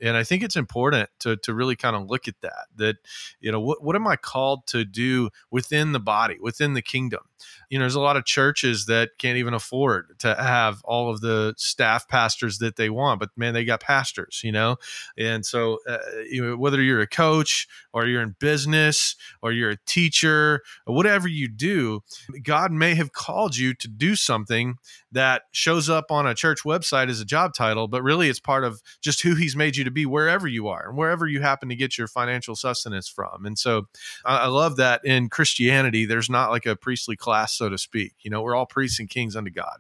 and 0.01 0.17
i 0.17 0.23
think 0.23 0.43
it's 0.43 0.55
important 0.55 1.09
to 1.19 1.37
to 1.37 1.53
really 1.53 1.75
kind 1.75 1.95
of 1.95 2.09
look 2.09 2.27
at 2.27 2.39
that 2.41 2.67
that 2.75 2.95
you 3.39 3.51
know 3.51 3.59
what, 3.59 3.83
what 3.83 3.95
am 3.95 4.07
i 4.07 4.15
called 4.15 4.65
to 4.67 4.83
do 4.85 5.29
within 5.51 5.91
the 5.91 5.99
body 5.99 6.37
within 6.41 6.73
the 6.73 6.81
kingdom? 6.81 7.21
You 7.69 7.79
know 7.79 7.83
there's 7.83 7.95
a 7.95 8.01
lot 8.01 8.17
of 8.17 8.25
churches 8.25 8.85
that 8.85 9.11
can't 9.17 9.37
even 9.37 9.53
afford 9.53 10.19
to 10.19 10.35
have 10.35 10.81
all 10.83 11.09
of 11.09 11.21
the 11.21 11.53
staff 11.57 12.07
pastors 12.07 12.59
that 12.59 12.75
they 12.75 12.89
want 12.89 13.19
but 13.19 13.29
man 13.35 13.53
they 13.53 13.65
got 13.65 13.81
pastors 13.81 14.41
you 14.43 14.51
know? 14.51 14.77
And 15.17 15.45
so 15.45 15.79
uh, 15.87 15.97
you 16.29 16.45
know, 16.45 16.55
whether 16.55 16.81
you're 16.81 17.01
a 17.01 17.07
coach 17.07 17.67
or 17.93 18.05
you're 18.05 18.21
in 18.21 18.35
business 18.39 19.15
or 19.41 19.51
you're 19.51 19.71
a 19.71 19.77
teacher 19.85 20.61
or 20.85 20.95
whatever 20.95 21.27
you 21.27 21.47
do 21.47 22.01
god 22.43 22.71
may 22.71 22.95
have 22.95 23.11
called 23.11 23.57
you 23.57 23.73
to 23.73 23.87
do 23.87 24.15
something 24.15 24.75
that 25.11 25.43
shows 25.51 25.89
up 25.89 26.11
on 26.11 26.25
a 26.27 26.33
church 26.33 26.63
website 26.63 27.09
as 27.09 27.19
a 27.19 27.25
job 27.25 27.53
title 27.53 27.87
but 27.87 28.03
really 28.03 28.29
it's 28.29 28.39
part 28.39 28.63
of 28.63 28.81
just 29.01 29.21
who 29.21 29.35
he's 29.35 29.55
made 29.55 29.62
you 29.77 29.83
to 29.83 29.91
be 29.91 30.05
wherever 30.05 30.47
you 30.47 30.67
are 30.67 30.89
and 30.89 30.97
wherever 30.97 31.27
you 31.27 31.41
happen 31.41 31.69
to 31.69 31.75
get 31.75 31.97
your 31.97 32.07
financial 32.07 32.55
sustenance 32.55 33.07
from 33.07 33.45
and 33.45 33.57
so 33.57 33.87
i, 34.25 34.39
I 34.39 34.47
love 34.47 34.75
that 34.77 35.03
in 35.03 35.29
christianity 35.29 36.05
there's 36.05 36.29
not 36.29 36.51
like 36.51 36.65
a 36.65 36.75
priestly 36.75 37.15
class 37.15 37.53
so 37.53 37.69
to 37.69 37.77
speak. 37.77 38.13
You 38.21 38.31
know, 38.31 38.41
we're 38.41 38.55
all 38.55 38.65
priests 38.65 38.99
and 38.99 39.09
kings 39.09 39.35
unto 39.35 39.51
God. 39.51 39.79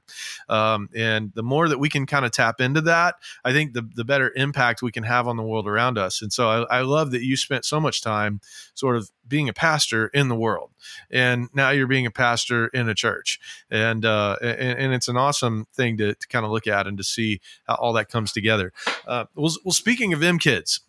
Um, 0.49 0.89
and 0.95 1.31
the 1.33 1.43
more 1.43 1.67
that 1.67 1.79
we 1.79 1.89
can 1.89 2.05
kind 2.05 2.25
of 2.25 2.31
tap 2.31 2.61
into 2.61 2.81
that, 2.81 3.15
I 3.43 3.51
think 3.51 3.73
the, 3.73 3.87
the 3.95 4.05
better 4.05 4.31
impact 4.35 4.81
we 4.81 4.91
can 4.91 5.03
have 5.03 5.27
on 5.27 5.37
the 5.37 5.43
world 5.43 5.67
around 5.67 5.97
us. 5.97 6.21
And 6.21 6.31
so 6.31 6.49
I, 6.49 6.79
I 6.79 6.81
love 6.81 7.11
that 7.11 7.23
you 7.23 7.35
spent 7.37 7.65
so 7.65 7.79
much 7.79 8.01
time 8.01 8.41
sort 8.73 8.95
of 8.95 9.11
being 9.27 9.47
a 9.47 9.53
pastor 9.53 10.07
in 10.07 10.27
the 10.27 10.35
world. 10.35 10.71
And 11.09 11.47
now 11.53 11.69
you're 11.69 11.87
being 11.87 12.05
a 12.05 12.11
pastor 12.11 12.67
in 12.67 12.89
a 12.89 12.93
church. 12.93 13.39
And, 13.71 14.03
uh, 14.05 14.37
and, 14.41 14.79
and 14.79 14.93
it's 14.93 15.07
an 15.07 15.17
awesome 15.17 15.65
thing 15.73 15.97
to, 15.97 16.13
to 16.13 16.27
kind 16.27 16.45
of 16.45 16.51
look 16.51 16.67
at 16.67 16.87
and 16.87 16.97
to 16.97 17.03
see 17.03 17.39
how 17.65 17.75
all 17.75 17.93
that 17.93 18.09
comes 18.09 18.31
together. 18.31 18.73
Uh, 19.07 19.25
well, 19.35 19.51
well, 19.63 19.71
speaking 19.73 20.13
of 20.13 20.19
them 20.19 20.39
kids, 20.39 20.81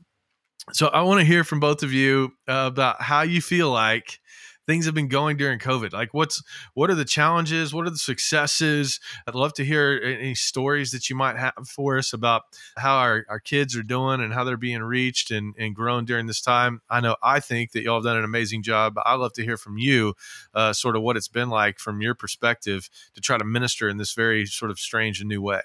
so 0.73 0.89
I 0.89 1.03
want 1.03 1.21
to 1.21 1.27
hear 1.27 1.45
from 1.45 1.61
both 1.61 1.83
of 1.83 1.93
you 1.93 2.33
uh, 2.49 2.65
about 2.73 3.03
how 3.03 3.23
you 3.23 3.43
feel 3.43 3.71
like 3.71 4.21
things 4.67 4.87
have 4.87 4.95
been 4.95 5.09
going 5.09 5.37
during 5.37 5.59
COVID. 5.59 5.93
Like, 5.93 6.15
what's 6.15 6.43
what 6.75 6.91
are 6.91 6.95
the 6.95 7.05
challenges? 7.05 7.75
What 7.75 7.87
are 7.87 7.91
the 7.91 7.99
successes? 7.99 9.01
I'd 9.27 9.35
love 9.35 9.53
to 9.55 9.65
hear 9.65 10.01
any 10.03 10.35
stories 10.35 10.91
that 10.93 11.11
you 11.11 11.17
might 11.17 11.37
have 11.37 11.53
for 11.69 11.99
us 11.99 12.13
about 12.13 12.43
how 12.77 12.97
our, 12.97 13.27
our 13.29 13.41
kids 13.41 13.77
are 13.77 13.83
doing 13.83 14.21
and 14.21 14.33
how 14.33 14.45
they're 14.45 14.57
being 14.57 14.83
reached 14.83 15.31
and, 15.31 15.55
and 15.59 15.75
grown 15.75 16.05
during 16.05 16.27
this 16.27 16.41
time. 16.41 16.81
I 16.89 17.01
know 17.01 17.17
I 17.23 17.41
think 17.41 17.73
that 17.73 17.83
y'all 17.83 17.97
have 17.97 18.05
done 18.05 18.17
an 18.17 18.25
amazing 18.25 18.63
job. 18.63 18.95
I'd 19.05 19.15
love 19.17 19.35
to 19.35 19.45
hear 19.45 19.57
from 19.57 19.79
you, 19.79 20.15
uh, 20.55 20.73
sort 20.73 20.97
of 20.97 21.03
what 21.03 21.17
it's 21.17 21.29
been 21.29 21.51
like 21.51 21.79
from 21.79 22.01
your 22.01 22.15
perspective 22.15 22.89
to 23.15 23.21
try 23.21 23.39
to 23.39 23.45
minister 23.45 23.89
in 23.89 23.99
this 23.99 24.15
very 24.15 24.47
sort 24.47 24.71
of 24.71 24.79
strange 24.79 25.21
and 25.21 25.29
new 25.29 25.43
way. 25.43 25.61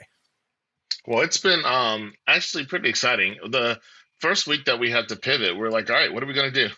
Well, 1.08 1.22
it's 1.22 1.38
been 1.38 1.64
um, 1.66 2.14
actually 2.28 2.66
pretty 2.66 2.90
exciting. 2.90 3.38
The 3.50 3.80
first 4.20 4.48
week 4.48 4.66
that 4.66 4.80
we 4.80 4.92
had 4.92 5.10
to 5.10 5.16
pivot, 5.16 5.58
we 5.58 5.66
are 5.66 5.72
like, 5.72 5.90
all 5.90 5.96
right, 5.96 6.14
what 6.14 6.24
are 6.24 6.28
we 6.28 6.34
going 6.34 6.54
to 6.54 6.68
do? 6.68 6.74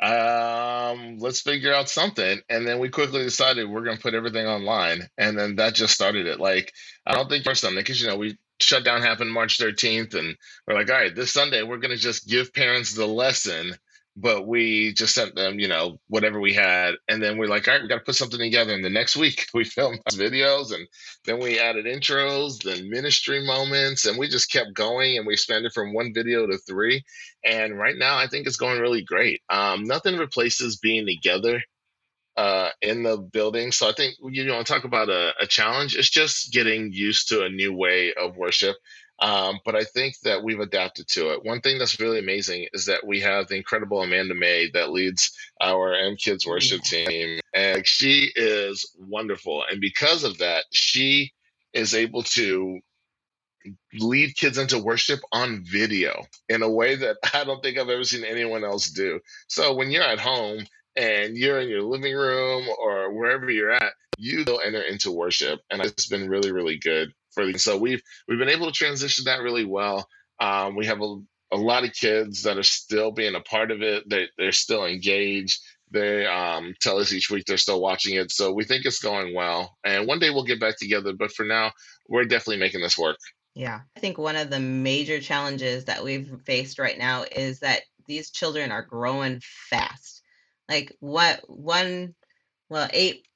um, 0.00 1.18
let's 1.18 1.40
figure 1.40 1.72
out 1.72 1.88
something. 1.88 2.40
And 2.48 2.66
then 2.66 2.78
we 2.78 2.88
quickly 2.88 3.22
decided 3.22 3.68
we're 3.68 3.84
going 3.84 3.96
to 3.96 4.02
put 4.02 4.14
everything 4.14 4.46
online. 4.46 5.08
And 5.16 5.38
then 5.38 5.56
that 5.56 5.74
just 5.74 5.94
started 5.94 6.26
it. 6.26 6.40
Like, 6.40 6.72
I 7.06 7.14
don't 7.14 7.28
think 7.28 7.44
first 7.44 7.60
something, 7.60 7.78
because, 7.78 8.00
you 8.00 8.08
know, 8.08 8.16
we 8.16 8.36
shutdown 8.60 9.02
happened 9.02 9.32
March 9.32 9.58
13th. 9.58 10.14
And 10.14 10.36
we're 10.66 10.74
like, 10.74 10.90
all 10.90 10.96
right, 10.96 11.14
this 11.14 11.32
Sunday, 11.32 11.62
we're 11.62 11.78
going 11.78 11.96
to 11.96 12.02
just 12.02 12.28
give 12.28 12.52
parents 12.52 12.94
the 12.94 13.06
lesson 13.06 13.74
but 14.16 14.46
we 14.46 14.92
just 14.92 15.14
sent 15.14 15.34
them, 15.34 15.58
you 15.58 15.66
know, 15.66 15.98
whatever 16.08 16.38
we 16.40 16.52
had. 16.52 16.94
And 17.08 17.22
then 17.22 17.36
we're 17.36 17.48
like, 17.48 17.66
all 17.66 17.74
right, 17.74 17.82
we 17.82 17.88
got 17.88 17.98
to 17.98 18.04
put 18.04 18.14
something 18.14 18.38
together. 18.38 18.72
And 18.72 18.84
the 18.84 18.90
next 18.90 19.16
week 19.16 19.46
we 19.54 19.64
filmed 19.64 20.00
videos 20.10 20.72
and 20.72 20.86
then 21.24 21.40
we 21.40 21.58
added 21.58 21.86
intros, 21.86 22.62
then 22.62 22.88
ministry 22.88 23.44
moments, 23.44 24.06
and 24.06 24.18
we 24.18 24.28
just 24.28 24.52
kept 24.52 24.74
going 24.74 25.16
and 25.16 25.26
we 25.26 25.32
expanded 25.32 25.72
from 25.72 25.94
one 25.94 26.14
video 26.14 26.46
to 26.46 26.58
three. 26.58 27.02
And 27.44 27.78
right 27.78 27.96
now 27.96 28.16
I 28.16 28.28
think 28.28 28.46
it's 28.46 28.56
going 28.56 28.80
really 28.80 29.02
great. 29.02 29.42
Um, 29.50 29.84
nothing 29.84 30.16
replaces 30.16 30.78
being 30.78 31.06
together 31.06 31.60
uh, 32.36 32.70
in 32.82 33.02
the 33.02 33.16
building. 33.16 33.72
So 33.72 33.88
I 33.88 33.92
think 33.92 34.16
you 34.22 34.44
know, 34.44 34.62
talk 34.62 34.84
about 34.84 35.08
a, 35.08 35.32
a 35.40 35.46
challenge. 35.46 35.96
It's 35.96 36.10
just 36.10 36.52
getting 36.52 36.92
used 36.92 37.28
to 37.28 37.44
a 37.44 37.48
new 37.48 37.72
way 37.72 38.12
of 38.14 38.36
worship. 38.36 38.76
Um, 39.24 39.60
but 39.64 39.74
I 39.74 39.84
think 39.84 40.20
that 40.20 40.44
we've 40.44 40.60
adapted 40.60 41.08
to 41.12 41.32
it. 41.32 41.42
One 41.42 41.62
thing 41.62 41.78
that's 41.78 41.98
really 41.98 42.18
amazing 42.18 42.68
is 42.74 42.84
that 42.86 43.06
we 43.06 43.20
have 43.20 43.48
the 43.48 43.56
incredible 43.56 44.02
Amanda 44.02 44.34
May 44.34 44.68
that 44.74 44.90
leads 44.90 45.34
our 45.62 45.94
M 45.94 46.16
Kids 46.16 46.46
worship 46.46 46.82
yeah. 46.92 47.06
team, 47.06 47.40
and 47.54 47.86
she 47.86 48.30
is 48.36 48.94
wonderful. 48.98 49.64
And 49.70 49.80
because 49.80 50.24
of 50.24 50.36
that, 50.38 50.64
she 50.72 51.32
is 51.72 51.94
able 51.94 52.22
to 52.22 52.80
lead 53.94 54.36
kids 54.36 54.58
into 54.58 54.78
worship 54.78 55.20
on 55.32 55.64
video 55.64 56.26
in 56.50 56.62
a 56.62 56.70
way 56.70 56.96
that 56.96 57.16
I 57.34 57.44
don't 57.44 57.62
think 57.62 57.78
I've 57.78 57.88
ever 57.88 58.04
seen 58.04 58.24
anyone 58.24 58.62
else 58.62 58.90
do. 58.90 59.20
So 59.48 59.74
when 59.74 59.90
you're 59.90 60.02
at 60.02 60.20
home 60.20 60.66
and 60.96 61.34
you're 61.34 61.60
in 61.60 61.70
your 61.70 61.82
living 61.82 62.14
room 62.14 62.66
or 62.78 63.10
wherever 63.14 63.50
you're 63.50 63.70
at, 63.70 63.94
you 64.18 64.44
will 64.46 64.60
enter 64.60 64.82
into 64.82 65.12
worship, 65.12 65.60
and 65.70 65.80
it's 65.80 66.08
been 66.08 66.28
really, 66.28 66.52
really 66.52 66.76
good 66.76 67.14
for. 67.34 67.50
So 67.58 67.76
we've 67.76 68.02
we've 68.28 68.38
been 68.38 68.48
able 68.48 68.66
to 68.66 68.72
transition 68.72 69.24
that 69.26 69.42
really 69.42 69.64
well. 69.64 70.06
Um, 70.40 70.76
we 70.76 70.86
have 70.86 71.00
a, 71.00 71.16
a 71.52 71.56
lot 71.56 71.84
of 71.84 71.92
kids 71.92 72.42
that 72.42 72.58
are 72.58 72.62
still 72.62 73.12
being 73.12 73.34
a 73.34 73.40
part 73.40 73.70
of 73.70 73.82
it. 73.82 74.08
They 74.08 74.28
they're 74.38 74.52
still 74.52 74.86
engaged. 74.86 75.60
They 75.90 76.26
um, 76.26 76.74
tell 76.80 76.98
us 76.98 77.12
each 77.12 77.30
week 77.30 77.44
they're 77.46 77.56
still 77.56 77.80
watching 77.80 78.16
it. 78.16 78.32
So 78.32 78.52
we 78.52 78.64
think 78.64 78.84
it's 78.84 78.98
going 78.98 79.34
well. 79.34 79.76
And 79.84 80.08
one 80.08 80.18
day 80.18 80.30
we'll 80.30 80.44
get 80.44 80.60
back 80.60 80.78
together. 80.78 81.12
But 81.12 81.32
for 81.32 81.44
now, 81.44 81.72
we're 82.08 82.24
definitely 82.24 82.58
making 82.58 82.80
this 82.80 82.98
work. 82.98 83.18
Yeah. 83.54 83.80
I 83.96 84.00
think 84.00 84.18
one 84.18 84.34
of 84.34 84.50
the 84.50 84.58
major 84.58 85.20
challenges 85.20 85.84
that 85.84 86.02
we've 86.02 86.28
faced 86.44 86.80
right 86.80 86.98
now 86.98 87.24
is 87.30 87.60
that 87.60 87.82
these 88.06 88.30
children 88.30 88.72
are 88.72 88.82
growing 88.82 89.40
fast. 89.70 90.22
Like 90.68 90.96
what 90.98 91.42
one 91.48 92.14
well, 92.68 92.88
eight 92.92 93.28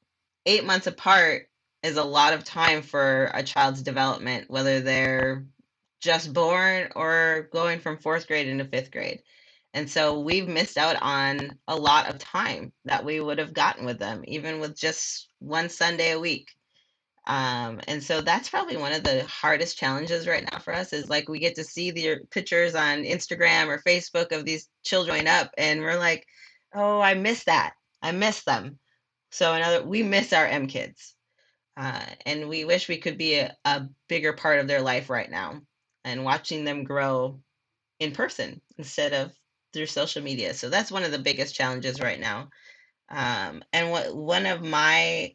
eight 0.46 0.64
months 0.64 0.86
apart 0.86 1.48
is 1.82 1.96
a 1.96 2.04
lot 2.04 2.34
of 2.34 2.44
time 2.44 2.82
for 2.82 3.30
a 3.34 3.42
child's 3.42 3.82
development, 3.82 4.50
whether 4.50 4.80
they're 4.80 5.46
just 6.00 6.32
born 6.32 6.88
or 6.94 7.48
going 7.52 7.80
from 7.80 7.98
fourth 7.98 8.26
grade 8.26 8.48
into 8.48 8.64
fifth 8.64 8.90
grade. 8.90 9.22
And 9.74 9.88
so 9.88 10.20
we've 10.20 10.48
missed 10.48 10.78
out 10.78 10.96
on 11.00 11.58
a 11.68 11.76
lot 11.76 12.08
of 12.08 12.18
time 12.18 12.72
that 12.84 13.04
we 13.04 13.20
would 13.20 13.38
have 13.38 13.52
gotten 13.52 13.84
with 13.84 13.98
them, 13.98 14.22
even 14.26 14.60
with 14.60 14.76
just 14.76 15.28
one 15.38 15.68
Sunday 15.68 16.12
a 16.12 16.20
week. 16.20 16.48
Um, 17.26 17.80
and 17.86 18.02
so 18.02 18.22
that's 18.22 18.48
probably 18.48 18.78
one 18.78 18.92
of 18.92 19.04
the 19.04 19.24
hardest 19.24 19.76
challenges 19.76 20.26
right 20.26 20.48
now 20.50 20.58
for 20.58 20.74
us 20.74 20.94
is 20.94 21.10
like 21.10 21.28
we 21.28 21.38
get 21.38 21.56
to 21.56 21.64
see 21.64 21.90
the 21.90 22.20
pictures 22.30 22.74
on 22.74 23.04
Instagram 23.04 23.66
or 23.66 23.82
Facebook 23.86 24.32
of 24.32 24.46
these 24.46 24.68
children 24.82 25.28
up, 25.28 25.50
and 25.58 25.82
we're 25.82 25.98
like, 25.98 26.24
oh, 26.74 27.00
I 27.00 27.12
miss 27.14 27.44
that. 27.44 27.74
I 28.00 28.12
miss 28.12 28.44
them. 28.44 28.78
So 29.30 29.52
another, 29.52 29.84
we 29.84 30.02
miss 30.02 30.32
our 30.32 30.46
M 30.46 30.68
kids, 30.68 31.14
uh, 31.78 32.04
and 32.26 32.48
we 32.48 32.64
wish 32.64 32.88
we 32.88 32.98
could 32.98 33.16
be 33.16 33.36
a, 33.36 33.56
a 33.64 33.88
bigger 34.08 34.32
part 34.32 34.58
of 34.58 34.66
their 34.66 34.82
life 34.82 35.08
right 35.08 35.30
now, 35.30 35.60
and 36.04 36.24
watching 36.24 36.64
them 36.64 36.84
grow 36.84 37.40
in 38.00 38.12
person 38.12 38.60
instead 38.76 39.12
of 39.12 39.32
through 39.72 39.86
social 39.86 40.22
media. 40.22 40.54
So 40.54 40.68
that's 40.68 40.90
one 40.90 41.04
of 41.04 41.12
the 41.12 41.18
biggest 41.18 41.54
challenges 41.54 42.00
right 42.00 42.20
now. 42.20 42.48
Um, 43.10 43.62
and 43.72 43.90
what 43.90 44.14
one 44.14 44.46
of 44.46 44.62
my 44.62 45.34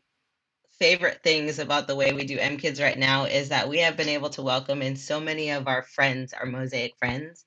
favorite 0.80 1.22
things 1.24 1.60
about 1.60 1.88
the 1.88 1.96
way 1.96 2.14
we 2.14 2.26
do 2.26 2.38
M 2.38 2.58
Kids 2.58 2.82
right 2.82 2.98
now 2.98 3.26
is 3.26 3.50
that 3.50 3.70
we 3.70 3.80
have 3.80 3.96
been 3.96 4.10
able 4.10 4.30
to 4.32 4.41
welcome 4.41 4.82
in 4.82 4.96
so 4.96 5.20
many 5.20 5.52
of 5.52 5.68
our 5.68 5.84
friends, 5.84 6.34
our 6.34 6.46
Mosaic 6.46 6.98
friends, 6.98 7.46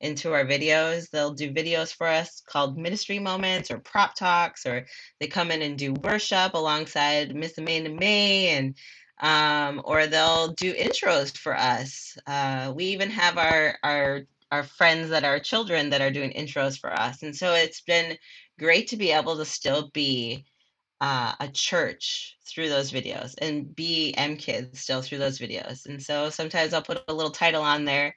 into 0.00 0.32
our 0.32 0.44
videos. 0.44 1.10
They'll 1.10 1.34
do 1.34 1.50
videos 1.50 1.94
for 1.94 2.06
us 2.06 2.42
called 2.46 2.76
ministry 2.78 3.18
moments 3.18 3.70
or 3.70 3.78
prop 3.78 4.14
talks, 4.14 4.66
or 4.66 4.86
they 5.20 5.26
come 5.26 5.50
in 5.50 5.62
and 5.62 5.78
do 5.78 5.92
worship 5.94 6.54
alongside 6.54 7.34
Miss 7.34 7.58
Amanda 7.58 7.90
May 7.90 8.48
and 8.48 8.74
um, 9.20 9.80
or 9.84 10.06
they'll 10.06 10.48
do 10.48 10.74
intros 10.74 11.36
for 11.36 11.56
us. 11.56 12.16
Uh, 12.26 12.72
we 12.76 12.84
even 12.86 13.10
have 13.10 13.38
our 13.38 13.78
our 13.82 14.22
our 14.52 14.62
friends 14.62 15.08
that 15.10 15.24
are 15.24 15.40
children 15.40 15.90
that 15.90 16.02
are 16.02 16.10
doing 16.10 16.32
intros 16.32 16.78
for 16.78 16.92
us, 16.92 17.22
and 17.22 17.34
so 17.34 17.54
it's 17.54 17.80
been 17.80 18.16
great 18.58 18.88
to 18.88 18.96
be 18.96 19.12
able 19.12 19.36
to 19.36 19.44
still 19.44 19.90
be 19.92 20.44
uh, 21.00 21.32
a 21.40 21.48
church 21.48 22.36
through 22.46 22.68
those 22.68 22.92
videos 22.92 23.34
and 23.38 23.74
be 23.74 24.14
M 24.16 24.36
Kids 24.36 24.80
still 24.80 25.02
through 25.02 25.18
those 25.18 25.38
videos. 25.38 25.86
And 25.86 26.02
so 26.02 26.30
sometimes 26.30 26.72
I'll 26.72 26.82
put 26.82 27.02
a 27.08 27.14
little 27.14 27.32
title 27.32 27.62
on 27.62 27.84
there 27.84 28.14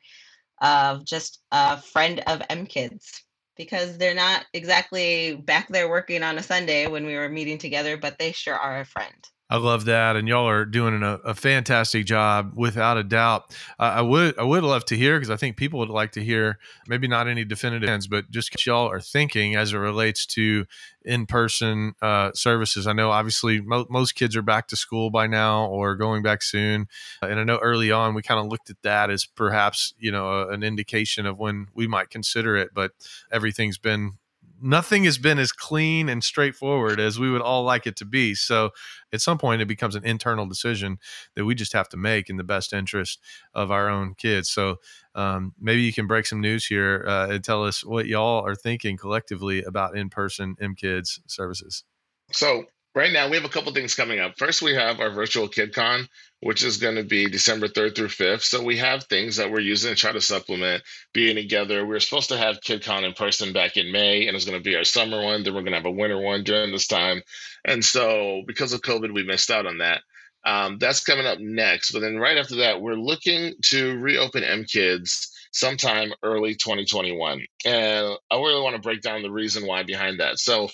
of 0.61 1.05
just 1.05 1.41
a 1.51 1.81
friend 1.81 2.21
of 2.27 2.41
M 2.49 2.65
Kids 2.65 3.23
because 3.57 3.97
they're 3.97 4.15
not 4.15 4.45
exactly 4.53 5.35
back 5.35 5.67
there 5.69 5.89
working 5.89 6.23
on 6.23 6.37
a 6.37 6.43
Sunday 6.43 6.87
when 6.87 7.05
we 7.05 7.15
were 7.15 7.29
meeting 7.29 7.57
together, 7.57 7.97
but 7.97 8.17
they 8.17 8.31
sure 8.31 8.55
are 8.55 8.79
a 8.79 8.85
friend. 8.85 9.13
I 9.51 9.57
love 9.57 9.85
that, 9.85 10.15
and 10.15 10.27
y'all 10.27 10.47
are 10.47 10.63
doing 10.63 11.01
a, 11.01 11.13
a 11.25 11.33
fantastic 11.33 12.05
job, 12.05 12.53
without 12.55 12.97
a 12.97 13.03
doubt. 13.03 13.55
Uh, 13.79 13.93
I 13.95 14.01
would 14.01 14.37
I 14.37 14.43
would 14.43 14.63
love 14.63 14.85
to 14.85 14.95
hear 14.95 15.17
because 15.17 15.31
I 15.31 15.37
think 15.37 15.57
people 15.57 15.79
would 15.79 15.89
like 15.89 16.11
to 16.11 16.23
hear 16.23 16.59
maybe 16.87 17.07
not 17.07 17.27
any 17.27 17.43
definitive 17.45 17.89
ends, 17.89 18.05
but 18.05 18.29
just 18.29 18.53
what 18.53 18.63
y'all 18.67 18.87
are 18.91 19.01
thinking 19.01 19.55
as 19.55 19.73
it 19.73 19.77
relates 19.77 20.27
to 20.27 20.67
in 21.03 21.25
person 21.25 21.95
uh, 21.99 22.29
services. 22.35 22.85
I 22.85 22.93
know 22.93 23.09
obviously 23.09 23.59
mo- 23.59 23.87
most 23.89 24.13
kids 24.13 24.35
are 24.35 24.43
back 24.43 24.67
to 24.67 24.75
school 24.75 25.09
by 25.09 25.25
now 25.25 25.65
or 25.65 25.95
going 25.95 26.21
back 26.21 26.43
soon, 26.43 26.87
and 27.23 27.39
I 27.39 27.43
know 27.43 27.57
early 27.57 27.91
on 27.91 28.13
we 28.13 28.21
kind 28.21 28.39
of 28.39 28.45
looked 28.45 28.69
at 28.69 28.79
that 28.83 29.09
as 29.09 29.25
perhaps 29.25 29.95
you 29.97 30.11
know 30.11 30.29
a, 30.29 30.49
an 30.49 30.61
indication 30.61 31.25
of 31.25 31.39
when 31.39 31.69
we 31.73 31.87
might 31.87 32.11
consider 32.11 32.55
it, 32.55 32.69
but 32.75 32.91
everything's 33.31 33.79
been 33.79 34.18
nothing 34.61 35.03
has 35.05 35.17
been 35.17 35.39
as 35.39 35.51
clean 35.51 36.09
and 36.09 36.23
straightforward 36.23 36.99
as 36.99 37.19
we 37.19 37.29
would 37.31 37.41
all 37.41 37.63
like 37.63 37.87
it 37.87 37.95
to 37.97 38.05
be. 38.05 38.35
So 38.35 38.71
at 39.13 39.21
some 39.21 39.37
point, 39.37 39.61
it 39.61 39.67
becomes 39.67 39.95
an 39.95 40.05
internal 40.05 40.45
decision 40.45 40.99
that 41.35 41.45
we 41.45 41.55
just 41.55 41.73
have 41.73 41.89
to 41.89 41.97
make 41.97 42.29
in 42.29 42.37
the 42.37 42.43
best 42.43 42.73
interest 42.73 43.19
of 43.53 43.71
our 43.71 43.89
own 43.89 44.13
kids. 44.15 44.49
So 44.49 44.77
um, 45.15 45.53
maybe 45.59 45.81
you 45.81 45.93
can 45.93 46.07
break 46.07 46.25
some 46.25 46.41
news 46.41 46.65
here 46.65 47.05
uh, 47.07 47.27
and 47.29 47.43
tell 47.43 47.63
us 47.63 47.83
what 47.83 48.05
y'all 48.05 48.45
are 48.45 48.55
thinking 48.55 48.97
collectively 48.97 49.63
about 49.63 49.97
in 49.97 50.09
person 50.09 50.55
M 50.59 50.75
Kids 50.75 51.19
services. 51.27 51.83
So 52.31 52.65
right 52.95 53.11
now 53.11 53.29
we 53.29 53.35
have 53.35 53.45
a 53.45 53.49
couple 53.49 53.71
things 53.73 53.95
coming 53.95 54.19
up. 54.19 54.33
First, 54.37 54.61
we 54.61 54.73
have 54.73 54.99
our 54.99 55.11
virtual 55.11 55.47
KidCon, 55.47 56.07
which 56.41 56.63
is 56.63 56.77
going 56.77 56.95
to 56.95 57.03
be 57.03 57.29
December 57.29 57.67
3rd 57.67 57.95
through 57.95 58.07
5th. 58.07 58.41
So 58.41 58.63
we 58.63 58.77
have 58.77 59.03
things 59.05 59.37
that 59.37 59.51
we're 59.51 59.59
using 59.59 59.93
to 59.93 59.95
try 59.95 60.11
to 60.11 60.21
supplement 60.21 60.83
being 61.13 61.35
together. 61.35 61.85
We 61.85 61.95
are 61.95 61.99
supposed 61.99 62.29
to 62.29 62.37
have 62.37 62.61
KidCon 62.61 63.03
in 63.03 63.13
person 63.13 63.53
back 63.53 63.77
in 63.77 63.91
May, 63.91 64.27
and 64.27 64.35
it's 64.35 64.45
going 64.45 64.57
to 64.57 64.63
be 64.63 64.75
our 64.75 64.83
summer 64.83 65.21
one. 65.21 65.43
Then 65.43 65.53
we're 65.53 65.61
going 65.61 65.73
to 65.73 65.79
have 65.79 65.85
a 65.85 65.91
winter 65.91 66.19
one 66.19 66.43
during 66.43 66.71
this 66.71 66.87
time. 66.87 67.21
And 67.65 67.83
so 67.83 68.43
because 68.47 68.73
of 68.73 68.81
COVID, 68.81 69.13
we 69.13 69.23
missed 69.23 69.51
out 69.51 69.65
on 69.65 69.79
that. 69.79 70.01
Um, 70.45 70.77
that's 70.79 71.03
coming 71.03 71.25
up 71.25 71.39
next. 71.39 71.91
But 71.91 71.99
then 71.99 72.17
right 72.17 72.37
after 72.37 72.55
that, 72.57 72.81
we're 72.81 72.93
looking 72.95 73.53
to 73.65 73.97
reopen 73.97 74.43
M 74.43 74.63
Kids 74.63 75.35
sometime 75.51 76.13
early 76.23 76.55
2021. 76.55 77.45
And 77.65 78.17
I 78.31 78.35
really 78.35 78.61
want 78.61 78.75
to 78.75 78.81
break 78.81 79.01
down 79.01 79.21
the 79.21 79.31
reason 79.31 79.65
why 79.65 79.83
behind 79.83 80.19
that. 80.19 80.39
So 80.39 80.69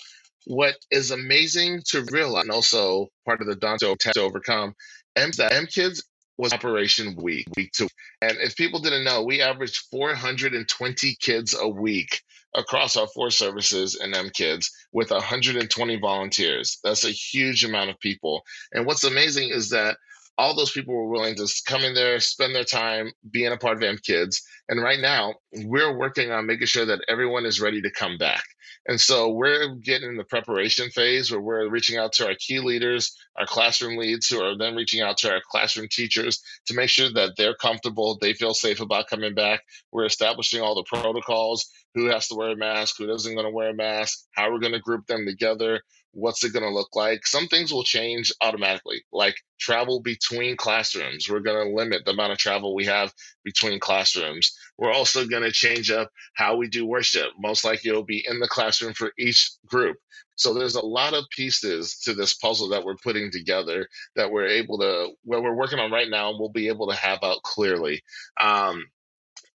what 0.46 0.76
is 0.90 1.10
amazing 1.10 1.82
to 1.88 2.06
realize, 2.12 2.44
and 2.44 2.52
also 2.52 3.08
part 3.24 3.40
of 3.40 3.48
the 3.48 3.56
Dante 3.56 3.94
to 3.98 4.20
overcome, 4.20 4.74
M 5.16 5.30
that 5.38 5.52
M 5.52 5.66
Kids 5.66 6.04
was 6.38 6.52
Operation 6.52 7.16
Week, 7.16 7.46
week 7.56 7.72
two. 7.72 7.88
And 8.22 8.36
if 8.38 8.56
people 8.56 8.80
didn't 8.80 9.04
know, 9.04 9.22
we 9.22 9.42
averaged 9.42 9.86
420 9.90 11.16
kids 11.20 11.56
a 11.58 11.68
week 11.68 12.20
across 12.54 12.96
our 12.96 13.08
four 13.08 13.30
services 13.30 13.96
and 13.96 14.14
M 14.14 14.30
Kids 14.30 14.70
with 14.92 15.10
120 15.10 15.96
volunteers. 15.98 16.78
That's 16.84 17.04
a 17.04 17.10
huge 17.10 17.64
amount 17.64 17.90
of 17.90 17.98
people. 17.98 18.42
And 18.72 18.86
what's 18.86 19.04
amazing 19.04 19.50
is 19.50 19.70
that 19.70 19.96
all 20.38 20.54
those 20.54 20.70
people 20.70 20.94
were 20.94 21.08
willing 21.08 21.34
to 21.36 21.62
come 21.66 21.82
in 21.82 21.94
there, 21.94 22.20
spend 22.20 22.54
their 22.54 22.64
time 22.64 23.12
being 23.30 23.52
a 23.52 23.56
part 23.56 23.76
of 23.76 23.82
M 23.82 23.98
Kids. 24.04 24.42
And 24.68 24.82
right 24.82 25.00
now, 25.00 25.34
we're 25.64 25.96
working 25.96 26.30
on 26.30 26.46
making 26.46 26.66
sure 26.66 26.86
that 26.86 27.04
everyone 27.08 27.46
is 27.46 27.60
ready 27.60 27.80
to 27.82 27.90
come 27.90 28.18
back. 28.18 28.44
And 28.88 29.00
so 29.00 29.30
we're 29.30 29.74
getting 29.76 30.10
in 30.10 30.16
the 30.16 30.24
preparation 30.24 30.90
phase 30.90 31.30
where 31.30 31.40
we're 31.40 31.68
reaching 31.68 31.98
out 31.98 32.12
to 32.14 32.26
our 32.26 32.36
key 32.38 32.60
leaders, 32.60 33.16
our 33.36 33.46
classroom 33.46 33.96
leads, 33.96 34.28
who 34.28 34.40
are 34.40 34.56
then 34.56 34.76
reaching 34.76 35.00
out 35.00 35.16
to 35.18 35.32
our 35.32 35.40
classroom 35.50 35.88
teachers 35.90 36.40
to 36.66 36.74
make 36.74 36.88
sure 36.88 37.10
that 37.12 37.32
they're 37.36 37.56
comfortable, 37.56 38.16
they 38.20 38.32
feel 38.32 38.54
safe 38.54 38.80
about 38.80 39.08
coming 39.08 39.34
back. 39.34 39.62
We're 39.90 40.06
establishing 40.06 40.60
all 40.60 40.76
the 40.76 40.84
protocols 40.84 41.66
who 41.94 42.06
has 42.06 42.28
to 42.28 42.36
wear 42.36 42.50
a 42.50 42.56
mask, 42.56 42.96
who 42.98 43.06
doesn't 43.06 43.34
going 43.34 43.46
to 43.46 43.50
wear 43.50 43.70
a 43.70 43.74
mask, 43.74 44.24
how 44.32 44.52
we're 44.52 44.60
going 44.60 44.74
to 44.74 44.80
group 44.80 45.06
them 45.06 45.26
together, 45.26 45.80
what's 46.16 46.42
it 46.42 46.52
going 46.52 46.64
to 46.64 46.70
look 46.70 46.96
like. 46.96 47.26
Some 47.26 47.46
things 47.46 47.70
will 47.70 47.84
change 47.84 48.32
automatically, 48.40 49.04
like 49.12 49.36
travel 49.60 50.00
between 50.00 50.56
classrooms. 50.56 51.28
We're 51.28 51.40
going 51.40 51.68
to 51.68 51.74
limit 51.74 52.04
the 52.04 52.12
amount 52.12 52.32
of 52.32 52.38
travel 52.38 52.74
we 52.74 52.86
have 52.86 53.12
between 53.44 53.78
classrooms. 53.78 54.50
We're 54.78 54.92
also 54.92 55.26
going 55.26 55.42
to 55.42 55.52
change 55.52 55.90
up 55.90 56.10
how 56.34 56.56
we 56.56 56.68
do 56.68 56.86
worship. 56.86 57.28
Most 57.38 57.64
likely 57.64 57.90
it'll 57.90 58.02
be 58.02 58.24
in 58.26 58.40
the 58.40 58.48
classroom 58.48 58.94
for 58.94 59.12
each 59.18 59.52
group. 59.66 59.98
So 60.36 60.54
there's 60.54 60.74
a 60.74 60.84
lot 60.84 61.12
of 61.12 61.24
pieces 61.30 61.98
to 62.04 62.14
this 62.14 62.34
puzzle 62.34 62.70
that 62.70 62.84
we're 62.84 62.96
putting 62.96 63.30
together 63.30 63.86
that 64.16 64.30
we're 64.30 64.46
able 64.46 64.78
to, 64.78 65.10
what 65.24 65.42
we're 65.42 65.54
working 65.54 65.78
on 65.78 65.90
right 65.90 66.08
now, 66.08 66.36
we'll 66.38 66.48
be 66.48 66.68
able 66.68 66.88
to 66.88 66.96
have 66.96 67.18
out 67.22 67.42
clearly. 67.42 68.02
Um, 68.40 68.86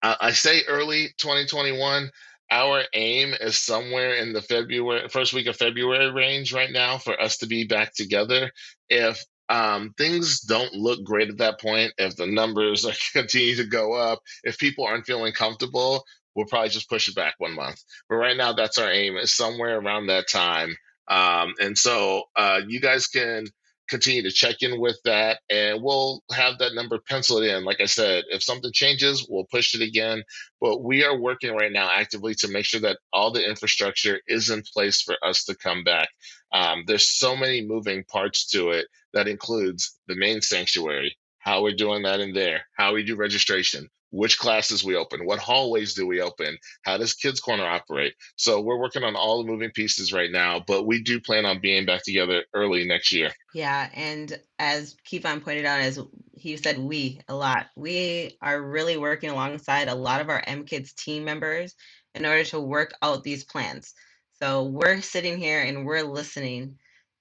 I 0.02 0.32
say 0.32 0.64
early 0.68 1.10
2021 1.18 2.10
our 2.52 2.84
aim 2.94 3.34
is 3.40 3.60
somewhere 3.60 4.16
in 4.16 4.34
the 4.34 4.42
February 4.42 5.08
first 5.10 5.34
week 5.34 5.48
of 5.48 5.56
February 5.56 6.12
range 6.12 6.54
right 6.54 6.72
now 6.72 6.98
for 6.98 7.20
us 7.20 7.38
to 7.38 7.48
be 7.48 7.66
back 7.66 7.94
together. 7.94 8.52
If 8.90 9.24
um, 9.50 9.94
things 9.98 10.42
don't 10.42 10.74
look 10.74 11.04
great 11.04 11.30
at 11.30 11.40
that 11.40 11.60
point. 11.60 11.92
If 11.98 12.16
the 12.16 12.28
numbers 12.28 12.86
continue 13.14 13.56
to 13.56 13.66
go 13.66 13.94
up, 13.94 14.20
if 14.44 14.60
people 14.60 14.86
aren't 14.86 15.08
feeling 15.08 15.34
comfortable, 15.34 16.04
we'll 16.36 16.46
probably 16.46 16.70
just 16.70 16.90
push 16.90 17.08
it 17.08 17.16
back 17.16 17.34
one 17.40 17.56
month. 17.56 17.82
But 18.08 18.18
right 18.18 18.38
now, 18.38 18.54
that's 18.54 18.78
our 18.78 18.92
aim 18.92 19.18
is 19.18 19.34
somewhere 19.34 19.80
around 19.80 20.08
that 20.08 20.30
time. 20.30 20.76
Um, 21.08 21.56
and 21.60 21.76
so 21.76 22.24
uh, 22.36 22.62
you 22.68 22.80
guys 22.80 23.08
can 23.08 23.48
continue 23.90 24.22
to 24.24 24.32
check 24.32 24.58
in 24.62 24.80
with 24.80 24.98
that 25.04 25.40
and 25.50 25.82
we'll 25.82 26.24
have 26.32 26.58
that 26.60 26.76
number 26.76 27.00
penciled 27.00 27.44
in. 27.44 27.66
Like 27.66 27.82
I 27.82 27.86
said, 27.86 28.24
if 28.30 28.44
something 28.44 28.72
changes, 28.72 29.26
we'll 29.30 29.48
push 29.52 29.74
it 29.74 29.82
again. 29.82 30.24
But 30.62 30.84
we 30.84 31.04
are 31.04 31.18
working 31.18 31.56
right 31.56 31.72
now 31.72 31.90
actively 31.94 32.36
to 32.36 32.48
make 32.48 32.66
sure 32.66 32.82
that 32.82 33.00
all 33.12 33.32
the 33.32 33.48
infrastructure 33.48 34.20
is 34.28 34.50
in 34.50 34.64
place 34.74 35.02
for 35.02 35.16
us 35.24 35.44
to 35.46 35.56
come 35.56 35.84
back. 35.84 36.10
Um, 36.54 36.84
there's 36.88 37.10
so 37.10 37.36
many 37.36 37.66
moving 37.66 38.04
parts 38.06 38.48
to 38.52 38.70
it 38.70 38.88
that 39.14 39.28
includes 39.28 39.98
the 40.08 40.16
main 40.16 40.42
sanctuary, 40.42 41.16
how 41.40 41.64
we're 41.64 41.76
doing 41.76 42.04
that 42.04 42.20
in 42.20 42.34
there, 42.34 42.62
how 42.78 42.94
we 42.94 43.04
do 43.04 43.16
registration, 43.16 43.90
which 44.12 44.40
classes 44.40 44.84
we 44.84 44.96
open, 44.96 45.26
what 45.26 45.40
hallways 45.40 45.94
do 45.94 46.08
we 46.08 46.22
open, 46.22 46.58
how 46.84 46.98
does 46.98 47.14
Kids 47.14 47.40
Corner 47.40 47.66
operate. 47.66 48.14
So 48.36 48.60
we're 48.60 48.80
working 48.80 49.04
on 49.04 49.16
all 49.16 49.44
the 49.44 49.50
moving 49.50 49.72
pieces 49.72 50.12
right 50.12 50.32
now, 50.32 50.64
but 50.66 50.88
we 50.88 51.02
do 51.02 51.20
plan 51.20 51.46
on 51.46 51.60
being 51.62 51.86
back 51.86 52.04
together 52.04 52.44
early 52.54 52.86
next 52.86 53.12
year. 53.12 53.32
Yeah, 53.54 53.90
and 53.94 54.40
as 54.58 54.96
Kevon 55.10 55.44
pointed 55.44 55.66
out, 55.66 55.82
as 55.82 56.00
he 56.34 56.58
said, 56.58 56.80
we 56.80 57.20
a 57.28 57.36
lot. 57.36 57.68
We 57.76 58.38
are 58.42 58.62
really 58.62 58.98
working 58.98 59.30
alongside 59.30 59.88
a 59.88 59.96
lot 59.96 60.22
of 60.22 60.30
our 60.30 60.44
M 60.48 60.66
Kids 60.66 60.94
team 60.94 61.24
members 61.24 61.76
in 62.16 62.26
order 62.26 62.44
to 62.46 62.60
work 62.60 62.94
out 63.02 63.24
these 63.24 63.44
plans. 63.44 63.94
So 64.42 64.64
we're 64.64 65.02
sitting 65.02 65.38
here 65.38 65.62
and 65.62 65.86
we're 65.86 66.04
listening 66.04 66.78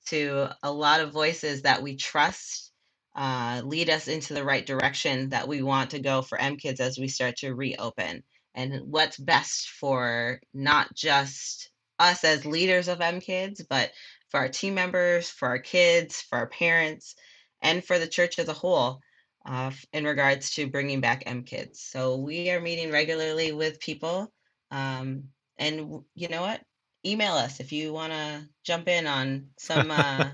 to 0.07 0.49
a 0.63 0.73
lot 0.73 1.01
of 1.01 1.13
voices 1.13 1.63
that 1.63 1.83
we 1.83 1.97
trust 1.97 2.73
uh, 3.19 3.63
lead 3.65 3.91
us 3.91 4.07
into 4.07 4.33
the 4.33 4.45
right 4.45 4.65
direction 4.65 5.31
that 5.31 5.49
we 5.49 5.61
want 5.61 5.91
to 5.91 5.99
go 5.99 6.23
for 6.23 6.39
M 6.39 6.57
Kids 6.57 6.79
as 6.79 6.99
we 6.99 7.09
start 7.09 7.39
to 7.39 7.53
reopen 7.53 8.23
and 8.55 8.83
what's 8.93 9.17
best 9.17 9.71
for 9.71 10.41
not 10.55 10.95
just 10.95 11.71
us 11.99 12.23
as 12.23 12.47
leaders 12.47 12.87
of 12.87 13.01
M 13.01 13.21
Kids, 13.21 13.61
but 13.69 13.91
for 14.29 14.39
our 14.39 14.49
team 14.49 14.75
members, 14.75 15.29
for 15.29 15.49
our 15.49 15.59
kids, 15.59 16.23
for 16.23 16.39
our 16.39 16.47
parents, 16.47 17.17
and 17.61 17.85
for 17.85 17.99
the 17.99 18.07
church 18.07 18.39
as 18.39 18.47
a 18.47 18.53
whole 18.53 19.01
uh, 19.45 19.73
in 19.93 20.05
regards 20.05 20.53
to 20.55 20.71
bringing 20.71 21.01
back 21.01 21.25
M 21.27 21.43
Kids. 21.43 21.81
So 21.81 22.19
we 22.19 22.53
are 22.53 22.61
meeting 22.61 22.93
regularly 22.93 23.51
with 23.51 23.81
people. 23.81 24.33
Um, 24.71 25.25
and 25.59 26.03
you 26.15 26.29
know 26.29 26.43
what? 26.43 26.61
Email 27.05 27.35
us 27.35 27.59
if 27.59 27.73
you 27.73 27.93
want 27.93 28.13
to 28.13 28.49
jump 28.63 28.87
in 28.87 29.09
on 29.09 29.49
some 29.59 29.91
uh, 29.91 30.31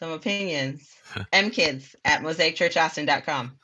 some 0.00 0.10
opinions. 0.10 0.90
mkids 1.32 1.94
at 2.04 2.22
mosaicchurchaustin.com. 2.22 3.58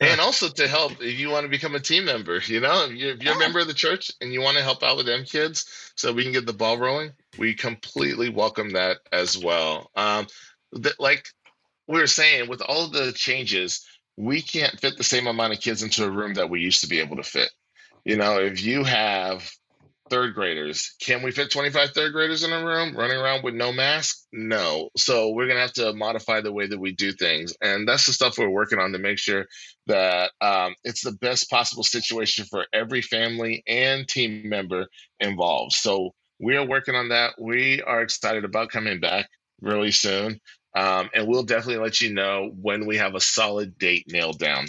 And 0.00 0.20
also 0.20 0.48
to 0.48 0.68
help 0.68 0.92
if 1.00 1.18
you 1.18 1.30
want 1.30 1.44
to 1.44 1.48
become 1.48 1.74
a 1.74 1.80
team 1.80 2.04
member, 2.04 2.40
you 2.44 2.60
know, 2.60 2.84
if 2.84 2.92
you're, 2.92 3.12
if 3.12 3.22
you're 3.22 3.34
a 3.34 3.38
member 3.38 3.60
of 3.60 3.66
the 3.66 3.74
church 3.74 4.12
and 4.20 4.30
you 4.30 4.42
want 4.42 4.58
to 4.58 4.62
help 4.62 4.82
out 4.82 4.98
with 4.98 5.08
M 5.08 5.24
Kids 5.24 5.92
so 5.96 6.12
we 6.12 6.22
can 6.22 6.32
get 6.32 6.44
the 6.44 6.52
ball 6.52 6.76
rolling, 6.76 7.12
we 7.38 7.54
completely 7.54 8.28
welcome 8.28 8.72
that 8.72 8.98
as 9.10 9.42
well. 9.42 9.90
Um, 9.96 10.26
that, 10.72 11.00
like 11.00 11.28
we 11.86 11.98
were 11.98 12.06
saying, 12.06 12.48
with 12.48 12.60
all 12.60 12.88
the 12.88 13.12
changes, 13.12 13.86
we 14.18 14.42
can't 14.42 14.78
fit 14.78 14.98
the 14.98 15.04
same 15.04 15.26
amount 15.26 15.54
of 15.54 15.60
kids 15.60 15.82
into 15.82 16.04
a 16.04 16.10
room 16.10 16.34
that 16.34 16.50
we 16.50 16.60
used 16.60 16.82
to 16.82 16.88
be 16.88 17.00
able 17.00 17.16
to 17.16 17.22
fit. 17.22 17.50
You 18.04 18.16
know, 18.16 18.38
if 18.40 18.62
you 18.62 18.84
have 18.84 19.50
third 20.08 20.34
graders. 20.34 20.94
Can 21.00 21.22
we 21.22 21.30
fit 21.30 21.50
25 21.50 21.90
third 21.90 22.12
graders 22.12 22.42
in 22.42 22.52
a 22.52 22.64
room 22.64 22.96
running 22.96 23.16
around 23.16 23.42
with 23.44 23.54
no 23.54 23.72
mask? 23.72 24.24
No. 24.32 24.90
So 24.96 25.30
we're 25.30 25.46
going 25.46 25.56
to 25.56 25.62
have 25.62 25.72
to 25.74 25.92
modify 25.92 26.40
the 26.40 26.52
way 26.52 26.66
that 26.66 26.78
we 26.78 26.92
do 26.92 27.12
things. 27.12 27.54
And 27.60 27.88
that's 27.88 28.06
the 28.06 28.12
stuff 28.12 28.38
we're 28.38 28.48
working 28.48 28.78
on 28.78 28.92
to 28.92 28.98
make 28.98 29.18
sure 29.18 29.46
that 29.86 30.32
um, 30.40 30.74
it's 30.84 31.02
the 31.02 31.12
best 31.12 31.50
possible 31.50 31.84
situation 31.84 32.44
for 32.46 32.66
every 32.72 33.02
family 33.02 33.62
and 33.66 34.06
team 34.08 34.48
member 34.48 34.86
involved. 35.20 35.72
So 35.72 36.14
we 36.40 36.56
are 36.56 36.66
working 36.66 36.94
on 36.94 37.10
that. 37.10 37.34
We 37.38 37.82
are 37.82 38.02
excited 38.02 38.44
about 38.44 38.70
coming 38.70 39.00
back 39.00 39.28
really 39.60 39.92
soon. 39.92 40.40
Um, 40.76 41.08
and 41.14 41.26
we'll 41.26 41.44
definitely 41.44 41.82
let 41.82 42.00
you 42.02 42.12
know 42.12 42.50
when 42.60 42.86
we 42.86 42.98
have 42.98 43.14
a 43.14 43.20
solid 43.20 43.78
date 43.78 44.04
nailed 44.08 44.38
down. 44.38 44.66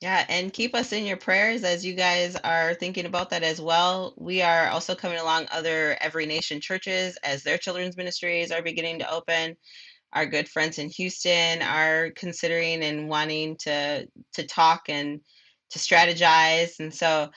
Yeah, 0.00 0.24
and 0.30 0.52
keep 0.52 0.74
us 0.74 0.92
in 0.92 1.04
your 1.04 1.18
prayers 1.18 1.62
as 1.62 1.84
you 1.84 1.92
guys 1.92 2.34
are 2.36 2.72
thinking 2.74 3.04
about 3.04 3.28
that 3.30 3.42
as 3.42 3.60
well. 3.60 4.14
We 4.16 4.40
are 4.40 4.68
also 4.68 4.94
coming 4.94 5.18
along 5.18 5.48
other 5.52 5.96
Every 6.00 6.24
Nation 6.24 6.58
churches 6.58 7.18
as 7.22 7.42
their 7.42 7.58
children's 7.58 7.98
ministries 7.98 8.50
are 8.50 8.62
beginning 8.62 9.00
to 9.00 9.12
open. 9.12 9.56
Our 10.14 10.24
good 10.24 10.48
friends 10.48 10.78
in 10.78 10.88
Houston 10.88 11.60
are 11.60 12.10
considering 12.16 12.82
and 12.82 13.10
wanting 13.10 13.56
to 13.60 14.06
to 14.34 14.46
talk 14.46 14.88
and 14.88 15.20
to 15.70 15.78
strategize. 15.78 16.80
And 16.80 16.94
so 16.94 17.28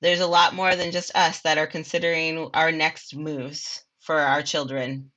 there's 0.00 0.20
a 0.20 0.26
lot 0.26 0.54
more 0.54 0.74
than 0.76 0.92
just 0.92 1.14
us 1.14 1.42
that 1.42 1.58
are 1.58 1.66
considering 1.66 2.48
our 2.54 2.72
next 2.72 3.14
moves 3.14 3.84
for 4.00 4.18
our 4.18 4.42
children 4.42 5.12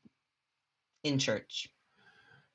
in 1.05 1.19
church. 1.19 1.70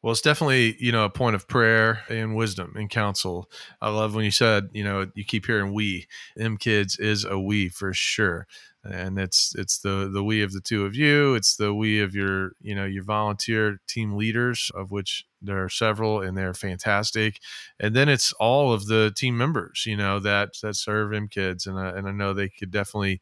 Well, 0.02 0.12
it's 0.12 0.20
definitely 0.20 0.76
you 0.78 0.92
know 0.92 1.04
a 1.04 1.10
point 1.10 1.34
of 1.36 1.48
prayer 1.48 2.02
and 2.08 2.36
wisdom 2.36 2.74
and 2.76 2.88
counsel. 2.88 3.50
I 3.80 3.90
love 3.90 4.14
when 4.14 4.24
you 4.24 4.30
said 4.30 4.68
you 4.72 4.84
know 4.84 5.10
you 5.14 5.24
keep 5.24 5.46
hearing 5.46 5.72
we. 5.72 6.06
M 6.38 6.56
kids 6.58 6.96
is 6.98 7.24
a 7.24 7.38
we 7.38 7.68
for 7.68 7.92
sure, 7.92 8.46
and 8.84 9.18
it's 9.18 9.54
it's 9.56 9.78
the 9.78 10.08
the 10.12 10.22
we 10.22 10.42
of 10.42 10.52
the 10.52 10.60
two 10.60 10.84
of 10.84 10.94
you. 10.94 11.34
It's 11.34 11.56
the 11.56 11.74
we 11.74 12.00
of 12.00 12.14
your 12.14 12.52
you 12.60 12.74
know 12.74 12.84
your 12.84 13.02
volunteer 13.04 13.80
team 13.88 14.16
leaders, 14.16 14.70
of 14.74 14.90
which 14.92 15.24
there 15.42 15.62
are 15.64 15.68
several, 15.68 16.20
and 16.20 16.36
they're 16.36 16.54
fantastic. 16.54 17.40
And 17.80 17.96
then 17.96 18.08
it's 18.08 18.32
all 18.34 18.72
of 18.72 18.86
the 18.86 19.12
team 19.16 19.36
members 19.36 19.84
you 19.86 19.96
know 19.96 20.20
that 20.20 20.50
that 20.62 20.76
serve 20.76 21.12
M 21.14 21.26
kids, 21.28 21.66
and 21.66 21.78
I, 21.80 21.88
and 21.90 22.06
I 22.06 22.12
know 22.12 22.32
they 22.32 22.48
could 22.50 22.70
definitely 22.70 23.20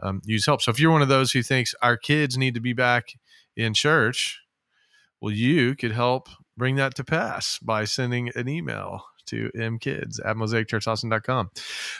um, 0.00 0.22
use 0.24 0.46
help. 0.46 0.62
So 0.62 0.70
if 0.70 0.80
you're 0.80 0.92
one 0.92 1.02
of 1.02 1.08
those 1.08 1.32
who 1.32 1.42
thinks 1.42 1.74
our 1.82 1.96
kids 1.96 2.36
need 2.38 2.54
to 2.54 2.60
be 2.60 2.72
back 2.74 3.14
in 3.56 3.74
church 3.74 4.40
well, 5.20 5.32
you 5.32 5.74
could 5.74 5.92
help 5.92 6.28
bring 6.56 6.76
that 6.76 6.94
to 6.96 7.04
pass 7.04 7.58
by 7.58 7.84
sending 7.84 8.30
an 8.34 8.48
email 8.48 9.04
to 9.30 9.50
mkids 9.54 10.18
at 10.24 10.36
mosaicchurchaustin.com. 10.36 11.50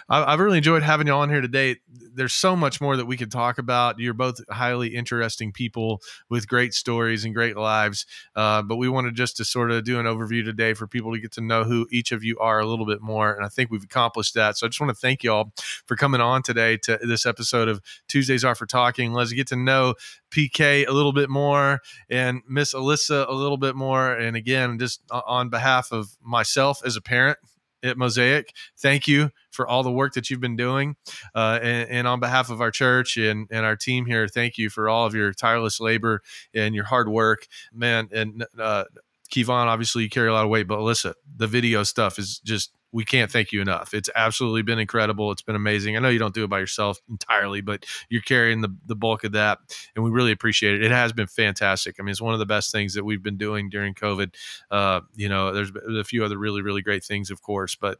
I, 0.08 0.30
have 0.32 0.40
really 0.40 0.58
enjoyed 0.58 0.82
having 0.82 1.06
you 1.06 1.12
on 1.12 1.30
here 1.30 1.40
today. 1.40 1.76
There's 1.88 2.34
so 2.34 2.56
much 2.56 2.80
more 2.80 2.96
that 2.96 3.06
we 3.06 3.16
could 3.16 3.30
talk 3.30 3.58
about. 3.58 4.00
You're 4.00 4.14
both 4.14 4.40
highly 4.50 4.88
interesting 4.88 5.52
people 5.52 6.02
with 6.28 6.48
great 6.48 6.74
stories 6.74 7.24
and 7.24 7.34
great 7.34 7.56
lives. 7.56 8.04
Uh, 8.34 8.62
but 8.62 8.76
we 8.76 8.88
wanted 8.88 9.14
just 9.14 9.36
to 9.36 9.44
sort 9.44 9.70
of 9.70 9.84
do 9.84 10.00
an 10.00 10.06
overview 10.06 10.44
today 10.44 10.74
for 10.74 10.86
people 10.86 11.12
to 11.12 11.20
get 11.20 11.32
to 11.32 11.40
know 11.40 11.64
who 11.64 11.86
each 11.92 12.10
of 12.10 12.24
you 12.24 12.36
are 12.38 12.58
a 12.58 12.66
little 12.66 12.86
bit 12.86 13.00
more. 13.00 13.32
And 13.32 13.44
I 13.44 13.48
think 13.48 13.70
we've 13.70 13.84
accomplished 13.84 14.34
that. 14.34 14.58
So 14.58 14.66
I 14.66 14.68
just 14.68 14.80
want 14.80 14.90
to 14.90 15.00
thank 15.00 15.22
you 15.22 15.32
all 15.32 15.52
for 15.86 15.96
coming 15.96 16.20
on 16.20 16.42
today 16.42 16.76
to 16.78 16.98
this 17.02 17.26
episode 17.26 17.68
of 17.68 17.80
Tuesdays 18.08 18.44
Are 18.44 18.56
for 18.56 18.66
Talking. 18.66 19.12
Let's 19.12 19.32
get 19.32 19.46
to 19.48 19.56
know 19.56 19.94
PK 20.30 20.86
a 20.86 20.92
little 20.92 21.12
bit 21.12 21.30
more 21.30 21.80
and 22.08 22.42
Miss 22.48 22.74
Alyssa 22.74 23.28
a 23.28 23.32
little 23.32 23.56
bit 23.56 23.74
more. 23.74 24.12
And 24.12 24.36
again, 24.36 24.78
just 24.78 25.02
on 25.10 25.48
behalf 25.48 25.92
of 25.92 26.16
myself 26.22 26.80
as 26.84 26.96
a 26.96 27.00
parent 27.00 27.38
at 27.82 27.96
Mosaic, 27.96 28.54
thank 28.78 29.08
you 29.08 29.30
for 29.50 29.66
all 29.66 29.82
the 29.82 29.90
work 29.90 30.14
that 30.14 30.28
you've 30.28 30.40
been 30.40 30.56
doing. 30.56 30.96
Uh, 31.34 31.58
and, 31.62 31.88
and, 31.88 32.08
on 32.08 32.20
behalf 32.20 32.50
of 32.50 32.60
our 32.60 32.70
church 32.70 33.16
and, 33.16 33.48
and 33.50 33.64
our 33.64 33.76
team 33.76 34.06
here, 34.06 34.28
thank 34.28 34.58
you 34.58 34.68
for 34.68 34.88
all 34.88 35.06
of 35.06 35.14
your 35.14 35.32
tireless 35.32 35.80
labor 35.80 36.22
and 36.54 36.74
your 36.74 36.84
hard 36.84 37.08
work, 37.08 37.46
man. 37.72 38.08
And 38.12 38.44
uh, 38.58 38.84
Kevon, 39.30 39.66
obviously 39.66 40.04
you 40.04 40.10
carry 40.10 40.28
a 40.28 40.32
lot 40.32 40.44
of 40.44 40.50
weight, 40.50 40.66
but 40.66 40.78
Alyssa, 40.78 41.14
the 41.36 41.46
video 41.46 41.82
stuff 41.82 42.18
is 42.18 42.40
just 42.40 42.72
we 42.92 43.04
can't 43.04 43.30
thank 43.30 43.52
you 43.52 43.60
enough. 43.60 43.94
It's 43.94 44.10
absolutely 44.16 44.62
been 44.62 44.78
incredible. 44.78 45.30
It's 45.30 45.42
been 45.42 45.54
amazing. 45.54 45.96
I 45.96 46.00
know 46.00 46.08
you 46.08 46.18
don't 46.18 46.34
do 46.34 46.44
it 46.44 46.50
by 46.50 46.58
yourself 46.58 46.98
entirely, 47.08 47.60
but 47.60 47.86
you're 48.08 48.20
carrying 48.20 48.62
the, 48.62 48.76
the 48.86 48.96
bulk 48.96 49.22
of 49.24 49.32
that, 49.32 49.58
and 49.94 50.04
we 50.04 50.10
really 50.10 50.32
appreciate 50.32 50.74
it. 50.74 50.82
It 50.82 50.90
has 50.90 51.12
been 51.12 51.28
fantastic. 51.28 51.96
I 51.98 52.02
mean, 52.02 52.10
it's 52.10 52.20
one 52.20 52.32
of 52.32 52.40
the 52.40 52.46
best 52.46 52.72
things 52.72 52.94
that 52.94 53.04
we've 53.04 53.22
been 53.22 53.36
doing 53.36 53.70
during 53.70 53.94
COVID. 53.94 54.34
Uh, 54.70 55.02
you 55.14 55.28
know, 55.28 55.52
there's 55.52 55.70
a 55.70 56.04
few 56.04 56.24
other 56.24 56.36
really, 56.36 56.62
really 56.62 56.82
great 56.82 57.04
things, 57.04 57.30
of 57.30 57.42
course, 57.42 57.76
but 57.76 57.98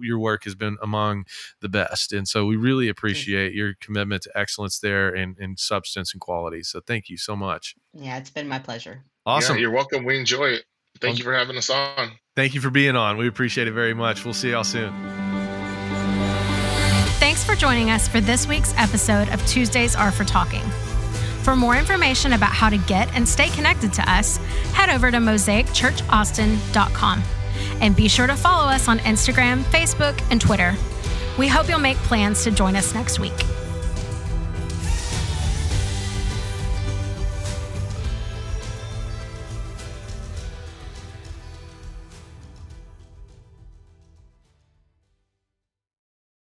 your 0.00 0.18
work 0.18 0.44
has 0.44 0.54
been 0.54 0.78
among 0.82 1.26
the 1.60 1.68
best. 1.68 2.12
And 2.12 2.26
so 2.26 2.46
we 2.46 2.56
really 2.56 2.88
appreciate 2.88 3.52
your 3.52 3.74
commitment 3.80 4.22
to 4.22 4.30
excellence 4.34 4.78
there 4.78 5.14
and, 5.14 5.36
and 5.38 5.58
substance 5.58 6.14
and 6.14 6.20
quality. 6.20 6.62
So 6.62 6.80
thank 6.80 7.10
you 7.10 7.16
so 7.16 7.36
much. 7.36 7.76
Yeah, 7.92 8.16
it's 8.16 8.30
been 8.30 8.48
my 8.48 8.58
pleasure. 8.58 9.04
Awesome. 9.26 9.56
Yeah, 9.56 9.62
you're 9.62 9.70
welcome. 9.70 10.04
We 10.04 10.18
enjoy 10.18 10.46
it. 10.46 10.64
Thank 11.02 11.18
you 11.18 11.24
for 11.24 11.34
having 11.34 11.56
us 11.56 11.68
on. 11.68 12.12
Thank 12.34 12.54
you 12.54 12.60
for 12.60 12.70
being 12.70 12.96
on. 12.96 13.18
We 13.18 13.28
appreciate 13.28 13.68
it 13.68 13.72
very 13.72 13.94
much. 13.94 14.24
We'll 14.24 14.34
see 14.34 14.52
y'all 14.52 14.64
soon. 14.64 14.92
Thanks 17.18 17.44
for 17.44 17.54
joining 17.54 17.90
us 17.90 18.08
for 18.08 18.20
this 18.20 18.46
week's 18.46 18.74
episode 18.76 19.28
of 19.28 19.44
Tuesdays 19.46 19.94
Are 19.94 20.10
for 20.10 20.24
Talking. 20.24 20.62
For 21.42 21.54
more 21.56 21.76
information 21.76 22.32
about 22.34 22.52
how 22.52 22.70
to 22.70 22.78
get 22.78 23.12
and 23.14 23.28
stay 23.28 23.48
connected 23.50 23.92
to 23.94 24.10
us, 24.10 24.38
head 24.74 24.90
over 24.90 25.10
to 25.10 25.18
mosaicchurchaustin.com 25.18 27.22
and 27.80 27.96
be 27.96 28.08
sure 28.08 28.26
to 28.26 28.36
follow 28.36 28.68
us 28.68 28.88
on 28.88 28.98
Instagram, 29.00 29.62
Facebook, 29.64 30.20
and 30.30 30.40
Twitter. 30.40 30.74
We 31.38 31.48
hope 31.48 31.68
you'll 31.68 31.80
make 31.80 31.96
plans 31.98 32.44
to 32.44 32.50
join 32.50 32.76
us 32.76 32.94
next 32.94 33.18
week. 33.18 33.32